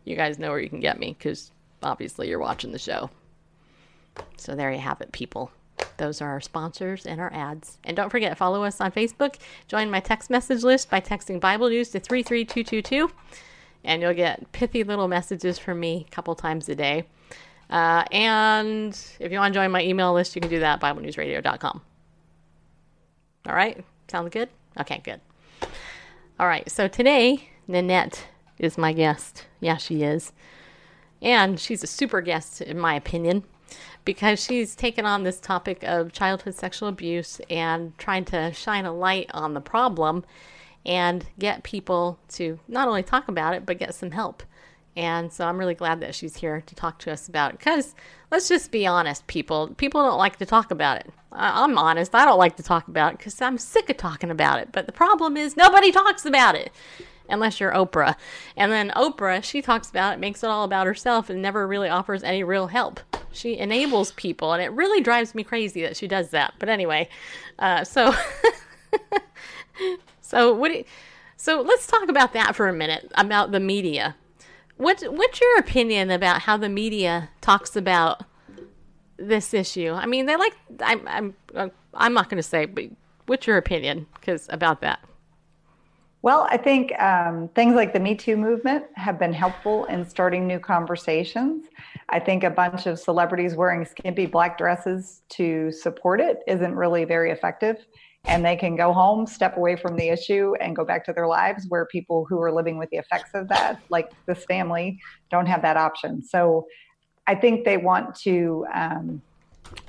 You 0.05 0.15
guys 0.15 0.39
know 0.39 0.49
where 0.49 0.59
you 0.59 0.69
can 0.69 0.79
get 0.79 0.99
me 0.99 1.15
because 1.17 1.51
obviously 1.83 2.29
you're 2.29 2.39
watching 2.39 2.71
the 2.71 2.79
show. 2.79 3.09
So 4.37 4.55
there 4.55 4.71
you 4.71 4.79
have 4.79 5.01
it, 5.01 5.11
people. 5.11 5.51
Those 5.97 6.21
are 6.21 6.29
our 6.29 6.41
sponsors 6.41 7.05
and 7.05 7.19
our 7.19 7.31
ads. 7.33 7.77
And 7.83 7.97
don't 7.97 8.09
forget, 8.09 8.37
follow 8.37 8.63
us 8.63 8.79
on 8.79 8.91
Facebook. 8.91 9.35
Join 9.67 9.91
my 9.91 9.99
text 9.99 10.29
message 10.29 10.63
list 10.63 10.89
by 10.89 11.01
texting 11.01 11.39
Bible 11.39 11.69
News 11.69 11.89
to 11.89 11.99
33222. 11.99 13.11
And 13.83 14.01
you'll 14.01 14.13
get 14.13 14.51
pithy 14.51 14.83
little 14.83 15.07
messages 15.07 15.59
from 15.59 15.79
me 15.79 16.05
a 16.07 16.11
couple 16.11 16.33
times 16.35 16.69
a 16.69 16.75
day. 16.75 17.05
Uh, 17.69 18.03
and 18.11 18.97
if 19.19 19.31
you 19.31 19.37
want 19.37 19.53
to 19.53 19.59
join 19.59 19.71
my 19.71 19.83
email 19.83 20.13
list, 20.13 20.35
you 20.35 20.41
can 20.41 20.49
do 20.49 20.59
that 20.59 20.81
at 20.83 20.95
BibleNewsRadio.com. 20.95 21.81
All 23.47 23.55
right? 23.55 23.83
Sounds 24.07 24.29
good? 24.29 24.49
Okay, 24.79 25.01
good. 25.03 25.21
All 26.39 26.47
right, 26.47 26.69
so 26.69 26.87
today, 26.87 27.49
Nanette 27.67 28.25
is 28.59 28.77
my 28.77 28.93
guest. 28.93 29.45
Yeah, 29.59 29.77
she 29.77 30.03
is. 30.03 30.31
And 31.21 31.59
she's 31.59 31.83
a 31.83 31.87
super 31.87 32.21
guest, 32.21 32.61
in 32.61 32.77
my 32.77 32.93
opinion, 32.95 33.43
because 34.03 34.43
she's 34.43 34.75
taken 34.75 35.05
on 35.05 35.23
this 35.23 35.39
topic 35.39 35.83
of 35.83 36.11
childhood 36.11 36.55
sexual 36.55 36.89
abuse 36.89 37.39
and 37.49 37.97
trying 37.97 38.25
to 38.25 38.53
shine 38.53 38.85
a 38.85 38.93
light 38.93 39.29
on 39.33 39.53
the 39.53 39.61
problem 39.61 40.23
and 40.85 41.25
get 41.39 41.63
people 41.63 42.19
to 42.29 42.59
not 42.67 42.87
only 42.87 43.01
talk 43.01 43.27
about 43.27 43.55
it, 43.55 43.65
but 43.65 43.79
get 43.79 43.95
some 43.95 44.11
help. 44.11 44.43
And 44.95 45.31
so 45.31 45.45
I'm 45.45 45.57
really 45.57 45.75
glad 45.75 45.99
that 45.99 46.15
she's 46.15 46.37
here 46.37 46.61
to 46.61 46.75
talk 46.75 46.99
to 46.99 47.11
us 47.11 47.27
about 47.27 47.53
it. 47.53 47.59
Because 47.59 47.95
let's 48.31 48.47
just 48.47 48.71
be 48.71 48.87
honest, 48.87 49.27
people. 49.27 49.69
People 49.75 50.03
don't 50.03 50.17
like 50.17 50.37
to 50.37 50.45
talk 50.45 50.71
about 50.71 50.97
it. 50.97 51.11
I'm 51.31 51.77
honest. 51.77 52.15
I 52.15 52.23
don't 52.23 52.37
like 52.37 52.55
to 52.57 52.63
talk 52.63 52.87
about 52.87 53.13
it 53.13 53.17
because 53.17 53.41
I'm 53.41 53.57
sick 53.57 53.89
of 53.89 53.97
talking 53.97 54.31
about 54.31 54.59
it. 54.59 54.69
But 54.71 54.85
the 54.85 54.93
problem 54.93 55.35
is 55.35 55.57
nobody 55.57 55.91
talks 55.91 56.25
about 56.25 56.55
it 56.55 56.71
unless 57.29 57.59
you're 57.59 57.73
Oprah. 57.73 58.15
And 58.55 58.71
then 58.71 58.91
Oprah, 58.95 59.43
she 59.43 59.61
talks 59.61 59.89
about 59.89 60.13
it, 60.13 60.19
makes 60.19 60.43
it 60.43 60.47
all 60.47 60.63
about 60.63 60.87
herself, 60.87 61.29
and 61.29 61.41
never 61.41 61.67
really 61.67 61.89
offers 61.89 62.23
any 62.23 62.43
real 62.43 62.67
help. 62.67 62.99
She 63.31 63.57
enables 63.57 64.13
people, 64.13 64.53
and 64.53 64.63
it 64.63 64.71
really 64.71 65.01
drives 65.01 65.35
me 65.35 65.43
crazy 65.43 65.81
that 65.81 65.97
she 65.97 66.07
does 66.07 66.29
that. 66.29 66.53
But 66.59 66.69
anyway, 66.69 67.09
uh, 67.59 67.83
so 67.83 68.15
so 70.21 70.53
what? 70.53 70.69
Do 70.69 70.77
you, 70.77 70.85
so 71.35 71.61
let's 71.61 71.85
talk 71.85 72.07
about 72.07 72.33
that 72.33 72.55
for 72.55 72.67
a 72.67 72.73
minute 72.73 73.11
about 73.15 73.51
the 73.51 73.59
media. 73.59 74.15
What 74.77 75.01
what's 75.03 75.39
your 75.39 75.57
opinion 75.57 76.11
about 76.11 76.41
how 76.41 76.57
the 76.57 76.69
media 76.69 77.29
talks 77.41 77.75
about 77.75 78.23
this 79.17 79.53
issue? 79.53 79.91
I 79.91 80.05
mean, 80.05 80.25
they 80.25 80.35
like 80.35 80.53
I'm 80.81 81.07
I'm 81.07 81.71
I'm 81.93 82.13
not 82.13 82.29
going 82.29 82.37
to 82.37 82.43
say, 82.43 82.65
but 82.65 82.85
what's 83.25 83.47
your 83.47 83.57
opinion? 83.57 84.07
Because 84.15 84.47
about 84.51 84.81
that. 84.81 84.99
Well, 86.25 86.47
I 86.49 86.57
think 86.57 86.99
um, 86.99 87.49
things 87.49 87.75
like 87.75 87.93
the 87.93 87.99
Me 87.99 88.15
Too 88.15 88.35
movement 88.35 88.85
have 88.95 89.19
been 89.19 89.31
helpful 89.31 89.85
in 89.85 90.03
starting 90.09 90.47
new 90.47 90.57
conversations. 90.57 91.67
I 92.09 92.19
think 92.19 92.43
a 92.43 92.49
bunch 92.49 92.87
of 92.87 92.97
celebrities 92.99 93.55
wearing 93.55 93.85
skimpy 93.85 94.25
black 94.25 94.57
dresses 94.57 95.21
to 95.29 95.71
support 95.71 96.19
it 96.19 96.39
isn't 96.47 96.73
really 96.73 97.05
very 97.05 97.29
effective. 97.29 97.85
And 98.27 98.43
they 98.43 98.55
can 98.55 98.75
go 98.75 98.91
home, 98.91 99.27
step 99.27 99.57
away 99.57 99.75
from 99.75 99.95
the 99.95 100.09
issue, 100.09 100.53
and 100.59 100.75
go 100.75 100.83
back 100.83 101.05
to 101.05 101.13
their 101.13 101.27
lives 101.27 101.65
where 101.69 101.85
people 101.85 102.25
who 102.27 102.41
are 102.41 102.51
living 102.51 102.77
with 102.77 102.89
the 102.89 102.97
effects 102.97 103.31
of 103.33 103.47
that, 103.49 103.79
like 103.89 104.11
this 104.25 104.43
family, 104.45 104.99
don't 105.29 105.45
have 105.45 105.61
that 105.61 105.77
option. 105.77 106.23
So 106.23 106.65
I 107.27 107.35
think 107.35 107.65
they 107.65 107.77
want 107.77 108.15
to 108.21 108.65
um, 108.73 109.21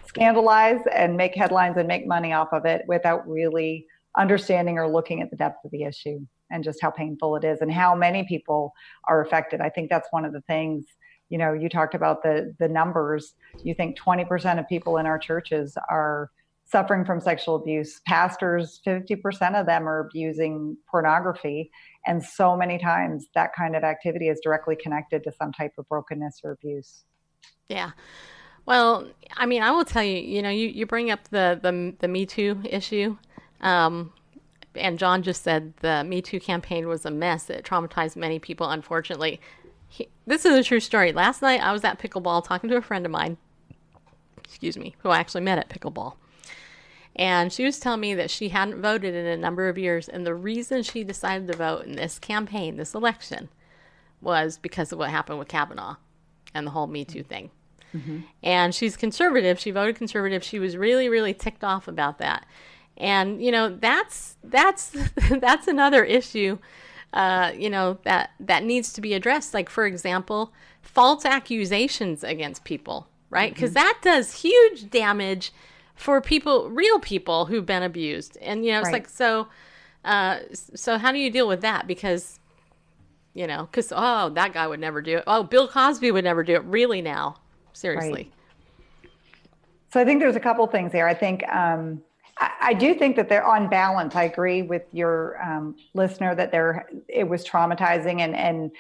scandalize 0.07 0.81
and 0.93 1.17
make 1.17 1.35
headlines 1.35 1.77
and 1.77 1.87
make 1.87 2.07
money 2.07 2.33
off 2.33 2.49
of 2.53 2.65
it 2.65 2.83
without 2.87 3.29
really 3.29 3.87
understanding 4.17 4.79
or 4.79 4.89
looking 4.89 5.21
at 5.21 5.31
the 5.31 5.37
depth 5.37 5.65
of 5.65 5.71
the 5.71 5.83
issue 5.83 6.19
and 6.51 6.65
just 6.65 6.81
how 6.81 6.91
painful 6.91 7.37
it 7.37 7.45
is 7.45 7.61
and 7.61 7.71
how 7.71 7.95
many 7.95 8.25
people 8.25 8.73
are 9.09 9.21
affected. 9.21 9.61
I 9.61 9.69
think 9.69 9.91
that's 9.91 10.09
one 10.11 10.25
of 10.25 10.33
the 10.33 10.41
things, 10.43 10.87
you 11.29 11.39
know, 11.39 11.53
you 11.53 11.69
talked 11.69 11.95
about 11.95 12.23
the 12.23 12.55
the 12.59 12.69
numbers. 12.69 13.35
You 13.63 13.75
think 13.75 13.99
20% 13.99 14.59
of 14.59 14.69
people 14.69 14.97
in 14.99 15.07
our 15.07 15.19
churches 15.19 15.77
are 15.91 16.31
suffering 16.67 17.05
from 17.05 17.21
sexual 17.21 17.55
abuse. 17.57 18.01
Pastors, 18.07 18.81
50% 18.87 19.59
of 19.59 19.67
them 19.67 19.89
are 19.89 20.01
abusing 20.01 20.77
pornography. 20.91 21.71
And 22.07 22.23
so 22.23 22.57
many 22.57 22.79
times 22.79 23.27
that 23.35 23.51
kind 23.57 23.77
of 23.77 23.85
activity 23.85 24.29
is 24.29 24.41
directly 24.43 24.77
connected 24.77 25.23
to 25.25 25.33
some 25.33 25.53
type 25.53 25.73
of 25.79 25.89
brokenness 25.89 26.41
or 26.45 26.53
abuse. 26.53 27.05
Yeah. 27.69 27.93
Well, 28.67 29.07
I 29.37 29.47
mean, 29.47 29.63
I 29.63 29.71
will 29.71 29.85
tell 29.85 30.03
you, 30.03 30.19
you 30.19 30.43
know, 30.43 30.51
you, 30.51 30.67
you 30.67 30.87
bring 30.87 31.11
up 31.11 31.29
the, 31.29 31.59
the, 31.63 31.95
the 32.01 32.09
Me 32.09 32.27
Too 32.27 32.61
issue. 32.65 33.17
Um, 33.61 34.13
and 34.75 34.99
John 34.99 35.23
just 35.23 35.45
said 35.45 35.73
the 35.79 36.03
Me 36.03 36.21
Too 36.21 36.41
campaign 36.41 36.89
was 36.89 37.07
a 37.07 37.11
mess. 37.13 37.49
It 37.49 37.65
traumatized 37.65 38.17
many 38.17 38.41
people, 38.41 38.69
unfortunately. 38.69 39.41
He, 39.89 40.09
this 40.27 40.45
is 40.45 40.57
a 40.57 40.65
true 40.65 40.81
story. 40.81 41.13
Last 41.13 41.43
night 41.43 41.61
I 41.61 41.73
was 41.73 41.85
at 41.85 42.01
pickleball 42.01 42.45
talking 42.45 42.69
to 42.71 42.77
a 42.77 42.83
friend 42.83 43.07
of 43.07 43.13
mine, 43.13 43.37
excuse 44.43 44.77
me, 44.77 44.97
who 44.99 45.11
I 45.11 45.19
actually 45.19 45.43
met 45.43 45.59
at 45.59 45.69
pickleball. 45.69 46.15
And 47.17 47.53
she 47.53 47.65
was 47.65 47.81
telling 47.81 48.01
me 48.01 48.15
that 48.15 48.31
she 48.31 48.51
hadn't 48.51 48.81
voted 48.81 49.15
in 49.15 49.27
a 49.27 49.37
number 49.37 49.69
of 49.69 49.79
years. 49.79 50.09
And 50.09 50.27
the 50.27 50.35
reason 50.35 50.83
she 50.83 51.03
decided 51.03 51.49
to 51.49 51.57
vote 51.57 51.87
in 51.87 51.97
this 51.97 52.19
campaign, 52.19 52.77
this 52.77 52.95
election, 52.95 53.49
was 54.21 54.59
because 54.59 54.93
of 54.93 54.99
what 54.99 55.11
happened 55.11 55.39
with 55.39 55.49
Kavanaugh 55.49 55.97
and 56.55 56.67
the 56.67 56.73
whole 56.73 56.87
Me 56.87 57.05
Too 57.05 57.23
thing. 57.23 57.51
Mm-hmm. 57.95 58.19
And 58.43 58.75
she's 58.75 58.97
conservative. 58.97 59.59
She 59.59 59.71
voted 59.71 59.97
conservative. 59.97 60.45
She 60.45 60.59
was 60.59 60.77
really, 60.77 61.09
really 61.09 61.33
ticked 61.33 61.65
off 61.65 61.89
about 61.89 62.19
that 62.19 62.45
and 62.97 63.43
you 63.43 63.51
know 63.51 63.69
that's 63.69 64.37
that's 64.45 64.91
that's 65.41 65.69
another 65.69 66.05
issue 66.05 66.59
uh, 67.13 67.53
you 67.57 67.71
know 67.71 67.99
that 68.05 68.31
that 68.41 68.65
needs 68.65 68.93
to 68.93 69.01
be 69.01 69.15
addressed 69.15 69.55
like 69.55 69.69
for 69.69 69.87
example 69.87 70.53
false 70.83 71.25
accusations 71.25 72.25
against 72.25 72.65
people 72.65 73.09
right 73.31 73.55
because 73.55 73.71
mm-hmm. 73.71 73.85
that 73.85 73.99
does 74.03 74.43
huge 74.43 74.91
damage 74.91 75.53
for 75.97 76.21
people 76.21 76.71
real 76.71 77.01
people 77.01 77.47
who've 77.47 77.67
been 77.67 77.83
abused. 77.83 78.37
And 78.41 78.65
you 78.65 78.73
know 78.73 78.79
it's 78.79 78.87
right. 78.87 78.93
like 78.93 79.09
so 79.09 79.49
uh, 80.05 80.39
so 80.53 80.99
how 80.99 81.11
do 81.11 81.19
you 81.19 81.31
deal 81.31 81.49
with 81.49 81.63
that? 81.63 81.87
Because 81.87 82.39
you 83.35 83.47
know 83.47 83.67
because 83.71 83.93
oh 83.95 84.29
that 84.31 84.53
guy 84.53 84.67
would 84.67 84.81
never 84.81 85.03
do 85.03 85.19
it. 85.19 85.25
Oh 85.27 85.43
bill 85.43 85.67
cosby 85.67 86.11
would 86.13 86.25
never 86.25 86.45
do 86.45 86.55
it. 86.55 86.65
Really 86.65 87.03
now? 87.03 87.37
Seriously. 87.73 88.31
Right. 89.05 89.11
so 89.93 90.01
i 90.01 90.05
think 90.05 90.21
there's 90.21 90.37
a 90.37 90.41
couple 90.41 90.67
things 90.67 90.93
there. 90.93 91.09
I 91.09 91.15
think 91.15 91.47
um, 91.49 92.03
I, 92.39 92.75
do 92.75 92.95
think 92.95 93.17
that 93.17 93.29
they're 93.31 93.45
on 93.45 93.69
balance. 93.69 94.15
I 94.15 94.25
agree 94.25 94.63
with 94.63 94.83
your 94.93 95.43
um, 95.43 95.75
listener 95.95 96.35
that 96.35 96.53
there 96.53 96.89
it 97.09 97.29
was 97.29 97.47
traumatizing 97.47 98.21
and 98.21 98.37
and 98.37 98.71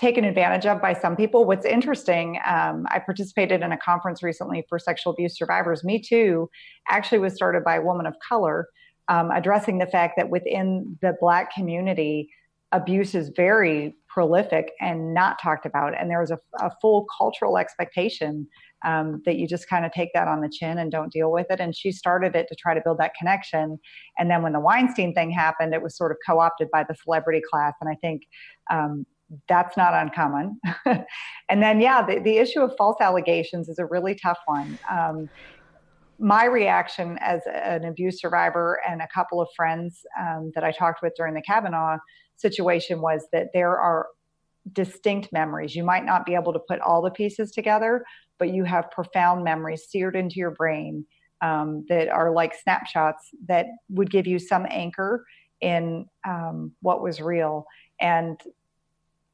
taken 0.00 0.24
advantage 0.24 0.64
of 0.64 0.80
by 0.80 0.94
some 0.94 1.14
people. 1.14 1.44
What's 1.44 1.66
interesting, 1.66 2.38
um, 2.46 2.86
I 2.90 2.98
participated 3.00 3.60
in 3.60 3.70
a 3.70 3.76
conference 3.76 4.22
recently 4.22 4.64
for 4.68 4.78
sexual 4.78 5.12
abuse 5.12 5.36
survivors. 5.36 5.84
Me 5.84 6.00
Too 6.00 6.48
actually 6.88 7.18
was 7.18 7.34
started 7.34 7.62
by 7.64 7.76
a 7.76 7.82
woman 7.82 8.06
of 8.06 8.14
color, 8.26 8.68
um, 9.08 9.30
addressing 9.30 9.78
the 9.78 9.86
fact 9.86 10.14
that 10.16 10.30
within 10.30 10.98
the 11.02 11.14
Black 11.20 11.52
community, 11.52 12.30
abuse 12.72 13.14
is 13.14 13.30
very 13.36 13.94
prolific 14.08 14.72
and 14.80 15.12
not 15.12 15.38
talked 15.42 15.66
about. 15.66 15.92
And 15.98 16.10
there 16.10 16.20
was 16.20 16.30
a, 16.30 16.38
a 16.60 16.70
full 16.80 17.04
cultural 17.18 17.58
expectation 17.58 18.46
um, 18.84 19.20
that 19.26 19.36
you 19.36 19.46
just 19.46 19.68
kind 19.68 19.84
of 19.84 19.92
take 19.92 20.10
that 20.14 20.28
on 20.28 20.40
the 20.40 20.48
chin 20.48 20.78
and 20.78 20.90
don't 20.90 21.12
deal 21.12 21.30
with 21.30 21.46
it. 21.50 21.60
And 21.60 21.76
she 21.76 21.92
started 21.92 22.34
it 22.34 22.46
to 22.48 22.54
try 22.54 22.72
to 22.72 22.80
build 22.82 22.98
that 22.98 23.12
connection. 23.18 23.78
And 24.18 24.30
then 24.30 24.42
when 24.42 24.52
the 24.52 24.60
Weinstein 24.60 25.12
thing 25.14 25.30
happened, 25.30 25.74
it 25.74 25.82
was 25.82 25.96
sort 25.96 26.12
of 26.12 26.18
co 26.26 26.40
opted 26.40 26.68
by 26.72 26.84
the 26.88 26.94
celebrity 26.94 27.42
class. 27.50 27.74
And 27.80 27.90
I 27.90 27.96
think 27.96 28.22
um, 28.70 29.04
that's 29.48 29.76
not 29.76 29.94
uncommon. 29.94 30.60
and 30.86 31.62
then, 31.62 31.80
yeah, 31.80 32.04
the, 32.04 32.20
the 32.20 32.38
issue 32.38 32.60
of 32.60 32.72
false 32.76 32.96
allegations 33.00 33.68
is 33.68 33.78
a 33.78 33.86
really 33.86 34.14
tough 34.14 34.38
one. 34.46 34.78
Um, 34.90 35.28
my 36.18 36.44
reaction 36.44 37.16
as 37.20 37.40
an 37.46 37.84
abuse 37.84 38.20
survivor 38.20 38.80
and 38.86 39.00
a 39.00 39.08
couple 39.12 39.40
of 39.40 39.48
friends 39.56 40.00
um, 40.20 40.52
that 40.54 40.64
I 40.64 40.70
talked 40.70 41.02
with 41.02 41.14
during 41.16 41.34
the 41.34 41.42
Kavanaugh 41.42 41.98
situation 42.36 43.00
was 43.00 43.26
that 43.32 43.48
there 43.54 43.78
are 43.78 44.06
distinct 44.72 45.32
memories. 45.32 45.74
You 45.74 45.84
might 45.84 46.04
not 46.04 46.26
be 46.26 46.34
able 46.34 46.52
to 46.52 46.60
put 46.68 46.80
all 46.80 47.00
the 47.00 47.10
pieces 47.10 47.52
together, 47.52 48.04
but 48.38 48.52
you 48.52 48.64
have 48.64 48.90
profound 48.90 49.44
memories 49.44 49.86
seared 49.88 50.14
into 50.14 50.36
your 50.36 50.50
brain 50.50 51.06
um, 51.40 51.86
that 51.88 52.08
are 52.08 52.32
like 52.32 52.54
snapshots 52.54 53.30
that 53.48 53.66
would 53.88 54.10
give 54.10 54.26
you 54.26 54.38
some 54.38 54.66
anchor 54.68 55.24
in 55.60 56.06
um, 56.26 56.72
what 56.82 57.02
was 57.02 57.20
real. 57.20 57.66
And 58.00 58.40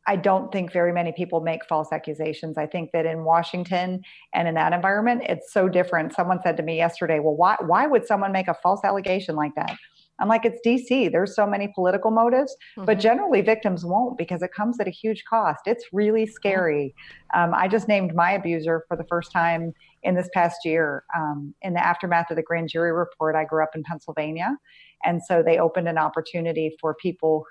I 0.07 0.17
don't 0.17 0.53
think 0.53 0.73
very 0.73 0.93
many 0.93 1.13
people 1.13 1.41
make 1.41 1.65
false 1.69 1.89
accusations. 1.93 2.57
I 2.57 2.67
think 2.67 2.91
that 2.93 3.07
in 3.07 3.25
Washington 3.25 4.03
and 4.35 4.47
in 4.47 4.55
that 4.55 4.73
environment, 4.73 5.23
it's 5.29 5.53
so 5.53 5.69
different. 5.69 6.15
Someone 6.15 6.41
said 6.43 6.57
to 6.59 6.63
me 6.63 6.77
yesterday, 6.77 7.19
"Well, 7.19 7.37
why 7.37 7.57
why 7.61 7.87
would 7.87 8.07
someone 8.07 8.33
make 8.33 8.49
a 8.49 8.55
false 8.55 8.81
allegation 8.85 9.37
like 9.37 9.55
that?" 9.57 9.77
I'm 10.19 10.29
like, 10.29 10.45
it's 10.45 10.61
DC. 10.67 11.13
There's 11.13 11.35
so 11.35 11.47
many 11.47 11.69
political 11.75 12.11
motives, 12.11 12.57
mm-hmm. 12.77 12.87
but 12.87 12.99
generally 12.99 13.43
victims 13.43 13.85
won't 13.85 14.17
because 14.17 14.43
it 14.43 14.53
comes 14.53 14.81
at 14.81 14.89
a 14.89 14.91
huge 14.91 15.25
cost. 15.29 15.61
It's 15.67 15.85
really 15.93 16.27
scary. 16.27 16.95
Um, 17.35 17.53
I 17.55 17.69
just 17.69 17.89
named 17.89 18.15
my 18.15 18.33
abuser 18.33 18.85
for 18.89 18.97
the 18.97 19.05
first 19.09 19.31
time 19.31 19.73
in 20.03 20.15
this 20.15 20.29
past 20.33 20.59
year. 20.65 21.05
Um, 21.15 21.55
in 21.63 21.75
the 21.75 21.85
aftermath 21.85 22.31
of 22.31 22.37
the 22.37 22.43
grand 22.43 22.71
jury 22.71 22.93
report, 22.93 23.37
I 23.37 23.45
grew 23.45 23.63
up 23.63 23.75
in 23.75 23.83
Pennsylvania. 23.83 24.57
And 25.05 25.23
so 25.23 25.43
they 25.43 25.59
opened 25.59 25.89
an 25.89 25.99
opportunity 25.99 26.75
for 26.81 26.95
people 26.95 27.45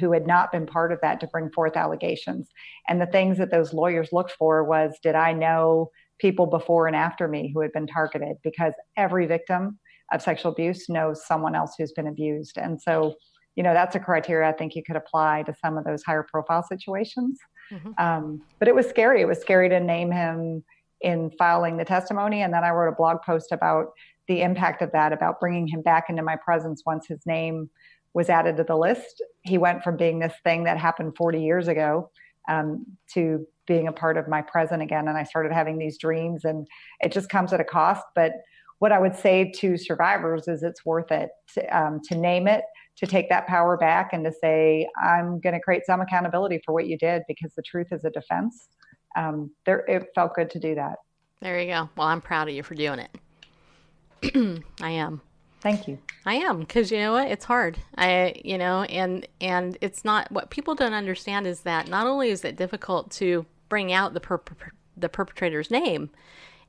who 0.00 0.12
had 0.12 0.26
not 0.26 0.52
been 0.52 0.66
part 0.66 0.92
of 0.92 1.00
that 1.02 1.20
to 1.20 1.26
bring 1.28 1.50
forth 1.50 1.76
allegations. 1.76 2.48
And 2.88 3.00
the 3.00 3.06
things 3.06 3.38
that 3.38 3.50
those 3.50 3.72
lawyers 3.72 4.12
looked 4.12 4.32
for 4.32 4.64
was 4.64 4.98
did 5.02 5.14
I 5.14 5.32
know 5.32 5.90
people 6.18 6.46
before 6.46 6.86
and 6.86 6.96
after 6.96 7.28
me 7.28 7.50
who 7.52 7.60
had 7.60 7.72
been 7.72 7.86
targeted? 7.86 8.36
Because 8.42 8.74
every 8.96 9.26
victim 9.26 9.78
of 10.12 10.22
sexual 10.22 10.52
abuse 10.52 10.88
knows 10.88 11.26
someone 11.26 11.54
else 11.54 11.74
who's 11.78 11.92
been 11.92 12.08
abused. 12.08 12.58
And 12.58 12.80
so, 12.80 13.14
you 13.56 13.62
know, 13.62 13.74
that's 13.74 13.96
a 13.96 14.00
criteria 14.00 14.48
I 14.48 14.52
think 14.52 14.74
you 14.74 14.82
could 14.82 14.96
apply 14.96 15.42
to 15.44 15.54
some 15.54 15.76
of 15.76 15.84
those 15.84 16.02
higher 16.02 16.26
profile 16.28 16.62
situations. 16.62 17.38
Mm-hmm. 17.70 17.90
Um, 17.98 18.42
but 18.58 18.68
it 18.68 18.74
was 18.74 18.88
scary. 18.88 19.20
It 19.20 19.28
was 19.28 19.40
scary 19.40 19.68
to 19.68 19.80
name 19.80 20.10
him 20.10 20.64
in 21.00 21.30
filing 21.38 21.76
the 21.76 21.84
testimony. 21.84 22.42
And 22.42 22.52
then 22.52 22.64
I 22.64 22.70
wrote 22.70 22.92
a 22.92 22.96
blog 22.96 23.18
post 23.22 23.52
about 23.52 23.92
the 24.26 24.42
impact 24.42 24.82
of 24.82 24.92
that, 24.92 25.12
about 25.12 25.40
bringing 25.40 25.66
him 25.66 25.82
back 25.82 26.10
into 26.10 26.22
my 26.22 26.36
presence 26.36 26.82
once 26.84 27.06
his 27.06 27.24
name 27.26 27.70
was 28.14 28.28
added 28.28 28.56
to 28.56 28.64
the 28.64 28.76
list. 28.76 29.22
He 29.42 29.58
went 29.58 29.82
from 29.82 29.96
being 29.96 30.18
this 30.18 30.34
thing 30.44 30.64
that 30.64 30.78
happened 30.78 31.16
40 31.16 31.40
years 31.40 31.68
ago 31.68 32.10
um, 32.48 32.86
to 33.14 33.46
being 33.66 33.86
a 33.86 33.92
part 33.92 34.16
of 34.16 34.26
my 34.28 34.42
present 34.42 34.82
again. 34.82 35.08
And 35.08 35.16
I 35.16 35.24
started 35.24 35.52
having 35.52 35.78
these 35.78 35.98
dreams, 35.98 36.44
and 36.44 36.66
it 37.00 37.12
just 37.12 37.28
comes 37.28 37.52
at 37.52 37.60
a 37.60 37.64
cost. 37.64 38.04
But 38.14 38.32
what 38.78 38.92
I 38.92 38.98
would 38.98 39.14
say 39.14 39.52
to 39.56 39.76
survivors 39.76 40.48
is 40.48 40.62
it's 40.62 40.84
worth 40.84 41.12
it 41.12 41.30
to, 41.54 41.78
um, 41.78 42.00
to 42.08 42.16
name 42.16 42.48
it, 42.48 42.62
to 42.96 43.06
take 43.06 43.28
that 43.28 43.46
power 43.46 43.76
back, 43.76 44.12
and 44.12 44.24
to 44.24 44.32
say, 44.32 44.88
I'm 45.00 45.38
going 45.40 45.54
to 45.54 45.60
create 45.60 45.84
some 45.84 46.00
accountability 46.00 46.60
for 46.64 46.72
what 46.72 46.86
you 46.86 46.96
did 46.96 47.22
because 47.28 47.52
the 47.54 47.62
truth 47.62 47.88
is 47.92 48.04
a 48.04 48.10
defense. 48.10 48.68
Um, 49.16 49.50
there, 49.66 49.80
it 49.86 50.08
felt 50.14 50.34
good 50.34 50.50
to 50.50 50.58
do 50.58 50.74
that. 50.74 50.96
There 51.40 51.60
you 51.60 51.68
go. 51.68 51.88
Well, 51.96 52.08
I'm 52.08 52.20
proud 52.20 52.48
of 52.48 52.54
you 52.54 52.62
for 52.62 52.74
doing 52.74 53.00
it. 53.00 54.64
I 54.80 54.90
am. 54.90 55.20
Thank 55.60 55.88
you. 55.88 55.98
I 56.24 56.34
am 56.34 56.60
because 56.60 56.90
you 56.90 56.98
know 56.98 57.12
what? 57.12 57.28
It's 57.28 57.44
hard. 57.44 57.78
I, 57.96 58.40
you 58.44 58.58
know, 58.58 58.82
and 58.82 59.26
and 59.40 59.76
it's 59.80 60.04
not 60.04 60.30
what 60.30 60.50
people 60.50 60.74
don't 60.74 60.92
understand 60.92 61.46
is 61.46 61.60
that 61.60 61.88
not 61.88 62.06
only 62.06 62.30
is 62.30 62.44
it 62.44 62.56
difficult 62.56 63.10
to 63.12 63.46
bring 63.68 63.92
out 63.92 64.14
the 64.14 64.20
perp- 64.20 64.70
the 64.96 65.08
perpetrator's 65.08 65.70
name 65.70 66.10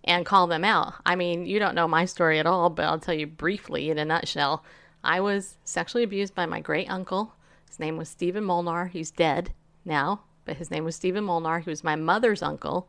and 0.03 0.25
call 0.25 0.47
them 0.47 0.63
out. 0.63 0.93
I 1.05 1.15
mean, 1.15 1.45
you 1.45 1.59
don't 1.59 1.75
know 1.75 1.87
my 1.87 2.05
story 2.05 2.39
at 2.39 2.45
all, 2.45 2.69
but 2.69 2.85
I'll 2.85 2.99
tell 2.99 3.13
you 3.13 3.27
briefly 3.27 3.89
in 3.89 3.97
a 3.97 4.05
nutshell. 4.05 4.63
I 5.03 5.19
was 5.19 5.57
sexually 5.63 6.03
abused 6.03 6.35
by 6.35 6.45
my 6.45 6.59
great 6.59 6.89
uncle. 6.89 7.33
His 7.67 7.79
name 7.79 7.97
was 7.97 8.09
Stephen 8.09 8.43
Molnar. 8.43 8.87
He's 8.87 9.11
dead 9.11 9.53
now, 9.85 10.21
but 10.45 10.57
his 10.57 10.71
name 10.71 10.83
was 10.83 10.95
Stephen 10.95 11.25
Molnar. 11.25 11.59
He 11.59 11.69
was 11.69 11.83
my 11.83 11.95
mother's 11.95 12.41
uncle. 12.41 12.87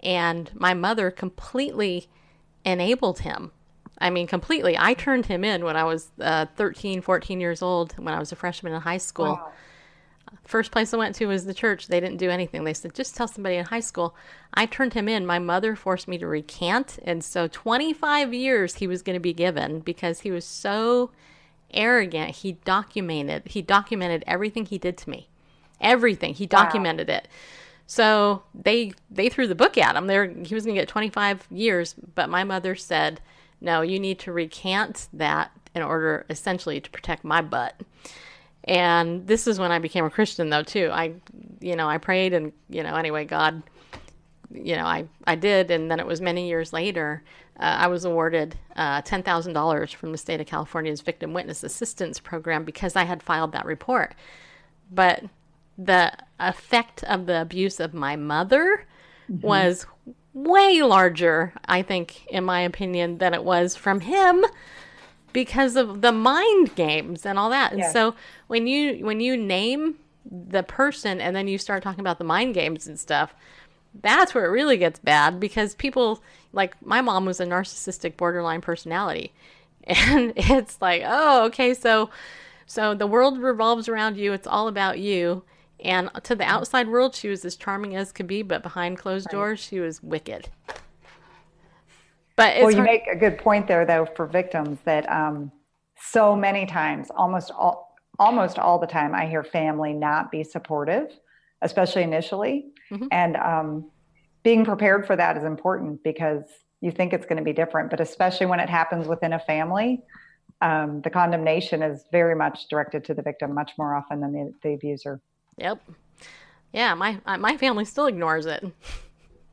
And 0.00 0.50
my 0.54 0.74
mother 0.74 1.10
completely 1.10 2.08
enabled 2.64 3.20
him. 3.20 3.52
I 3.98 4.10
mean, 4.10 4.26
completely. 4.26 4.76
I 4.78 4.94
turned 4.94 5.26
him 5.26 5.44
in 5.44 5.64
when 5.64 5.76
I 5.76 5.84
was 5.84 6.10
uh, 6.20 6.46
13, 6.56 7.00
14 7.00 7.40
years 7.40 7.62
old, 7.62 7.92
when 7.96 8.12
I 8.12 8.18
was 8.18 8.32
a 8.32 8.36
freshman 8.36 8.72
in 8.72 8.80
high 8.80 8.98
school. 8.98 9.34
Wow. 9.34 9.52
First 10.44 10.72
place 10.72 10.92
I 10.92 10.96
went 10.96 11.14
to 11.16 11.26
was 11.26 11.44
the 11.44 11.54
church. 11.54 11.86
They 11.86 12.00
didn't 12.00 12.16
do 12.16 12.28
anything. 12.28 12.64
They 12.64 12.74
said, 12.74 12.94
just 12.94 13.14
tell 13.14 13.28
somebody 13.28 13.56
in 13.56 13.64
high 13.64 13.80
school. 13.80 14.16
I 14.52 14.66
turned 14.66 14.94
him 14.94 15.08
in. 15.08 15.24
My 15.24 15.38
mother 15.38 15.76
forced 15.76 16.08
me 16.08 16.18
to 16.18 16.26
recant. 16.26 16.98
And 17.04 17.22
so 17.24 17.46
25 17.46 18.34
years 18.34 18.76
he 18.76 18.86
was 18.86 19.02
going 19.02 19.14
to 19.14 19.20
be 19.20 19.32
given 19.32 19.80
because 19.80 20.20
he 20.20 20.30
was 20.30 20.44
so 20.44 21.12
arrogant. 21.72 22.30
He 22.36 22.52
documented, 22.52 23.46
he 23.46 23.62
documented 23.62 24.24
everything 24.26 24.66
he 24.66 24.78
did 24.78 24.98
to 24.98 25.10
me. 25.10 25.28
Everything. 25.80 26.34
He 26.34 26.46
documented 26.46 27.08
wow. 27.08 27.16
it. 27.16 27.28
So 27.86 28.42
they 28.54 28.92
they 29.10 29.28
threw 29.28 29.46
the 29.46 29.54
book 29.54 29.76
at 29.76 29.96
him. 29.96 30.06
There 30.06 30.26
he 30.26 30.54
was 30.54 30.64
going 30.64 30.74
to 30.74 30.80
get 30.80 30.88
25 30.88 31.46
years, 31.50 31.94
but 32.14 32.30
my 32.30 32.42
mother 32.42 32.74
said, 32.74 33.20
"No, 33.64 33.82
you 33.82 33.98
need 33.98 34.18
to 34.20 34.32
recant 34.32 35.08
that 35.12 35.50
in 35.74 35.82
order 35.82 36.24
essentially 36.30 36.80
to 36.80 36.90
protect 36.90 37.24
my 37.24 37.42
butt." 37.42 37.80
And 38.64 39.26
this 39.26 39.46
is 39.46 39.58
when 39.58 39.72
I 39.72 39.78
became 39.78 40.04
a 40.04 40.10
Christian 40.10 40.50
though 40.50 40.62
too. 40.62 40.90
I 40.92 41.14
you 41.60 41.76
know, 41.76 41.88
I 41.88 41.98
prayed 41.98 42.32
and 42.32 42.52
you 42.68 42.82
know, 42.82 42.94
anyway, 42.94 43.24
God 43.24 43.62
you 44.52 44.76
know, 44.76 44.84
I 44.86 45.06
I 45.26 45.34
did 45.34 45.70
and 45.70 45.90
then 45.90 46.00
it 46.00 46.06
was 46.06 46.20
many 46.20 46.48
years 46.48 46.72
later 46.72 47.22
uh, 47.58 47.62
I 47.62 47.86
was 47.86 48.04
awarded 48.04 48.58
uh, 48.74 49.02
$10,000 49.02 49.94
from 49.94 50.12
the 50.12 50.18
state 50.18 50.40
of 50.40 50.46
California's 50.46 51.00
Victim 51.00 51.32
Witness 51.32 51.62
Assistance 51.62 52.18
Program 52.18 52.64
because 52.64 52.96
I 52.96 53.04
had 53.04 53.22
filed 53.22 53.52
that 53.52 53.64
report. 53.64 54.14
But 54.90 55.24
the 55.78 56.12
effect 56.40 57.04
of 57.04 57.26
the 57.26 57.40
abuse 57.40 57.78
of 57.78 57.94
my 57.94 58.16
mother 58.16 58.86
mm-hmm. 59.30 59.46
was 59.46 59.86
way 60.34 60.82
larger, 60.82 61.54
I 61.66 61.82
think, 61.82 62.26
in 62.26 62.44
my 62.44 62.60
opinion, 62.60 63.18
than 63.18 63.32
it 63.32 63.44
was 63.44 63.76
from 63.76 64.00
him 64.00 64.44
because 65.32 65.76
of 65.76 66.00
the 66.00 66.12
mind 66.12 66.74
games 66.74 67.24
and 67.24 67.38
all 67.38 67.50
that. 67.50 67.72
And 67.72 67.82
so 67.92 68.14
when 68.48 68.66
you 68.66 69.04
when 69.04 69.20
you 69.20 69.36
name 69.36 69.96
the 70.30 70.62
person 70.62 71.20
and 71.20 71.34
then 71.36 71.48
you 71.48 71.58
start 71.58 71.82
talking 71.82 72.00
about 72.00 72.18
the 72.18 72.24
mind 72.24 72.54
games 72.54 72.86
and 72.86 72.98
stuff, 72.98 73.34
that's 74.02 74.34
where 74.34 74.44
it 74.44 74.50
really 74.50 74.76
gets 74.76 74.98
bad 74.98 75.38
because 75.38 75.74
people 75.74 76.22
like 76.52 76.80
my 76.84 77.00
mom 77.00 77.24
was 77.24 77.40
a 77.40 77.46
narcissistic 77.46 78.16
borderline 78.16 78.60
personality. 78.60 79.32
And 79.86 80.32
it's 80.36 80.80
like, 80.80 81.02
"Oh, 81.04 81.44
okay, 81.46 81.74
so 81.74 82.08
so 82.64 82.94
the 82.94 83.06
world 83.06 83.38
revolves 83.38 83.86
around 83.86 84.16
you. 84.16 84.32
It's 84.32 84.46
all 84.46 84.66
about 84.66 84.98
you." 84.98 85.42
And 85.80 86.10
to 86.22 86.34
the 86.34 86.44
outside 86.44 86.88
world, 86.88 87.14
she 87.14 87.28
was 87.28 87.44
as 87.44 87.56
charming 87.56 87.94
as 87.96 88.12
could 88.12 88.26
be, 88.26 88.42
but 88.42 88.62
behind 88.62 88.98
closed 88.98 89.28
doors, 89.28 89.60
she 89.60 89.80
was 89.80 90.02
wicked. 90.02 90.48
But 92.36 92.60
well, 92.60 92.70
you 92.70 92.76
hard- 92.76 92.86
make 92.86 93.06
a 93.06 93.16
good 93.16 93.38
point 93.38 93.68
there, 93.68 93.84
though, 93.84 94.06
for 94.16 94.26
victims 94.26 94.78
that 94.84 95.10
um, 95.10 95.52
so 96.00 96.34
many 96.34 96.66
times, 96.66 97.08
almost 97.14 97.50
all, 97.50 97.96
almost 98.18 98.58
all 98.58 98.78
the 98.78 98.86
time, 98.86 99.14
I 99.14 99.26
hear 99.26 99.44
family 99.44 99.92
not 99.92 100.30
be 100.30 100.42
supportive, 100.42 101.10
especially 101.62 102.02
initially, 102.02 102.66
mm-hmm. 102.90 103.06
and 103.10 103.36
um, 103.36 103.90
being 104.42 104.64
prepared 104.64 105.06
for 105.06 105.16
that 105.16 105.36
is 105.36 105.44
important 105.44 106.02
because 106.02 106.44
you 106.80 106.90
think 106.90 107.12
it's 107.12 107.24
going 107.24 107.38
to 107.38 107.44
be 107.44 107.52
different, 107.52 107.90
but 107.90 108.00
especially 108.00 108.46
when 108.46 108.60
it 108.60 108.68
happens 108.68 109.08
within 109.08 109.32
a 109.32 109.38
family. 109.38 110.02
Um, 110.60 111.00
the 111.02 111.10
condemnation 111.10 111.82
is 111.82 112.04
very 112.12 112.34
much 112.34 112.68
directed 112.68 113.04
to 113.06 113.14
the 113.14 113.22
victim 113.22 113.54
much 113.54 113.72
more 113.76 113.94
often 113.94 114.20
than 114.20 114.32
the, 114.32 114.52
the 114.62 114.74
abuser. 114.74 115.20
Yep. 115.56 115.82
Yeah, 116.72 116.94
my 116.94 117.20
my 117.38 117.56
family 117.56 117.84
still 117.84 118.06
ignores 118.06 118.46
it. 118.46 118.64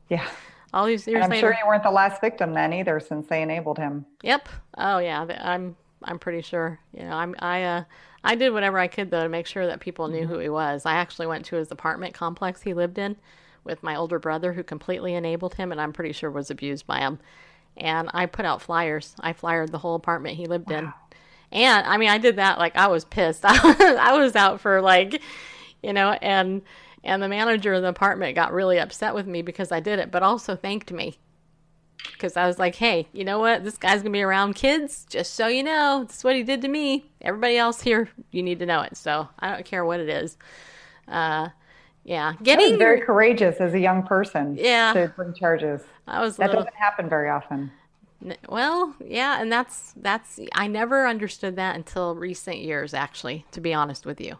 Yeah. 0.08 0.28
All 0.74 0.86
these 0.86 1.06
years 1.06 1.16
and 1.16 1.24
I'm 1.24 1.30
later. 1.30 1.48
sure 1.48 1.56
you 1.62 1.66
weren't 1.66 1.82
the 1.82 1.90
last 1.90 2.20
victim 2.20 2.54
then 2.54 2.72
either, 2.72 2.98
since 2.98 3.26
they 3.26 3.42
enabled 3.42 3.78
him. 3.78 4.06
Yep. 4.22 4.48
Oh 4.78 4.98
yeah, 4.98 5.26
I'm 5.40 5.76
I'm 6.02 6.18
pretty 6.18 6.42
sure. 6.42 6.80
You 6.92 7.04
know, 7.04 7.12
I'm 7.12 7.34
I 7.38 7.62
uh 7.62 7.84
I 8.24 8.34
did 8.34 8.50
whatever 8.52 8.78
I 8.78 8.88
could 8.88 9.10
though 9.10 9.22
to 9.22 9.28
make 9.28 9.46
sure 9.46 9.66
that 9.66 9.80
people 9.80 10.08
knew 10.08 10.22
mm-hmm. 10.22 10.32
who 10.32 10.38
he 10.38 10.48
was. 10.48 10.86
I 10.86 10.94
actually 10.94 11.26
went 11.26 11.44
to 11.46 11.56
his 11.56 11.70
apartment 11.70 12.14
complex 12.14 12.62
he 12.62 12.74
lived 12.74 12.98
in 12.98 13.16
with 13.64 13.82
my 13.82 13.94
older 13.96 14.18
brother 14.18 14.52
who 14.52 14.62
completely 14.62 15.14
enabled 15.14 15.54
him 15.54 15.72
and 15.72 15.80
I'm 15.80 15.92
pretty 15.92 16.12
sure 16.12 16.30
was 16.30 16.50
abused 16.50 16.86
by 16.86 17.00
him. 17.00 17.18
And 17.76 18.10
I 18.12 18.26
put 18.26 18.44
out 18.44 18.60
flyers. 18.62 19.14
I 19.20 19.32
flyered 19.32 19.70
the 19.70 19.78
whole 19.78 19.94
apartment 19.94 20.36
he 20.36 20.46
lived 20.46 20.70
wow. 20.70 20.78
in. 20.78 20.92
And 21.52 21.86
I 21.86 21.96
mean, 21.96 22.08
I 22.08 22.18
did 22.18 22.36
that 22.36 22.58
like 22.58 22.76
I 22.76 22.88
was 22.88 23.04
pissed. 23.04 23.42
I 23.44 24.16
was 24.16 24.34
out 24.36 24.60
for 24.60 24.80
like 24.80 25.20
you 25.82 25.92
know, 25.92 26.12
and 26.22 26.62
and 27.04 27.22
the 27.22 27.28
manager 27.28 27.74
of 27.74 27.82
the 27.82 27.88
apartment 27.88 28.34
got 28.34 28.52
really 28.52 28.78
upset 28.78 29.14
with 29.14 29.26
me 29.26 29.42
because 29.42 29.72
I 29.72 29.80
did 29.80 29.98
it, 29.98 30.10
but 30.10 30.22
also 30.22 30.54
thanked 30.54 30.92
me. 30.92 31.18
Because 32.12 32.36
I 32.36 32.46
was 32.46 32.58
like, 32.58 32.76
hey, 32.76 33.08
you 33.12 33.24
know 33.24 33.38
what? 33.38 33.64
This 33.64 33.76
guy's 33.76 34.02
to 34.02 34.10
be 34.10 34.22
around 34.22 34.54
kids, 34.54 35.06
just 35.08 35.34
so 35.34 35.46
you 35.46 35.62
know. 35.62 36.04
This 36.06 36.18
is 36.18 36.24
what 36.24 36.34
he 36.34 36.42
did 36.42 36.62
to 36.62 36.68
me. 36.68 37.10
Everybody 37.20 37.56
else 37.56 37.80
here, 37.80 38.08
you 38.30 38.42
need 38.42 38.58
to 38.58 38.66
know 38.66 38.80
it. 38.80 38.96
So 38.96 39.28
I 39.38 39.52
don't 39.52 39.64
care 39.64 39.84
what 39.84 40.00
it 40.00 40.08
is. 40.08 40.36
Uh, 41.06 41.48
yeah. 42.04 42.34
Getting 42.42 42.76
very 42.76 43.00
courageous 43.00 43.56
as 43.60 43.74
a 43.74 43.78
young 43.78 44.02
person. 44.02 44.56
Yeah. 44.58 44.92
To 44.94 45.12
bring 45.14 45.32
charges. 45.32 45.82
I 46.08 46.20
was 46.20 46.36
that 46.36 46.48
little, 46.48 46.64
doesn't 46.64 46.76
happen 46.76 47.08
very 47.08 47.30
often. 47.30 47.70
Well, 48.48 48.94
yeah, 49.04 49.40
and 49.40 49.50
that's 49.50 49.94
that's 49.96 50.40
I 50.52 50.66
never 50.66 51.06
understood 51.06 51.56
that 51.56 51.76
until 51.76 52.14
recent 52.16 52.58
years, 52.58 52.94
actually, 52.94 53.46
to 53.52 53.60
be 53.60 53.74
honest 53.74 54.06
with 54.06 54.20
you 54.20 54.38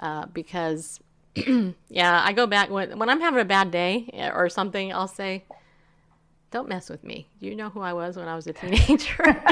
uh, 0.00 0.26
because 0.26 1.00
yeah, 1.88 2.22
I 2.24 2.32
go 2.32 2.46
back 2.46 2.70
when 2.70 2.98
when 2.98 3.08
I'm 3.08 3.20
having 3.20 3.40
a 3.40 3.44
bad 3.44 3.70
day 3.70 4.30
or 4.34 4.48
something. 4.48 4.92
I'll 4.92 5.08
say, 5.08 5.44
"Don't 6.50 6.68
mess 6.68 6.88
with 6.88 7.04
me." 7.04 7.28
You 7.40 7.54
know 7.54 7.70
who 7.70 7.80
I 7.80 7.92
was 7.92 8.16
when 8.16 8.28
I 8.28 8.34
was 8.34 8.46
a 8.46 8.52
teenager. 8.52 9.42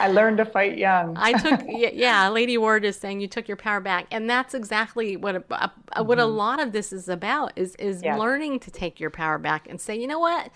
I 0.00 0.08
learned 0.08 0.38
to 0.38 0.44
fight 0.44 0.78
young. 0.78 1.16
I 1.16 1.32
took 1.32 1.62
yeah. 1.68 2.28
Lady 2.28 2.58
Ward 2.58 2.84
is 2.84 2.96
saying 2.96 3.20
you 3.20 3.28
took 3.28 3.48
your 3.48 3.56
power 3.56 3.80
back, 3.80 4.06
and 4.10 4.28
that's 4.28 4.54
exactly 4.54 5.16
what 5.16 5.36
a, 5.36 5.70
a 5.92 6.02
what 6.02 6.18
mm-hmm. 6.18 6.20
a 6.20 6.26
lot 6.26 6.60
of 6.60 6.72
this 6.72 6.92
is 6.92 7.08
about 7.08 7.52
is 7.56 7.74
is 7.76 8.02
yeah. 8.02 8.16
learning 8.16 8.60
to 8.60 8.70
take 8.70 9.00
your 9.00 9.10
power 9.10 9.38
back 9.38 9.68
and 9.68 9.80
say, 9.80 9.96
you 9.96 10.06
know 10.06 10.18
what. 10.18 10.50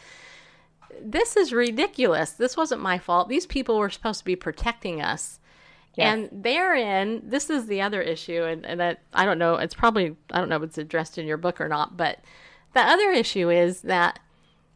This 0.98 1.36
is 1.36 1.52
ridiculous. 1.52 2.30
This 2.30 2.56
wasn't 2.56 2.80
my 2.80 2.96
fault. 2.96 3.28
These 3.28 3.44
people 3.44 3.76
were 3.76 3.90
supposed 3.90 4.20
to 4.20 4.24
be 4.24 4.34
protecting 4.34 5.02
us 5.02 5.40
And 5.98 6.28
therein, 6.30 7.22
this 7.24 7.48
is 7.48 7.66
the 7.66 7.80
other 7.80 8.02
issue, 8.02 8.42
and, 8.42 8.66
and 8.66 8.80
that 8.80 9.00
I 9.14 9.24
don't 9.24 9.38
know, 9.38 9.54
it's 9.56 9.74
probably, 9.74 10.14
I 10.30 10.38
don't 10.38 10.48
know 10.48 10.56
if 10.56 10.62
it's 10.62 10.78
addressed 10.78 11.16
in 11.16 11.26
your 11.26 11.38
book 11.38 11.60
or 11.60 11.68
not, 11.68 11.96
but 11.96 12.20
the 12.74 12.80
other 12.80 13.10
issue 13.10 13.50
is 13.50 13.80
that 13.82 14.18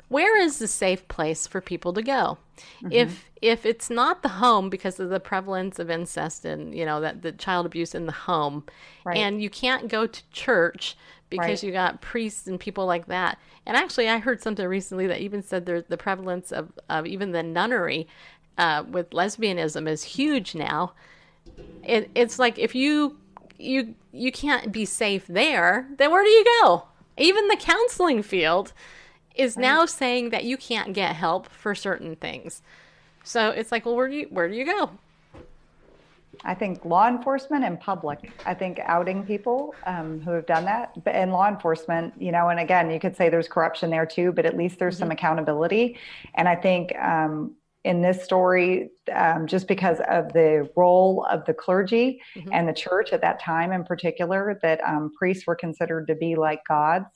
where 0.08 0.40
is 0.40 0.58
the 0.58 0.66
safe 0.66 1.06
place 1.08 1.46
for 1.46 1.60
people 1.60 1.92
to 1.92 2.02
go? 2.02 2.38
Mm-hmm. 2.82 2.92
If 2.92 3.30
if 3.40 3.64
it's 3.64 3.88
not 3.88 4.22
the 4.22 4.28
home 4.28 4.68
because 4.68 5.00
of 5.00 5.08
the 5.08 5.20
prevalence 5.20 5.78
of 5.78 5.88
incest 5.88 6.44
and 6.44 6.74
you 6.74 6.84
know 6.84 7.00
that 7.00 7.22
the 7.22 7.32
child 7.32 7.64
abuse 7.64 7.94
in 7.94 8.06
the 8.06 8.12
home, 8.12 8.64
right. 9.04 9.16
and 9.16 9.40
you 9.40 9.48
can't 9.48 9.88
go 9.88 10.06
to 10.06 10.30
church 10.30 10.96
because 11.30 11.62
right. 11.62 11.62
you 11.62 11.72
got 11.72 12.00
priests 12.00 12.46
and 12.46 12.58
people 12.58 12.86
like 12.86 13.06
that. 13.06 13.38
And 13.64 13.76
actually, 13.76 14.08
I 14.08 14.18
heard 14.18 14.42
something 14.42 14.66
recently 14.66 15.06
that 15.06 15.20
even 15.20 15.42
said 15.42 15.64
there's 15.64 15.84
the 15.84 15.96
prevalence 15.96 16.50
of, 16.50 16.72
of 16.88 17.06
even 17.06 17.30
the 17.30 17.42
nunnery 17.42 18.08
uh, 18.58 18.84
with 18.88 19.10
lesbianism 19.10 19.88
is 19.88 20.02
huge 20.02 20.54
now. 20.54 20.92
It, 21.84 22.10
it's 22.14 22.38
like 22.38 22.58
if 22.58 22.74
you 22.74 23.16
you 23.58 23.94
you 24.12 24.32
can't 24.32 24.72
be 24.72 24.84
safe 24.84 25.26
there, 25.26 25.86
then 25.96 26.10
where 26.10 26.24
do 26.24 26.30
you 26.30 26.44
go? 26.62 26.84
Even 27.16 27.48
the 27.48 27.56
counseling 27.56 28.22
field 28.22 28.72
is 29.34 29.56
right. 29.56 29.62
now 29.62 29.86
saying 29.86 30.30
that 30.30 30.44
you 30.44 30.56
can't 30.56 30.92
get 30.92 31.16
help 31.16 31.48
for 31.50 31.74
certain 31.74 32.16
things. 32.16 32.62
So 33.22 33.50
it's 33.50 33.70
like, 33.70 33.84
well, 33.84 33.96
where 33.96 34.08
do 34.08 34.16
you 34.16 34.26
where 34.30 34.48
do 34.48 34.54
you 34.54 34.64
go? 34.64 34.90
I 36.42 36.54
think 36.54 36.84
law 36.84 37.06
enforcement 37.06 37.64
and 37.64 37.78
public. 37.78 38.32
I 38.46 38.54
think 38.54 38.80
outing 38.84 39.24
people 39.26 39.74
um, 39.84 40.20
who 40.20 40.30
have 40.30 40.46
done 40.46 40.64
that, 40.64 41.04
but 41.04 41.14
in 41.14 41.30
law 41.30 41.48
enforcement, 41.48 42.14
you 42.18 42.32
know, 42.32 42.48
and 42.48 42.58
again, 42.58 42.90
you 42.90 42.98
could 42.98 43.14
say 43.14 43.28
there's 43.28 43.48
corruption 43.48 43.90
there 43.90 44.06
too, 44.06 44.32
but 44.32 44.46
at 44.46 44.56
least 44.56 44.78
there's 44.78 44.94
mm-hmm. 44.94 45.04
some 45.04 45.10
accountability. 45.10 45.98
And 46.34 46.48
I 46.48 46.56
think 46.56 46.96
um, 46.98 47.56
in 47.84 48.02
this 48.02 48.22
story, 48.22 48.90
um, 49.14 49.46
just 49.46 49.66
because 49.66 49.98
of 50.08 50.32
the 50.34 50.68
role 50.76 51.26
of 51.30 51.44
the 51.46 51.54
clergy 51.54 52.20
mm-hmm. 52.36 52.50
and 52.52 52.68
the 52.68 52.72
church 52.74 53.12
at 53.12 53.22
that 53.22 53.40
time 53.40 53.72
in 53.72 53.84
particular, 53.84 54.58
that 54.62 54.80
um, 54.86 55.10
priests 55.18 55.46
were 55.46 55.56
considered 55.56 56.06
to 56.06 56.14
be 56.14 56.36
like 56.36 56.60
gods. 56.68 57.06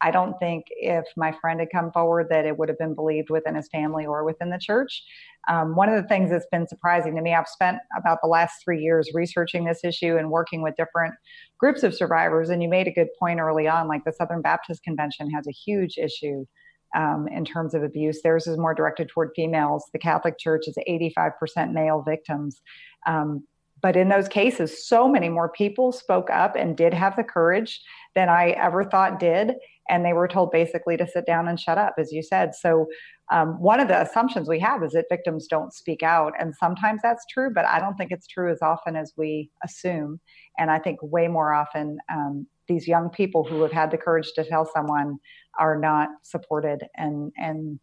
I 0.00 0.10
don't 0.10 0.38
think 0.38 0.64
if 0.70 1.04
my 1.16 1.34
friend 1.40 1.60
had 1.60 1.68
come 1.70 1.92
forward 1.92 2.28
that 2.30 2.46
it 2.46 2.58
would 2.58 2.68
have 2.68 2.78
been 2.78 2.94
believed 2.94 3.30
within 3.30 3.54
his 3.54 3.68
family 3.68 4.06
or 4.06 4.24
within 4.24 4.50
the 4.50 4.58
church. 4.58 5.02
Um, 5.48 5.76
one 5.76 5.88
of 5.88 6.00
the 6.02 6.08
things 6.08 6.30
that's 6.30 6.46
been 6.50 6.66
surprising 6.66 7.14
to 7.16 7.22
me, 7.22 7.34
I've 7.34 7.48
spent 7.48 7.78
about 7.96 8.18
the 8.22 8.28
last 8.28 8.56
three 8.64 8.82
years 8.82 9.10
researching 9.14 9.64
this 9.64 9.84
issue 9.84 10.16
and 10.16 10.30
working 10.30 10.62
with 10.62 10.74
different 10.76 11.14
groups 11.58 11.82
of 11.82 11.94
survivors. 11.94 12.48
And 12.48 12.62
you 12.62 12.68
made 12.68 12.88
a 12.88 12.92
good 12.92 13.08
point 13.18 13.40
early 13.40 13.68
on, 13.68 13.88
like 13.88 14.04
the 14.04 14.12
Southern 14.12 14.42
Baptist 14.42 14.82
Convention 14.82 15.30
has 15.30 15.46
a 15.46 15.52
huge 15.52 15.96
issue 15.98 16.46
um, 16.94 17.28
in 17.28 17.44
terms 17.44 17.74
of 17.74 17.82
abuse. 17.82 18.22
Theirs 18.22 18.46
is 18.46 18.58
more 18.58 18.74
directed 18.74 19.08
toward 19.08 19.30
females. 19.34 19.84
The 19.92 19.98
Catholic 19.98 20.38
Church 20.38 20.66
is 20.68 20.76
85% 20.88 21.72
male 21.72 22.02
victims. 22.02 22.60
Um, 23.06 23.44
but 23.82 23.96
in 23.96 24.08
those 24.08 24.28
cases, 24.28 24.86
so 24.86 25.06
many 25.06 25.28
more 25.28 25.50
people 25.50 25.92
spoke 25.92 26.30
up 26.30 26.56
and 26.56 26.74
did 26.74 26.94
have 26.94 27.16
the 27.16 27.22
courage 27.22 27.82
than 28.14 28.30
I 28.30 28.50
ever 28.50 28.82
thought 28.82 29.20
did. 29.20 29.52
And 29.90 30.02
they 30.02 30.14
were 30.14 30.26
told 30.26 30.52
basically 30.52 30.96
to 30.96 31.06
sit 31.06 31.26
down 31.26 31.48
and 31.48 31.60
shut 31.60 31.76
up, 31.76 31.96
as 31.98 32.10
you 32.10 32.22
said. 32.22 32.54
So, 32.54 32.86
um, 33.30 33.60
one 33.60 33.80
of 33.80 33.88
the 33.88 34.00
assumptions 34.00 34.48
we 34.48 34.58
have 34.60 34.82
is 34.82 34.92
that 34.92 35.06
victims 35.10 35.46
don't 35.46 35.72
speak 35.72 36.02
out. 36.02 36.32
And 36.38 36.54
sometimes 36.54 37.00
that's 37.02 37.26
true, 37.26 37.50
but 37.54 37.66
I 37.66 37.78
don't 37.78 37.94
think 37.96 38.10
it's 38.10 38.26
true 38.26 38.50
as 38.50 38.62
often 38.62 38.96
as 38.96 39.12
we 39.16 39.50
assume. 39.62 40.20
And 40.58 40.70
I 40.70 40.78
think 40.78 40.98
way 41.02 41.28
more 41.28 41.52
often, 41.52 41.98
um, 42.10 42.46
these 42.68 42.88
young 42.88 43.10
people 43.10 43.44
who 43.44 43.62
have 43.62 43.72
had 43.72 43.90
the 43.90 43.98
courage 43.98 44.32
to 44.34 44.44
tell 44.44 44.64
someone 44.64 45.18
are 45.58 45.78
not 45.78 46.08
supported 46.22 46.82
and 46.96 47.32
and 47.36 47.78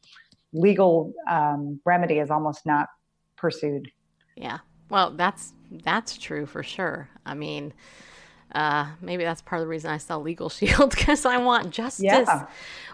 legal 0.53 1.13
um, 1.29 1.79
remedy 1.85 2.19
is 2.19 2.29
almost 2.29 2.65
not 2.65 2.87
pursued. 3.37 3.89
Yeah, 4.35 4.59
well, 4.89 5.11
that's 5.11 5.53
that's 5.83 6.17
true 6.17 6.45
for 6.45 6.63
sure. 6.63 7.09
I 7.25 7.33
mean, 7.33 7.73
uh, 8.53 8.87
maybe 9.01 9.23
that's 9.23 9.41
part 9.41 9.61
of 9.61 9.65
the 9.65 9.69
reason 9.69 9.91
I 9.91 9.97
sell 9.97 10.21
Legal 10.21 10.49
Shield 10.49 10.91
because 10.91 11.25
I 11.25 11.37
want 11.37 11.71
justice. 11.71 12.03
Yeah. 12.03 12.47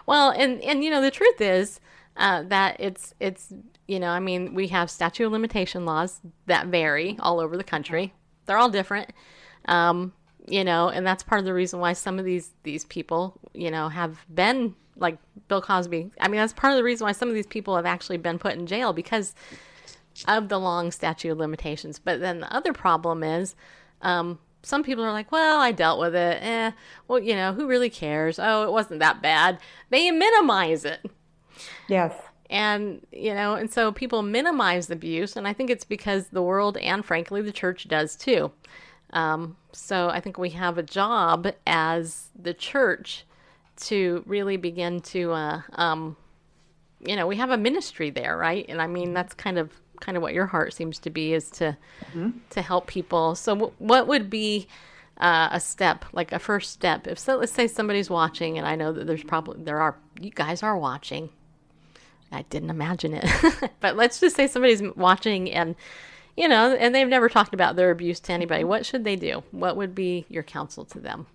Well, 0.06 0.30
and 0.30 0.60
and 0.62 0.84
you 0.84 0.90
know 0.90 1.02
the 1.02 1.10
truth 1.10 1.40
is 1.40 1.80
uh, 2.16 2.44
that 2.44 2.76
it's 2.78 3.14
it's 3.20 3.52
you 3.86 4.00
know 4.00 4.08
I 4.08 4.20
mean 4.20 4.54
we 4.54 4.68
have 4.68 4.90
statute 4.90 5.26
of 5.26 5.32
limitation 5.32 5.84
laws 5.84 6.20
that 6.46 6.66
vary 6.66 7.16
all 7.20 7.40
over 7.40 7.56
the 7.56 7.64
country. 7.64 8.14
They're 8.46 8.58
all 8.58 8.70
different. 8.70 9.10
Um, 9.66 10.12
you 10.48 10.64
know, 10.64 10.88
and 10.88 11.06
that's 11.06 11.22
part 11.22 11.38
of 11.38 11.44
the 11.44 11.54
reason 11.54 11.80
why 11.80 11.92
some 11.92 12.18
of 12.18 12.24
these 12.24 12.50
these 12.62 12.84
people, 12.84 13.38
you 13.54 13.70
know, 13.70 13.88
have 13.88 14.24
been 14.32 14.74
like 14.96 15.18
Bill 15.48 15.62
Cosby. 15.62 16.10
I 16.20 16.28
mean, 16.28 16.40
that's 16.40 16.52
part 16.52 16.72
of 16.72 16.76
the 16.76 16.84
reason 16.84 17.04
why 17.04 17.12
some 17.12 17.28
of 17.28 17.34
these 17.34 17.46
people 17.46 17.76
have 17.76 17.86
actually 17.86 18.18
been 18.18 18.38
put 18.38 18.54
in 18.54 18.66
jail 18.66 18.92
because 18.92 19.34
of 20.26 20.48
the 20.48 20.58
long 20.58 20.90
statute 20.90 21.30
of 21.30 21.38
limitations. 21.38 21.98
But 21.98 22.20
then 22.20 22.40
the 22.40 22.52
other 22.52 22.72
problem 22.72 23.22
is, 23.22 23.54
um, 24.02 24.38
some 24.62 24.82
people 24.82 25.04
are 25.04 25.12
like, 25.12 25.30
well, 25.30 25.60
I 25.60 25.72
dealt 25.72 26.00
with 26.00 26.14
it. 26.14 26.42
Eh, 26.42 26.72
well, 27.06 27.20
you 27.20 27.34
know, 27.34 27.52
who 27.52 27.66
really 27.66 27.90
cares? 27.90 28.38
Oh, 28.38 28.64
it 28.64 28.72
wasn't 28.72 29.00
that 29.00 29.22
bad. 29.22 29.58
They 29.90 30.10
minimize 30.10 30.84
it. 30.84 31.04
Yes. 31.88 32.12
And, 32.50 33.06
you 33.12 33.34
know, 33.34 33.54
and 33.54 33.70
so 33.70 33.92
people 33.92 34.22
minimize 34.22 34.90
abuse. 34.90 35.36
And 35.36 35.46
I 35.46 35.52
think 35.52 35.70
it's 35.70 35.84
because 35.84 36.28
the 36.28 36.42
world 36.42 36.76
and 36.78 37.04
frankly 37.04 37.42
the 37.42 37.52
church 37.52 37.86
does 37.88 38.16
too. 38.16 38.52
Um, 39.12 39.56
so 39.72 40.08
I 40.08 40.20
think 40.20 40.38
we 40.38 40.50
have 40.50 40.78
a 40.78 40.82
job 40.82 41.48
as 41.66 42.28
the 42.40 42.54
church 42.54 43.24
to 43.76 44.22
really 44.26 44.56
begin 44.56 45.00
to, 45.00 45.32
uh, 45.32 45.62
um, 45.72 46.16
you 47.00 47.16
know, 47.16 47.26
we 47.26 47.36
have 47.36 47.50
a 47.50 47.56
ministry 47.56 48.10
there, 48.10 48.36
right? 48.36 48.66
And 48.68 48.82
I 48.82 48.86
mean, 48.86 49.14
that's 49.14 49.34
kind 49.34 49.58
of 49.58 49.70
kind 50.00 50.16
of 50.16 50.22
what 50.22 50.32
your 50.32 50.46
heart 50.46 50.72
seems 50.72 50.98
to 51.00 51.10
be 51.10 51.32
is 51.32 51.50
to 51.50 51.76
mm-hmm. 52.10 52.30
to 52.50 52.62
help 52.62 52.86
people. 52.86 53.34
So, 53.34 53.54
w- 53.54 53.72
what 53.78 54.06
would 54.06 54.30
be 54.30 54.66
uh, 55.18 55.48
a 55.52 55.60
step, 55.60 56.04
like 56.12 56.32
a 56.32 56.38
first 56.38 56.72
step? 56.72 57.06
If 57.06 57.18
so, 57.18 57.36
let's 57.36 57.52
say 57.52 57.66
somebody's 57.66 58.10
watching, 58.10 58.58
and 58.58 58.66
I 58.66 58.74
know 58.74 58.92
that 58.92 59.06
there's 59.06 59.24
probably 59.24 59.62
there 59.62 59.80
are 59.80 59.96
you 60.20 60.30
guys 60.30 60.62
are 60.62 60.76
watching. 60.76 61.30
I 62.30 62.42
didn't 62.42 62.70
imagine 62.70 63.14
it, 63.14 63.70
but 63.80 63.96
let's 63.96 64.20
just 64.20 64.36
say 64.36 64.46
somebody's 64.46 64.82
watching 64.82 65.50
and 65.50 65.74
you 66.38 66.46
know, 66.46 66.72
and 66.72 66.94
they've 66.94 67.08
never 67.08 67.28
talked 67.28 67.52
about 67.52 67.74
their 67.74 67.90
abuse 67.90 68.20
to 68.20 68.32
anybody. 68.32 68.62
What 68.62 68.86
should 68.86 69.02
they 69.02 69.16
do? 69.16 69.42
What 69.50 69.76
would 69.76 69.92
be 69.92 70.24
your 70.28 70.44
counsel 70.44 70.84
to 70.84 71.00
them? 71.00 71.26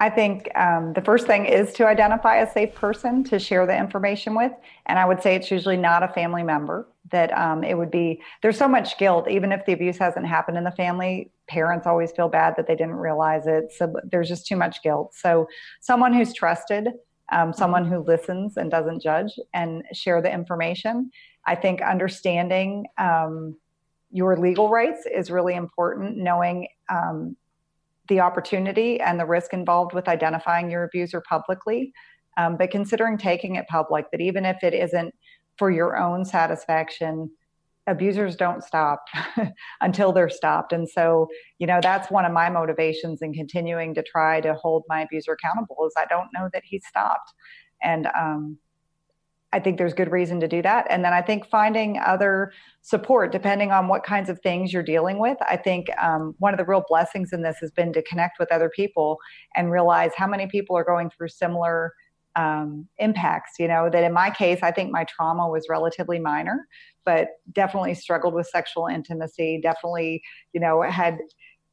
I 0.00 0.08
think 0.08 0.48
um, 0.56 0.94
the 0.94 1.02
first 1.02 1.26
thing 1.26 1.44
is 1.44 1.74
to 1.74 1.86
identify 1.86 2.36
a 2.36 2.50
safe 2.50 2.74
person 2.74 3.22
to 3.24 3.38
share 3.38 3.66
the 3.66 3.76
information 3.76 4.34
with. 4.34 4.52
And 4.86 4.98
I 4.98 5.04
would 5.04 5.22
say 5.22 5.34
it's 5.34 5.50
usually 5.50 5.76
not 5.76 6.02
a 6.02 6.08
family 6.08 6.42
member, 6.42 6.88
that 7.10 7.36
um, 7.38 7.62
it 7.62 7.76
would 7.76 7.90
be, 7.90 8.22
there's 8.40 8.56
so 8.56 8.66
much 8.66 8.96
guilt, 8.98 9.28
even 9.28 9.52
if 9.52 9.66
the 9.66 9.74
abuse 9.74 9.98
hasn't 9.98 10.26
happened 10.26 10.56
in 10.56 10.64
the 10.64 10.72
family. 10.72 11.30
Parents 11.46 11.86
always 11.86 12.10
feel 12.10 12.28
bad 12.28 12.54
that 12.56 12.66
they 12.66 12.74
didn't 12.74 12.94
realize 12.94 13.46
it. 13.46 13.72
So 13.76 13.94
there's 14.10 14.28
just 14.28 14.46
too 14.46 14.56
much 14.56 14.82
guilt. 14.82 15.14
So 15.14 15.46
someone 15.82 16.14
who's 16.14 16.32
trusted, 16.32 16.88
um, 17.30 17.52
someone 17.52 17.84
who 17.84 17.98
listens 17.98 18.56
and 18.56 18.70
doesn't 18.70 19.02
judge 19.02 19.32
and 19.52 19.82
share 19.92 20.22
the 20.22 20.32
information. 20.32 21.10
I 21.46 21.54
think 21.54 21.82
understanding 21.82 22.86
um, 22.96 23.56
your 24.14 24.36
legal 24.36 24.70
rights 24.70 25.06
is 25.12 25.28
really 25.28 25.56
important, 25.56 26.16
knowing 26.16 26.68
um, 26.88 27.36
the 28.08 28.20
opportunity 28.20 29.00
and 29.00 29.18
the 29.18 29.26
risk 29.26 29.52
involved 29.52 29.92
with 29.92 30.06
identifying 30.06 30.70
your 30.70 30.84
abuser 30.84 31.20
publicly. 31.28 31.92
Um, 32.36 32.56
but 32.56 32.70
considering 32.70 33.18
taking 33.18 33.56
it 33.56 33.66
public, 33.66 34.06
that 34.12 34.20
even 34.20 34.44
if 34.44 34.62
it 34.62 34.72
isn't 34.72 35.12
for 35.58 35.68
your 35.72 35.96
own 35.96 36.24
satisfaction, 36.24 37.28
abusers 37.88 38.36
don't 38.36 38.62
stop 38.62 39.04
until 39.80 40.12
they're 40.12 40.30
stopped. 40.30 40.72
And 40.72 40.88
so, 40.88 41.26
you 41.58 41.66
know, 41.66 41.80
that's 41.82 42.08
one 42.08 42.24
of 42.24 42.32
my 42.32 42.48
motivations 42.48 43.20
in 43.20 43.32
continuing 43.32 43.94
to 43.96 44.02
try 44.04 44.40
to 44.42 44.54
hold 44.54 44.84
my 44.88 45.02
abuser 45.02 45.32
accountable 45.32 45.88
is 45.88 45.94
I 45.98 46.06
don't 46.06 46.28
know 46.32 46.48
that 46.52 46.62
he 46.64 46.78
stopped. 46.78 47.32
And 47.82 48.06
um, 48.16 48.58
I 49.54 49.60
think 49.60 49.78
there's 49.78 49.94
good 49.94 50.10
reason 50.10 50.40
to 50.40 50.48
do 50.48 50.62
that. 50.62 50.84
And 50.90 51.04
then 51.04 51.12
I 51.12 51.22
think 51.22 51.48
finding 51.48 51.96
other 52.04 52.52
support, 52.82 53.30
depending 53.30 53.70
on 53.70 53.86
what 53.86 54.02
kinds 54.02 54.28
of 54.28 54.40
things 54.40 54.72
you're 54.72 54.82
dealing 54.82 55.20
with. 55.20 55.38
I 55.48 55.56
think 55.56 55.86
um, 56.02 56.34
one 56.40 56.52
of 56.52 56.58
the 56.58 56.64
real 56.64 56.82
blessings 56.88 57.32
in 57.32 57.42
this 57.42 57.58
has 57.60 57.70
been 57.70 57.92
to 57.92 58.02
connect 58.02 58.40
with 58.40 58.50
other 58.50 58.68
people 58.68 59.18
and 59.54 59.70
realize 59.70 60.10
how 60.16 60.26
many 60.26 60.48
people 60.48 60.76
are 60.76 60.82
going 60.82 61.08
through 61.08 61.28
similar 61.28 61.92
um, 62.34 62.88
impacts. 62.98 63.52
You 63.60 63.68
know, 63.68 63.88
that 63.88 64.02
in 64.02 64.12
my 64.12 64.28
case, 64.28 64.58
I 64.60 64.72
think 64.72 64.90
my 64.90 65.04
trauma 65.04 65.48
was 65.48 65.66
relatively 65.70 66.18
minor, 66.18 66.66
but 67.04 67.28
definitely 67.52 67.94
struggled 67.94 68.34
with 68.34 68.48
sexual 68.48 68.88
intimacy, 68.88 69.60
definitely, 69.62 70.20
you 70.52 70.60
know, 70.60 70.82
had 70.82 71.18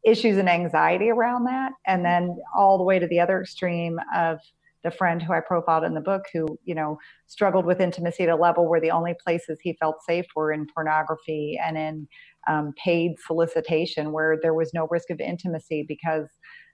issues 0.05 0.37
and 0.37 0.47
anxiety 0.47 1.09
around 1.09 1.45
that. 1.45 1.71
And 1.87 2.05
then 2.05 2.37
all 2.55 2.77
the 2.77 2.83
way 2.83 2.99
to 2.99 3.07
the 3.07 3.19
other 3.19 3.41
extreme 3.41 3.99
of 4.15 4.37
the 4.83 4.91
friend 4.91 5.21
who 5.21 5.33
I 5.33 5.39
profiled 5.39 5.83
in 5.83 5.93
the 5.93 6.01
book 6.01 6.23
who, 6.33 6.59
you 6.63 6.75
know, 6.75 6.97
struggled 7.27 7.65
with 7.65 7.81
intimacy 7.81 8.23
at 8.23 8.29
a 8.29 8.35
level 8.35 8.67
where 8.67 8.81
the 8.81 8.91
only 8.91 9.15
places 9.23 9.59
he 9.61 9.77
felt 9.79 10.03
safe 10.07 10.25
were 10.35 10.51
in 10.51 10.67
pornography 10.73 11.59
and 11.63 11.77
in 11.77 12.07
um, 12.47 12.73
paid 12.83 13.13
solicitation 13.25 14.11
where 14.11 14.37
there 14.41 14.53
was 14.53 14.73
no 14.73 14.87
risk 14.89 15.09
of 15.09 15.19
intimacy 15.19 15.85
because 15.87 16.27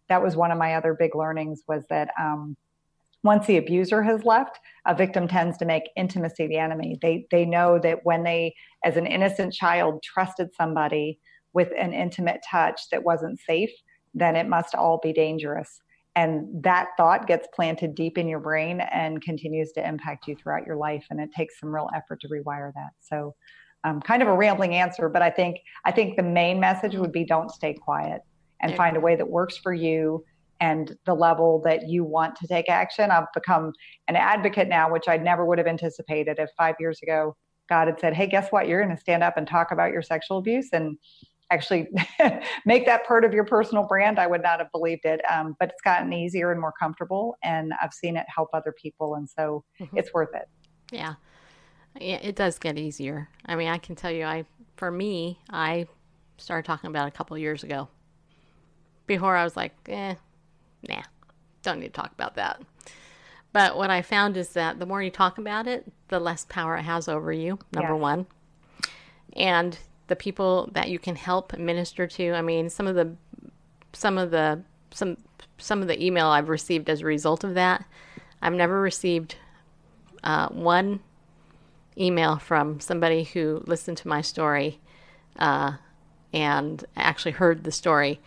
that 0.09 0.23
was 0.23 0.35
one 0.35 0.51
of 0.51 0.57
my 0.57 0.75
other 0.75 0.95
big 0.97 1.15
learnings 1.15 1.63
was 1.67 1.83
that 1.89 2.09
um, 2.19 2.55
once 3.23 3.45
the 3.45 3.57
abuser 3.57 4.01
has 4.03 4.23
left, 4.23 4.57
a 4.85 4.95
victim 4.95 5.27
tends 5.27 5.57
to 5.57 5.65
make 5.65 5.83
intimacy 5.97 6.47
the 6.47 6.57
enemy. 6.57 6.97
They 7.01 7.25
they 7.29 7.45
know 7.45 7.79
that 7.79 7.99
when 8.03 8.23
they, 8.23 8.55
as 8.85 8.95
an 8.95 9.07
innocent 9.07 9.53
child, 9.53 10.01
trusted 10.01 10.49
somebody 10.55 11.19
with 11.51 11.69
an 11.77 11.93
intimate 11.93 12.41
touch 12.49 12.79
that 12.91 13.03
wasn't 13.03 13.39
safe, 13.39 13.71
then 14.13 14.35
it 14.35 14.47
must 14.47 14.75
all 14.75 14.99
be 15.01 15.11
dangerous 15.11 15.81
and 16.17 16.47
that 16.63 16.87
thought 16.97 17.27
gets 17.27 17.47
planted 17.53 17.93
deep 17.93 18.17
in 18.17 18.27
your 18.27 18.39
brain 18.39 18.81
and 18.81 19.21
continues 19.21 19.71
to 19.73 19.87
impact 19.87 20.27
you 20.27 20.35
throughout 20.35 20.65
your 20.65 20.75
life 20.75 21.05
and 21.11 21.21
it 21.21 21.31
takes 21.31 21.59
some 21.59 21.73
real 21.73 21.89
effort 21.95 22.19
to 22.21 22.27
rewire 22.27 22.73
that. 22.73 22.89
So 22.99 23.35
um, 23.83 24.01
kind 24.01 24.23
of 24.23 24.27
a 24.27 24.33
rambling 24.33 24.73
answer 24.73 25.07
but 25.07 25.21
i 25.21 25.29
think 25.29 25.59
i 25.85 25.91
think 25.91 26.17
the 26.17 26.23
main 26.23 26.59
message 26.59 26.95
would 26.95 27.11
be 27.11 27.23
don't 27.23 27.51
stay 27.51 27.75
quiet 27.75 28.21
and 28.59 28.75
find 28.75 28.97
a 28.97 28.99
way 28.99 29.15
that 29.15 29.29
works 29.29 29.55
for 29.57 29.71
you 29.71 30.25
and 30.59 30.97
the 31.05 31.13
level 31.13 31.61
that 31.63 31.87
you 31.87 32.03
want 32.03 32.35
to 32.35 32.47
take 32.47 32.67
action. 32.69 33.11
I've 33.11 33.31
become 33.35 33.71
an 34.07 34.15
advocate 34.15 34.67
now 34.67 34.91
which 34.91 35.07
i 35.07 35.15
never 35.15 35.45
would 35.45 35.59
have 35.59 35.67
anticipated 35.67 36.39
if 36.39 36.49
five 36.57 36.75
years 36.79 36.99
ago 37.03 37.35
god 37.69 37.87
had 37.87 37.99
said 37.99 38.15
hey 38.15 38.25
guess 38.25 38.51
what? 38.51 38.67
You're 38.67 38.83
going 38.83 38.95
to 38.95 38.99
stand 38.99 39.23
up 39.23 39.37
and 39.37 39.47
talk 39.47 39.71
about 39.71 39.91
your 39.91 40.01
sexual 40.01 40.39
abuse 40.39 40.69
and 40.73 40.97
actually 41.51 41.87
make 42.65 42.85
that 42.85 43.05
part 43.05 43.23
of 43.23 43.33
your 43.33 43.45
personal 43.45 43.83
brand, 43.83 44.19
I 44.19 44.27
would 44.27 44.43
not 44.43 44.59
have 44.59 44.71
believed 44.71 45.05
it. 45.05 45.21
Um, 45.31 45.55
but 45.59 45.69
it's 45.69 45.81
gotten 45.81 46.11
easier 46.13 46.51
and 46.51 46.59
more 46.59 46.73
comfortable, 46.79 47.35
and 47.43 47.73
I've 47.81 47.93
seen 47.93 48.17
it 48.17 48.25
help 48.33 48.49
other 48.53 48.73
people, 48.81 49.15
and 49.15 49.29
so 49.29 49.63
mm-hmm. 49.79 49.97
it's 49.97 50.13
worth 50.13 50.35
it. 50.35 50.47
Yeah. 50.91 51.15
yeah, 51.99 52.17
it 52.17 52.35
does 52.35 52.59
get 52.59 52.77
easier. 52.77 53.29
I 53.45 53.55
mean, 53.55 53.67
I 53.67 53.77
can 53.77 53.95
tell 53.95 54.11
you, 54.11 54.25
I 54.25 54.45
for 54.75 54.91
me, 54.91 55.39
I 55.49 55.87
started 56.37 56.65
talking 56.65 56.89
about 56.89 57.07
a 57.07 57.11
couple 57.11 57.35
of 57.35 57.41
years 57.41 57.63
ago. 57.63 57.89
Before 59.07 59.35
I 59.35 59.43
was 59.43 59.55
like, 59.55 59.73
eh, 59.87 60.15
nah, 60.87 61.01
don't 61.63 61.79
need 61.79 61.87
to 61.87 61.93
talk 61.93 62.11
about 62.11 62.35
that. 62.35 62.61
But 63.53 63.77
what 63.77 63.89
I 63.89 64.01
found 64.01 64.37
is 64.37 64.49
that 64.49 64.79
the 64.79 64.85
more 64.85 65.01
you 65.01 65.09
talk 65.09 65.37
about 65.37 65.65
it, 65.65 65.91
the 66.09 66.19
less 66.19 66.45
power 66.45 66.77
it 66.77 66.83
has 66.83 67.07
over 67.07 67.31
you, 67.31 67.57
number 67.73 67.93
Yes. 67.93 68.01
one. 68.01 68.27
And 69.33 69.77
the 70.07 70.15
people 70.15 70.69
that 70.73 70.89
you 70.89 70.99
can 70.99 71.15
help 71.15 71.57
minister 71.57 72.07
to, 72.07 72.33
I 72.33 72.41
mean, 72.41 72.69
some 72.69 72.87
of 72.87 72.95
the 72.95 73.15
some 73.93 74.17
of 74.17 74.31
the 74.31 74.61
some 74.91 75.17
some 75.57 75.81
of 75.81 75.87
the 75.87 76.03
email 76.03 76.27
I've 76.27 76.49
received 76.49 76.89
as 76.89 77.01
a 77.01 77.05
result 77.05 77.43
of 77.43 77.55
that, 77.55 77.85
I've 78.41 78.53
never 78.53 78.79
received 78.79 79.35
uh, 80.23 80.49
one 80.49 80.99
email 81.97 82.37
from 82.37 82.79
somebody 82.79 83.23
who 83.23 83.63
listened 83.65 83.97
to 83.97 84.07
my 84.07 84.21
story 84.21 84.79
uh, 85.39 85.73
and 86.33 86.83
actually 86.95 87.31
heard 87.31 87.63
the 87.63 87.71
story 87.71 88.19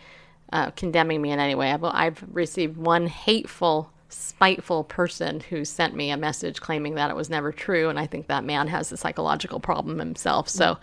uh, 0.51 0.71
condemning 0.71 1.21
me 1.21 1.31
in 1.31 1.39
any 1.39 1.55
way. 1.55 1.71
I've, 1.71 1.83
I've 1.83 2.23
received 2.31 2.77
one 2.77 3.07
hateful, 3.07 3.89
spiteful 4.09 4.83
person 4.83 5.39
who 5.39 5.63
sent 5.63 5.95
me 5.95 6.11
a 6.11 6.17
message 6.17 6.59
claiming 6.59 6.95
that 6.95 7.09
it 7.09 7.15
was 7.15 7.29
never 7.29 7.51
true, 7.51 7.89
and 7.89 7.97
I 7.97 8.05
think 8.05 8.27
that 8.27 8.43
man 8.43 8.67
has 8.67 8.91
a 8.91 8.97
psychological 8.97 9.59
problem 9.59 9.99
himself. 9.99 10.49
So, 10.49 10.77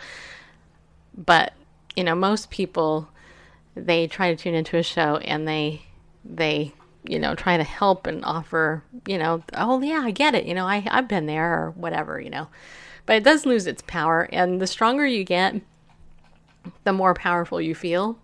but 1.17 1.53
you 1.97 2.05
know, 2.05 2.15
most 2.15 2.51
people 2.51 3.09
they 3.75 4.07
try 4.07 4.31
to 4.31 4.37
tune 4.37 4.55
into 4.55 4.77
a 4.77 4.83
show 4.83 5.17
and 5.19 5.47
they 5.47 5.83
they 6.25 6.73
you 7.05 7.19
know 7.19 7.35
try 7.35 7.57
to 7.57 7.65
help 7.65 8.07
and 8.07 8.25
offer 8.25 8.83
you 9.07 9.17
know 9.17 9.43
oh 9.55 9.81
yeah 9.81 10.01
i 10.01 10.11
get 10.11 10.35
it 10.35 10.45
you 10.45 10.55
know 10.55 10.67
I, 10.67 10.85
i've 10.91 11.09
been 11.09 11.27
there 11.27 11.63
or 11.63 11.71
whatever 11.71 12.21
you 12.21 12.31
know. 12.31 12.49
But 13.07 13.17
it 13.17 13.25
does 13.25 13.47
lose 13.47 13.67
its 13.67 13.83
power 13.87 14.29
and 14.33 14.61
the 14.61 14.67
stronger 14.67 15.07
you 15.07 15.25
get 15.25 15.63
the 16.85 16.93
more 16.93 17.15
powerful 17.15 17.59
you 17.59 17.75
feel. 17.75 18.19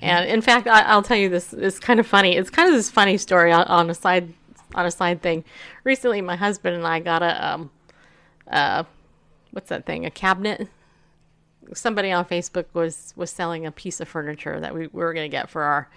And 0.00 0.28
in 0.28 0.40
fact 0.40 0.66
I, 0.66 0.82
i'll 0.82 1.02
tell 1.02 1.16
you 1.16 1.28
this 1.28 1.52
is 1.52 1.78
kind 1.78 2.00
of 2.00 2.06
funny 2.06 2.36
it's 2.36 2.50
kind 2.50 2.68
of 2.68 2.74
this 2.74 2.90
funny 2.90 3.16
story 3.16 3.52
on, 3.52 3.64
on 3.64 3.90
a 3.90 3.94
side 3.94 4.32
on 4.74 4.86
a 4.86 4.90
side 4.90 5.22
thing. 5.22 5.44
Recently 5.84 6.20
my 6.20 6.36
husband 6.36 6.76
and 6.76 6.86
i 6.86 6.98
got 6.98 7.22
a 7.22 7.46
um 7.46 7.70
uh 8.50 8.84
what's 9.52 9.68
that 9.68 9.86
thing 9.86 10.04
a 10.04 10.10
cabinet 10.10 10.68
somebody 11.74 12.10
on 12.10 12.24
Facebook 12.24 12.66
was 12.72 13.12
was 13.16 13.30
selling 13.30 13.66
a 13.66 13.72
piece 13.72 14.00
of 14.00 14.08
furniture 14.08 14.60
that 14.60 14.74
we, 14.74 14.86
we 14.88 15.00
were 15.02 15.14
going 15.14 15.28
to 15.28 15.34
get 15.34 15.50
for 15.50 15.62
our 15.62 15.88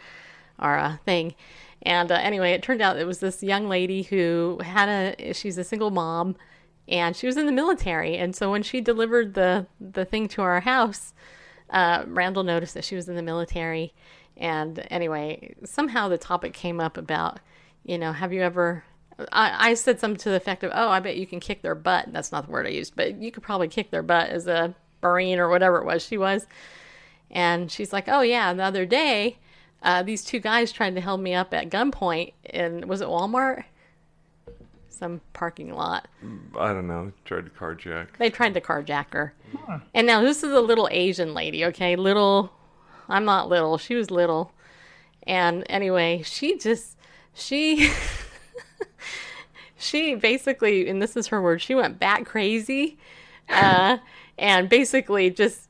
our 0.60 0.78
uh, 0.78 0.98
thing. 1.06 1.36
And 1.84 2.12
uh, 2.12 2.16
anyway, 2.16 2.52
it 2.52 2.62
turned 2.62 2.82
out 2.82 2.98
it 2.98 3.08
was 3.08 3.20
this 3.20 3.42
young 3.42 3.68
lady 3.68 4.04
who 4.04 4.60
had 4.64 4.90
a 4.90 5.34
she's 5.34 5.58
a 5.58 5.64
single 5.64 5.92
mom 5.92 6.36
and 6.88 7.16
she 7.16 7.28
was 7.28 7.38
in 7.38 7.46
the 7.46 7.52
military. 7.52 8.18
And 8.18 8.36
so 8.36 8.52
when 8.52 8.64
she 8.64 8.82
delivered 8.82 9.34
the 9.34 9.68
the 9.80 10.06
thing 10.06 10.28
to 10.30 10.42
our 10.42 10.62
house, 10.62 11.14
uh, 11.70 12.04
Randall 12.08 12.44
noticed 12.44 12.74
that 12.76 12.84
she 12.84 12.96
was 12.96 13.10
in 13.10 13.16
the 13.16 13.24
military. 13.24 13.94
And 14.38 14.86
anyway, 14.90 15.56
somehow 15.66 16.08
the 16.08 16.18
topic 16.18 16.54
came 16.54 16.80
up 16.80 16.98
about, 16.98 17.40
you 17.84 17.98
know, 17.98 18.14
have 18.14 18.34
you 18.34 18.42
ever 18.42 18.84
I, 19.32 19.72
I 19.72 19.74
said 19.74 20.00
something 20.00 20.20
to 20.20 20.30
the 20.30 20.36
effect 20.36 20.64
of, 20.64 20.72
"Oh, 20.74 20.90
I 20.90 21.00
bet 21.00 21.18
you 21.18 21.28
can 21.28 21.40
kick 21.40 21.62
their 21.62 21.76
butt." 21.76 22.12
That's 22.12 22.32
not 22.32 22.46
the 22.46 22.52
word 22.52 22.66
I 22.66 22.70
used, 22.70 22.96
but 22.96 23.22
you 23.22 23.32
could 23.32 23.44
probably 23.44 23.68
kick 23.68 23.92
their 23.92 24.04
butt 24.04 24.30
as 24.30 24.48
a 24.48 24.76
marine 25.02 25.39
or 25.39 25.49
whatever 25.49 25.78
it 25.78 25.86
was 25.86 26.06
she 26.06 26.18
was. 26.18 26.47
And 27.30 27.72
she's 27.72 27.93
like, 27.93 28.08
"Oh 28.08 28.22
yeah." 28.22 28.54
The 28.54 28.64
other 28.64 28.86
day, 28.86 29.38
uh, 29.84 30.04
these 30.04 30.24
two 30.24 30.39
guys 30.39 30.72
tried 30.72 30.95
to 30.95 31.02
hold 31.02 31.22
me 31.22 31.34
up 31.34 31.54
at 31.54 31.70
gunpoint, 31.70 32.34
and 32.49 32.86
was 32.86 33.02
it 33.02 33.08
Walmart? 33.08 33.64
Some 34.89 35.22
parking 35.34 35.74
lot. 35.74 36.08
I 36.60 36.74
don't 36.74 36.88
know. 36.88 37.12
Tried 37.26 37.45
to 37.45 37.52
carjack. 37.52 38.18
They 38.18 38.30
tried 38.30 38.54
to 38.54 38.62
carjack 38.62 39.14
her. 39.14 39.34
And 39.93 40.06
now 40.06 40.22
this 40.22 40.43
is 40.43 40.52
a 40.52 40.62
little 40.62 40.88
Asian 40.91 41.34
lady, 41.34 41.66
okay? 41.66 41.95
Little. 41.95 42.52
I'm 43.10 43.26
not 43.26 43.49
little. 43.49 43.78
She 43.78 43.95
was 43.95 44.12
little. 44.12 44.54
And 45.24 45.66
anyway, 45.70 46.22
she 46.24 46.58
just 46.58 46.97
she 47.34 47.91
she 49.78 50.16
basically, 50.16 50.88
and 50.88 51.02
this 51.02 51.18
is 51.18 51.28
her 51.28 51.41
word, 51.41 51.62
she 51.62 51.76
went 51.76 51.99
bat 51.99 52.26
crazy, 52.26 52.97
uh, 53.49 53.97
and 54.38 54.70
basically 54.70 55.30
just 55.30 55.68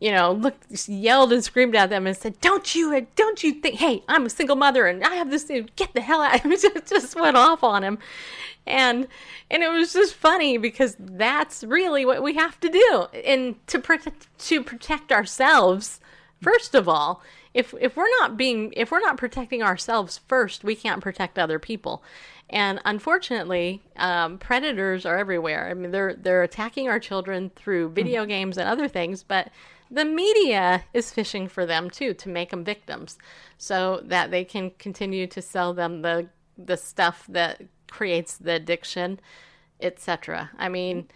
you 0.00 0.10
know 0.10 0.32
looked 0.32 0.88
yelled 0.88 1.32
and 1.32 1.44
screamed 1.44 1.76
at 1.76 1.90
them 1.90 2.06
and 2.06 2.16
said, 2.16 2.40
"Don't 2.40 2.74
you 2.74 3.06
don't 3.16 3.42
you 3.42 3.54
think? 3.54 3.76
Hey, 3.76 4.02
I'm 4.08 4.26
a 4.26 4.30
single 4.30 4.56
mother 4.56 4.86
and 4.86 5.04
I 5.04 5.14
have 5.14 5.30
this. 5.30 5.50
Get 5.76 5.92
the 5.94 6.00
hell 6.00 6.22
out!" 6.22 6.42
just 6.44 6.86
just 6.86 7.14
went 7.20 7.36
off 7.36 7.62
on 7.62 7.84
him, 7.84 7.98
and 8.66 9.06
and 9.50 9.62
it 9.62 9.70
was 9.70 9.92
just 9.92 10.14
funny 10.14 10.56
because 10.58 10.96
that's 10.98 11.64
really 11.64 12.04
what 12.04 12.22
we 12.22 12.34
have 12.34 12.58
to 12.60 12.68
do, 12.68 13.06
and 13.24 13.54
to 13.68 13.78
protect 13.78 14.26
to 14.46 14.62
protect 14.62 15.12
ourselves 15.12 16.00
first 16.40 16.74
of 16.74 16.88
all 16.88 17.22
if 17.54 17.74
if 17.80 17.96
we're 17.96 18.08
not 18.20 18.36
being 18.36 18.72
if 18.76 18.90
we're 18.90 19.00
not 19.00 19.16
protecting 19.16 19.62
ourselves 19.62 20.20
first 20.28 20.64
we 20.64 20.74
can't 20.74 21.02
protect 21.02 21.38
other 21.38 21.58
people 21.58 22.02
and 22.50 22.80
unfortunately 22.84 23.82
um, 23.96 24.38
predators 24.38 25.06
are 25.06 25.18
everywhere. 25.18 25.68
I 25.68 25.74
mean 25.74 25.90
they're 25.90 26.14
they're 26.14 26.42
attacking 26.42 26.88
our 26.88 27.00
children 27.00 27.50
through 27.56 27.90
video 27.90 28.26
games 28.26 28.58
and 28.58 28.68
other 28.68 28.88
things 28.88 29.22
but 29.22 29.50
the 29.90 30.04
media 30.04 30.84
is 30.94 31.10
fishing 31.10 31.48
for 31.48 31.66
them 31.66 31.90
too 31.90 32.14
to 32.14 32.28
make 32.28 32.50
them 32.50 32.64
victims 32.64 33.18
so 33.58 34.00
that 34.04 34.30
they 34.30 34.44
can 34.44 34.70
continue 34.78 35.26
to 35.26 35.42
sell 35.42 35.74
them 35.74 36.02
the 36.02 36.28
the 36.58 36.76
stuff 36.76 37.24
that 37.28 37.62
creates 37.88 38.36
the 38.36 38.52
addiction 38.52 39.18
etc 39.80 40.50
i 40.58 40.68
mean 40.68 41.08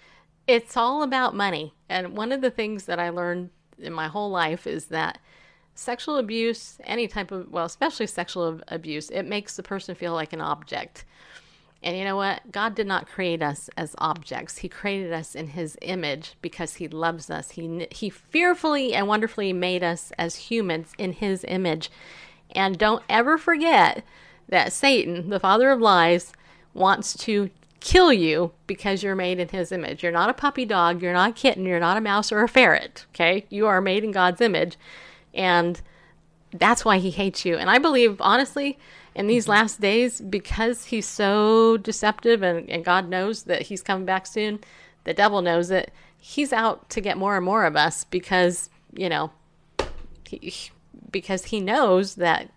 it's 0.47 0.77
all 0.77 1.03
about 1.03 1.35
money. 1.35 1.75
And 1.89 2.17
one 2.17 2.33
of 2.33 2.41
the 2.41 2.51
things 2.51 2.85
that 2.85 2.99
i 2.99 3.11
learned 3.11 3.51
in 3.79 3.93
my 3.93 4.09
whole 4.09 4.31
life 4.31 4.67
is 4.67 4.87
that 4.87 5.19
sexual 5.75 6.17
abuse, 6.17 6.79
any 6.85 7.09
type 7.09 7.31
of, 7.31 7.51
well, 7.51 7.65
especially 7.65 8.07
sexual 8.07 8.61
abuse, 8.69 9.11
it 9.11 9.25
makes 9.25 9.57
the 9.57 9.63
person 9.63 9.95
feel 9.95 10.13
like 10.13 10.33
an 10.33 10.41
object. 10.41 11.05
And 11.83 11.99
you 11.99 12.05
know 12.05 12.17
what? 12.17 12.51
God 12.51 12.75
did 12.75 12.87
not 12.87 13.07
create 13.07 13.43
us 13.43 13.69
as 13.77 13.95
objects. 13.99 14.59
He 14.59 14.71
created 14.71 15.13
us 15.13 15.35
in 15.35 15.49
his 15.49 15.77
image 15.83 16.35
because 16.41 16.75
he 16.75 16.89
loves 16.89 17.29
us. 17.29 17.51
He 17.51 17.87
he 17.91 18.09
fearfully 18.09 18.95
and 18.95 19.07
wonderfully 19.07 19.53
made 19.53 19.83
us 19.83 20.11
as 20.17 20.37
humans 20.37 20.93
in 20.97 21.13
his 21.13 21.45
image. 21.47 21.91
And 22.55 22.79
don't 22.79 23.03
ever 23.11 23.37
forget 23.37 24.03
that 24.49 24.73
Satan, 24.73 25.29
the 25.29 25.41
father 25.41 25.71
of 25.71 25.81
lies, 25.81 26.33
wants 26.73 27.17
to 27.19 27.51
kill 27.81 28.15
you 28.15 28.53
because 28.67 29.03
you're 29.03 29.15
made 29.15 29.39
in 29.39 29.49
his 29.49 29.71
image. 29.71 30.03
You're 30.03 30.11
not 30.11 30.31
a 30.31 30.35
puppy 30.35 30.65
dog, 30.65 31.03
you're 31.03 31.13
not 31.13 31.31
a 31.31 31.35
kitten, 31.35 31.67
you're 31.67 31.79
not 31.79 31.99
a 31.99 32.01
mouse 32.01 32.33
or 32.33 32.43
a 32.43 32.49
ferret, 32.49 33.05
okay? 33.11 33.45
You 33.51 33.67
are 33.67 33.83
made 33.83 34.05
in 34.05 34.11
God's 34.11 34.41
image. 34.41 34.79
And 35.35 35.81
that's 36.53 36.85
why 36.85 36.99
he 36.99 37.11
hates 37.11 37.45
you. 37.45 37.57
And 37.57 37.69
I 37.69 37.79
believe, 37.79 38.21
honestly, 38.21 38.79
in 39.15 39.27
these 39.27 39.45
mm-hmm. 39.45 39.53
last 39.53 39.81
days, 39.81 40.21
because 40.21 40.87
he's 40.87 41.07
so 41.07 41.77
deceptive 41.77 42.43
and, 42.43 42.69
and 42.71 42.85
God 42.85 43.09
knows 43.09 43.45
that 43.45 43.63
he's 43.63 43.83
coming 43.83 44.07
back 44.07 44.27
soon, 44.27 44.61
the 45.05 45.15
devil 45.15 45.43
knows 45.43 45.71
it. 45.71 45.93
He's 46.17 46.53
out 46.53 46.89
to 46.91 47.01
get 47.01 47.19
more 47.19 47.37
and 47.37 47.45
more 47.45 47.65
of 47.65 47.77
us 47.77 48.05
because, 48.05 48.71
you 48.95 49.09
know, 49.09 49.33
he, 50.27 50.71
because 51.11 51.47
he 51.47 51.61
knows 51.61 52.17
that 52.17 52.51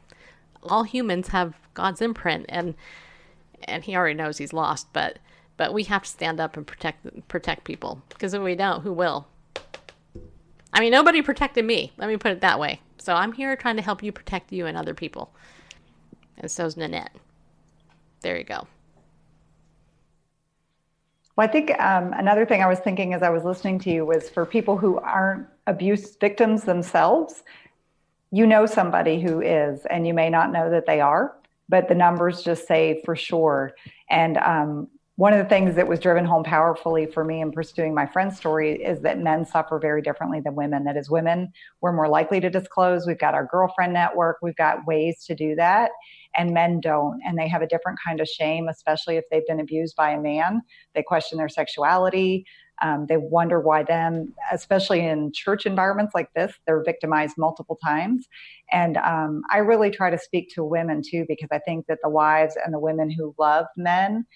all 0.64 0.84
humans 0.84 1.30
have 1.30 1.56
God's 1.74 2.02
imprint 2.02 2.46
and 2.50 2.76
and 3.64 3.84
he 3.84 3.96
already 3.96 4.14
knows 4.14 4.38
he's 4.38 4.54
lost, 4.54 4.88
but 4.94 5.20
but 5.58 5.74
we 5.74 5.84
have 5.86 6.04
to 6.04 6.10
stand 6.10 6.40
up 6.40 6.56
and 6.56 6.66
protect 6.66 7.28
protect 7.28 7.64
people 7.64 8.02
because 8.10 8.34
if 8.34 8.42
we 8.42 8.56
don't, 8.56 8.82
who 8.82 8.94
will? 8.94 9.28
I 10.74 10.80
mean, 10.80 10.92
nobody 10.92 11.22
protected 11.22 11.66
me. 11.66 11.92
Let 11.98 12.10
me 12.10 12.18
put 12.18 12.32
it 12.32 12.42
that 12.42 12.60
way. 12.60 12.82
So 12.98 13.14
I'm 13.14 13.34
here 13.34 13.56
trying 13.56 13.78
to 13.78 13.82
help 13.82 14.04
you 14.04 14.12
protect 14.12 14.52
you 14.52 14.66
and 14.66 14.78
other 14.78 14.94
people. 14.94 15.34
And 16.38 16.52
so's 16.52 16.78
Nanette. 16.78 17.16
There 18.22 18.38
you 18.38 18.44
go. 18.44 18.68
Well, 21.36 21.48
I 21.48 21.52
think 21.52 21.72
um, 21.80 22.14
another 22.14 22.46
thing 22.46 22.64
I 22.64 22.68
was 22.68 22.80
thinking 22.80 23.14
as 23.14 23.22
I 23.22 23.30
was 23.30 23.44
listening 23.44 23.80
to 23.80 23.92
you 23.92 24.06
was 24.06 24.30
for 24.30 24.46
people 24.46 24.76
who 24.76 24.98
aren't 24.98 25.48
abuse 25.68 26.16
victims 26.16 26.64
themselves, 26.64 27.44
you 28.32 28.48
know 28.48 28.66
somebody 28.66 29.22
who 29.22 29.42
is, 29.42 29.86
and 29.86 30.08
you 30.08 30.14
may 30.14 30.30
not 30.30 30.52
know 30.52 30.70
that 30.70 30.88
they 30.88 31.00
are, 31.00 31.38
but 31.70 31.88
the 31.88 31.96
numbers 31.96 32.42
just 32.42 32.68
say 32.68 33.02
for 33.06 33.16
sure. 33.16 33.74
And 34.10 34.38
um, 34.38 34.88
one 35.18 35.34
of 35.34 35.40
the 35.40 35.50
things 35.50 35.76
that 35.76 35.88
was 35.88 36.00
driven 36.00 36.24
home 36.24 36.44
powerfully 36.44 37.08
for 37.08 37.24
me 37.24 37.42
in 37.42 37.52
pursuing 37.52 37.94
my 37.94 38.06
friend's 38.06 38.38
story 38.38 38.74
is 38.84 39.02
that 39.02 39.18
men 39.18 39.44
suffer 39.44 39.80
very 39.80 40.00
differently 40.00 40.40
than 40.40 40.54
women. 40.54 40.84
That 40.84 40.96
as 40.96 41.10
women, 41.10 41.52
we're 41.82 41.92
more 41.92 42.08
likely 42.08 42.40
to 42.40 42.52
disclose. 42.52 43.08
We've 43.08 43.18
got 43.18 43.34
our 43.34 43.46
girlfriend 43.46 43.94
network, 43.94 44.38
we've 44.44 44.56
got 44.56 44.86
ways 44.86 45.26
to 45.26 45.34
do 45.34 45.56
that, 45.56 45.90
and 46.36 46.54
men 46.54 46.80
don't. 46.80 47.20
And 47.26 47.36
they 47.36 47.48
have 47.48 47.64
a 47.64 47.68
different 47.68 47.98
kind 48.06 48.22
of 48.22 48.28
shame, 48.28 48.68
especially 48.68 49.18
if 49.18 49.26
they've 49.32 49.46
been 49.48 49.60
abused 49.60 49.96
by 49.96 50.12
a 50.12 50.22
man. 50.22 50.62
They 50.94 51.02
question 51.02 51.40
their 51.40 51.50
sexuality. 51.50 52.46
Um, 52.84 53.08
they 53.10 53.18
wonder 53.18 53.60
why 53.60 53.82
them, 53.82 54.36
especially 54.52 55.04
in 55.04 55.32
church 55.34 55.66
environments 55.66 56.14
like 56.14 56.32
this, 56.36 56.54
they're 56.68 56.84
victimized 56.84 57.40
multiple 57.40 57.80
times. 57.84 58.28
And 58.72 58.98
um, 58.98 59.42
I 59.52 59.58
really 59.58 59.90
try 59.90 60.12
to 60.12 60.20
speak 60.20 60.54
to 60.54 60.64
women 60.64 61.02
too, 61.02 61.26
because 61.28 61.50
I 61.52 61.58
think 61.58 61.88
that 61.88 61.98
the 62.04 62.10
wives 62.10 62.56
and 62.64 62.72
the 62.72 62.80
women 62.80 63.10
who 63.10 63.34
love 63.40 63.66
men 63.76 64.28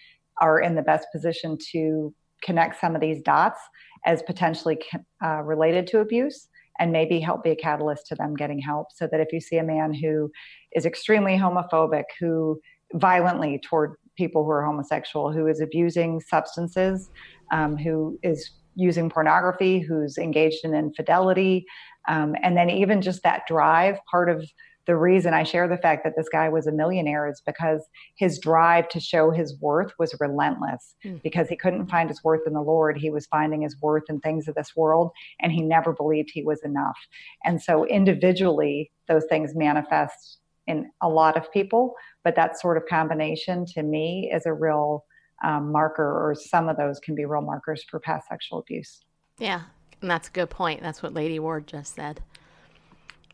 are 0.41 0.59
in 0.59 0.75
the 0.75 0.81
best 0.81 1.07
position 1.13 1.57
to 1.71 2.13
connect 2.43 2.79
some 2.79 2.95
of 2.95 3.01
these 3.01 3.21
dots 3.21 3.59
as 4.05 4.21
potentially 4.23 4.79
uh, 5.23 5.41
related 5.43 5.87
to 5.87 5.99
abuse 5.99 6.49
and 6.79 6.91
maybe 6.91 7.19
help 7.19 7.43
be 7.43 7.51
a 7.51 7.55
catalyst 7.55 8.07
to 8.07 8.15
them 8.15 8.35
getting 8.35 8.59
help 8.59 8.87
so 8.93 9.07
that 9.11 9.19
if 9.19 9.31
you 9.31 9.39
see 9.39 9.57
a 9.57 9.63
man 9.63 9.93
who 9.93 10.31
is 10.75 10.85
extremely 10.85 11.37
homophobic 11.37 12.05
who 12.19 12.59
violently 12.95 13.59
toward 13.63 13.93
people 14.17 14.43
who 14.43 14.49
are 14.49 14.65
homosexual 14.65 15.31
who 15.31 15.47
is 15.47 15.61
abusing 15.61 16.19
substances 16.19 17.09
um, 17.51 17.77
who 17.77 18.17
is 18.23 18.51
using 18.75 19.09
pornography 19.09 19.79
who's 19.79 20.17
engaged 20.17 20.63
in 20.63 20.73
infidelity 20.73 21.65
um, 22.09 22.35
and 22.41 22.57
then 22.57 22.69
even 22.69 23.01
just 23.01 23.21
that 23.23 23.43
drive 23.47 23.99
part 24.09 24.29
of 24.29 24.43
the 24.87 24.95
reason 24.95 25.33
I 25.33 25.43
share 25.43 25.67
the 25.67 25.77
fact 25.77 26.03
that 26.03 26.15
this 26.17 26.29
guy 26.29 26.49
was 26.49 26.67
a 26.67 26.71
millionaire 26.71 27.29
is 27.29 27.41
because 27.45 27.81
his 28.15 28.39
drive 28.39 28.89
to 28.89 28.99
show 28.99 29.31
his 29.31 29.59
worth 29.59 29.91
was 29.99 30.15
relentless 30.19 30.95
mm. 31.05 31.21
because 31.21 31.47
he 31.47 31.55
couldn't 31.55 31.87
find 31.87 32.09
his 32.09 32.23
worth 32.23 32.47
in 32.47 32.53
the 32.53 32.61
Lord. 32.61 32.97
He 32.97 33.11
was 33.11 33.27
finding 33.27 33.61
his 33.61 33.79
worth 33.81 34.03
in 34.09 34.19
things 34.19 34.47
of 34.47 34.55
this 34.55 34.75
world 34.75 35.11
and 35.39 35.51
he 35.51 35.61
never 35.61 35.93
believed 35.93 36.31
he 36.33 36.43
was 36.43 36.63
enough. 36.63 36.97
And 37.43 37.61
so 37.61 37.85
individually, 37.85 38.91
those 39.07 39.25
things 39.29 39.55
manifest 39.55 40.39
in 40.67 40.89
a 41.01 41.09
lot 41.09 41.37
of 41.37 41.51
people, 41.51 41.95
but 42.23 42.35
that 42.35 42.59
sort 42.59 42.77
of 42.77 42.85
combination 42.87 43.65
to 43.65 43.83
me 43.83 44.31
is 44.33 44.45
a 44.45 44.53
real 44.53 45.05
um, 45.43 45.71
marker, 45.71 46.03
or 46.03 46.35
some 46.35 46.69
of 46.69 46.77
those 46.77 46.99
can 46.99 47.15
be 47.15 47.25
real 47.25 47.41
markers 47.41 47.83
for 47.89 47.99
past 47.99 48.27
sexual 48.27 48.59
abuse. 48.59 49.01
Yeah, 49.39 49.63
and 50.01 50.09
that's 50.09 50.27
a 50.27 50.31
good 50.31 50.51
point. 50.51 50.81
That's 50.81 51.01
what 51.01 51.13
Lady 51.13 51.39
Ward 51.39 51.65
just 51.65 51.95
said. 51.95 52.21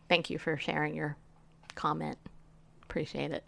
Thank 0.08 0.30
you 0.30 0.40
for 0.40 0.58
sharing 0.58 0.96
your 0.96 1.18
comment. 1.78 2.18
Appreciate 2.84 3.32
it. 3.32 3.48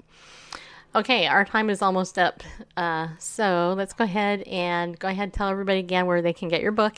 Okay, 0.96 1.28
our 1.28 1.46
time 1.46 1.70
is 1.70 1.82
almost 1.82 2.18
up. 2.18 2.42
Uh, 2.76 3.10
so 3.20 3.74
let's 3.78 3.94
go 3.94 4.06
ahead 4.06 4.42
and 4.44 4.98
go 4.98 5.08
ahead 5.08 5.24
and 5.24 5.34
tell 5.34 5.50
everybody 5.50 5.80
again 5.80 6.06
where 6.08 6.22
they 6.22 6.34
can 6.34 6.48
get 6.48 6.62
your 6.62 6.72
book. 6.72 6.96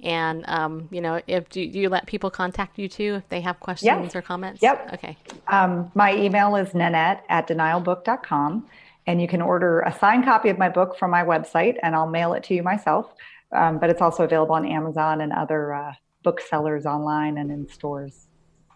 And, 0.00 0.44
um, 0.48 0.88
you 0.90 1.00
know, 1.00 1.20
if 1.26 1.48
do, 1.48 1.68
do, 1.68 1.78
you 1.78 1.88
let 1.88 2.06
people 2.06 2.30
contact 2.30 2.78
you 2.78 2.88
too 2.88 3.16
if 3.16 3.28
they 3.28 3.40
have 3.40 3.58
questions 3.60 3.86
yep. 3.86 4.16
or 4.16 4.22
comments? 4.22 4.62
Yep. 4.62 4.90
Okay. 4.94 5.16
Um, 5.48 5.90
my 5.94 6.14
email 6.14 6.56
is 6.56 6.74
nanette 6.74 7.24
at 7.28 7.48
denialbook.com. 7.48 8.66
And 9.06 9.22
you 9.22 9.26
can 9.26 9.40
order 9.40 9.80
a 9.80 9.92
signed 9.98 10.24
copy 10.24 10.50
of 10.50 10.58
my 10.58 10.68
book 10.68 10.98
from 10.98 11.10
my 11.10 11.24
website, 11.24 11.76
and 11.82 11.94
I'll 11.94 12.10
mail 12.10 12.34
it 12.34 12.44
to 12.44 12.54
you 12.54 12.62
myself. 12.62 13.14
Um, 13.52 13.78
but 13.78 13.88
it's 13.88 14.02
also 14.02 14.24
available 14.24 14.54
on 14.54 14.66
Amazon 14.66 15.22
and 15.22 15.32
other 15.32 15.72
uh, 15.72 15.92
booksellers 16.22 16.84
online 16.84 17.38
and 17.38 17.50
in 17.50 17.66
stores 17.68 18.26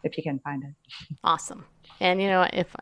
if 0.03 0.17
you 0.17 0.23
can 0.23 0.39
find 0.39 0.65
it. 0.65 0.75
Awesome. 1.25 1.67
And 2.03 2.21
you 2.21 2.27
know, 2.27 2.49
if 2.53 2.75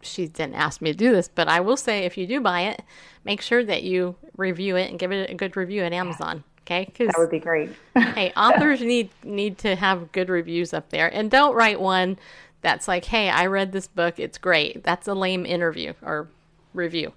she 0.00 0.28
didn't 0.28 0.54
ask 0.54 0.80
me 0.80 0.92
to 0.92 0.96
do 0.96 1.10
this, 1.10 1.28
but 1.28 1.48
I 1.48 1.58
will 1.58 1.76
say 1.76 2.04
if 2.04 2.16
you 2.16 2.28
do 2.28 2.40
buy 2.40 2.62
it, 2.62 2.80
make 3.24 3.42
sure 3.42 3.64
that 3.64 3.82
you 3.82 4.14
review 4.36 4.76
it 4.76 4.88
and 4.88 5.00
give 5.00 5.10
it 5.10 5.28
a 5.28 5.34
good 5.34 5.56
review 5.56 5.82
at 5.82 5.92
Amazon. 5.92 6.44
Okay, 6.62 6.88
that 6.96 7.14
would 7.18 7.30
be 7.30 7.40
great. 7.40 7.70
hey, 7.94 8.32
authors 8.36 8.80
need 8.80 9.10
need 9.24 9.58
to 9.58 9.74
have 9.74 10.12
good 10.12 10.28
reviews 10.28 10.72
up 10.72 10.90
there, 10.90 11.12
and 11.12 11.28
don't 11.28 11.56
write 11.56 11.80
one 11.80 12.18
that's 12.60 12.86
like, 12.86 13.06
"Hey, 13.06 13.28
I 13.28 13.46
read 13.46 13.72
this 13.72 13.88
book; 13.88 14.20
it's 14.20 14.38
great." 14.38 14.84
That's 14.84 15.08
a 15.08 15.14
lame 15.14 15.44
interview 15.44 15.94
or 16.00 16.28
review. 16.72 17.14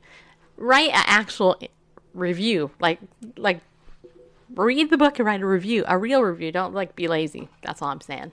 Write 0.58 0.90
an 0.90 1.04
actual 1.06 1.60
review, 2.16 2.72
like 2.80 3.00
like 3.38 3.62
read 4.56 4.90
the 4.90 4.98
book 4.98 5.20
and 5.20 5.28
write 5.28 5.42
a 5.42 5.46
review, 5.46 5.84
a 5.88 5.96
real 5.96 6.24
review. 6.24 6.52
Don't 6.52 6.74
like 6.74 6.96
be 6.96 7.08
lazy. 7.08 7.50
That's 7.62 7.84
all 7.84 7.90
I'm 7.90 8.02
saying 8.02 8.32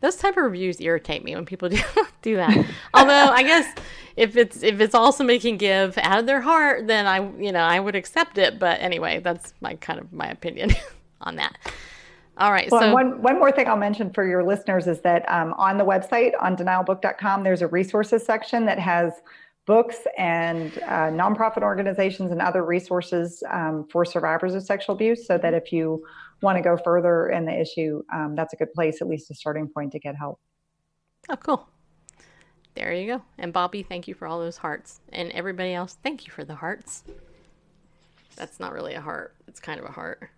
those 0.00 0.16
type 0.16 0.36
of 0.36 0.44
reviews 0.44 0.80
irritate 0.80 1.24
me 1.24 1.34
when 1.34 1.46
people 1.46 1.68
do 1.70 1.80
do 2.22 2.36
that. 2.36 2.66
Although 2.94 3.12
I 3.12 3.42
guess 3.42 3.74
if 4.16 4.36
it's 4.36 4.62
if 4.62 4.80
it's 4.80 4.94
all 4.94 5.12
somebody 5.12 5.38
can 5.38 5.56
give 5.56 5.96
out 5.98 6.18
of 6.18 6.26
their 6.26 6.40
heart, 6.40 6.86
then 6.86 7.06
I 7.06 7.18
you 7.38 7.52
know 7.52 7.60
I 7.60 7.80
would 7.80 7.94
accept 7.94 8.38
it. 8.38 8.58
But 8.58 8.80
anyway, 8.80 9.20
that's 9.20 9.54
my 9.60 9.74
kind 9.76 10.00
of 10.00 10.12
my 10.12 10.28
opinion 10.28 10.72
on 11.20 11.36
that. 11.36 11.56
All 12.38 12.52
right. 12.52 12.70
Well, 12.70 12.80
so 12.80 12.92
one 12.92 13.20
one 13.22 13.38
more 13.38 13.52
thing 13.52 13.68
I'll 13.68 13.76
mention 13.76 14.10
for 14.12 14.26
your 14.26 14.42
listeners 14.42 14.86
is 14.86 15.00
that 15.02 15.28
um, 15.30 15.52
on 15.54 15.76
the 15.76 15.84
website 15.84 16.32
on 16.40 16.56
denialbook.com, 16.56 17.44
there's 17.44 17.62
a 17.62 17.66
resources 17.66 18.24
section 18.24 18.64
that 18.66 18.78
has 18.78 19.12
books 19.66 19.98
and 20.16 20.78
uh, 20.84 21.10
nonprofit 21.10 21.62
organizations 21.62 22.32
and 22.32 22.40
other 22.40 22.64
resources 22.64 23.42
um, 23.50 23.86
for 23.90 24.04
survivors 24.04 24.54
of 24.54 24.62
sexual 24.62 24.94
abuse, 24.94 25.26
so 25.26 25.36
that 25.36 25.52
if 25.52 25.70
you 25.70 26.02
want 26.42 26.56
to 26.56 26.62
go 26.62 26.76
further 26.76 27.28
in 27.28 27.44
the 27.44 27.58
issue, 27.58 28.02
um, 28.12 28.34
that's 28.34 28.52
a 28.52 28.56
good 28.56 28.72
place, 28.72 29.00
at 29.00 29.08
least 29.08 29.30
a 29.30 29.34
starting 29.34 29.68
point 29.68 29.92
to 29.92 29.98
get 29.98 30.16
help. 30.16 30.40
Oh, 31.28 31.36
cool. 31.36 31.68
There 32.74 32.92
you 32.92 33.06
go. 33.06 33.22
And 33.38 33.52
Bobby, 33.52 33.82
thank 33.82 34.08
you 34.08 34.14
for 34.14 34.26
all 34.26 34.38
those 34.38 34.56
hearts. 34.56 35.00
And 35.12 35.30
everybody 35.32 35.74
else, 35.74 35.98
thank 36.02 36.26
you 36.26 36.32
for 36.32 36.44
the 36.44 36.54
hearts. 36.54 37.04
That's 38.36 38.58
not 38.60 38.72
really 38.72 38.94
a 38.94 39.00
heart, 39.00 39.34
it's 39.48 39.60
kind 39.60 39.78
of 39.78 39.86
a 39.86 39.92
heart. 39.92 40.30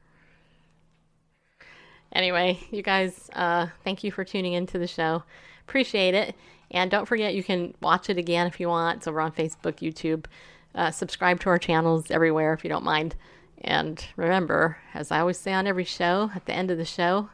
Anyway, 2.12 2.58
you 2.70 2.82
guys, 2.82 3.30
uh, 3.34 3.68
thank 3.84 4.04
you 4.04 4.10
for 4.12 4.24
tuning 4.24 4.52
into 4.52 4.78
the 4.78 4.86
show. 4.86 5.22
Appreciate 5.66 6.14
it. 6.14 6.34
And 6.70 6.90
don't 6.90 7.06
forget, 7.06 7.34
you 7.34 7.42
can 7.42 7.74
watch 7.80 8.10
it 8.10 8.18
again 8.18 8.46
if 8.46 8.58
you 8.58 8.68
want. 8.68 8.98
It's 8.98 9.06
over 9.06 9.20
on 9.20 9.32
Facebook, 9.32 9.76
YouTube. 9.76 10.26
Uh, 10.74 10.90
subscribe 10.90 11.38
to 11.40 11.48
our 11.48 11.58
channels 11.58 12.10
everywhere 12.10 12.52
if 12.54 12.64
you 12.64 12.70
don't 12.70 12.84
mind. 12.84 13.14
And 13.62 14.04
remember, 14.16 14.78
as 14.92 15.10
I 15.10 15.20
always 15.20 15.38
say 15.38 15.52
on 15.52 15.66
every 15.66 15.84
show, 15.84 16.30
at 16.34 16.46
the 16.46 16.52
end 16.52 16.70
of 16.70 16.78
the 16.78 16.84
show, 16.84 17.30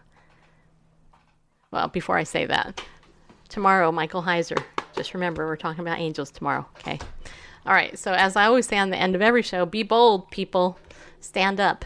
well, 1.70 1.89
before 1.89 2.16
I 2.16 2.24
say 2.24 2.47
that, 2.47 2.81
tomorrow, 3.49 3.91
Michael 3.91 4.22
Heiser. 4.22 4.62
Just 4.95 5.14
remember, 5.14 5.47
we're 5.47 5.57
talking 5.57 5.81
about 5.81 5.99
angels 5.99 6.31
tomorrow, 6.31 6.66
okay? 6.79 6.99
All 7.66 7.72
right, 7.72 7.99
so 7.99 8.12
as 8.12 8.37
I 8.37 8.47
always 8.47 8.66
say 8.66 8.79
on 8.79 8.91
the 8.91 8.97
end 8.97 9.14
of 9.14 9.22
every 9.22 9.43
show, 9.43 9.66
be 9.66 9.83
bold, 9.83 10.31
people. 10.31 10.79
Stand 11.20 11.61
up 11.61 11.85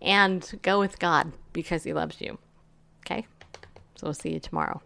and 0.00 0.58
go 0.62 0.78
with 0.78 0.98
God 0.98 1.32
because 1.52 1.84
He 1.84 1.92
loves 1.92 2.20
you, 2.20 2.38
okay? 3.04 3.26
So 3.96 4.06
we'll 4.06 4.14
see 4.14 4.32
you 4.32 4.40
tomorrow. 4.40 4.80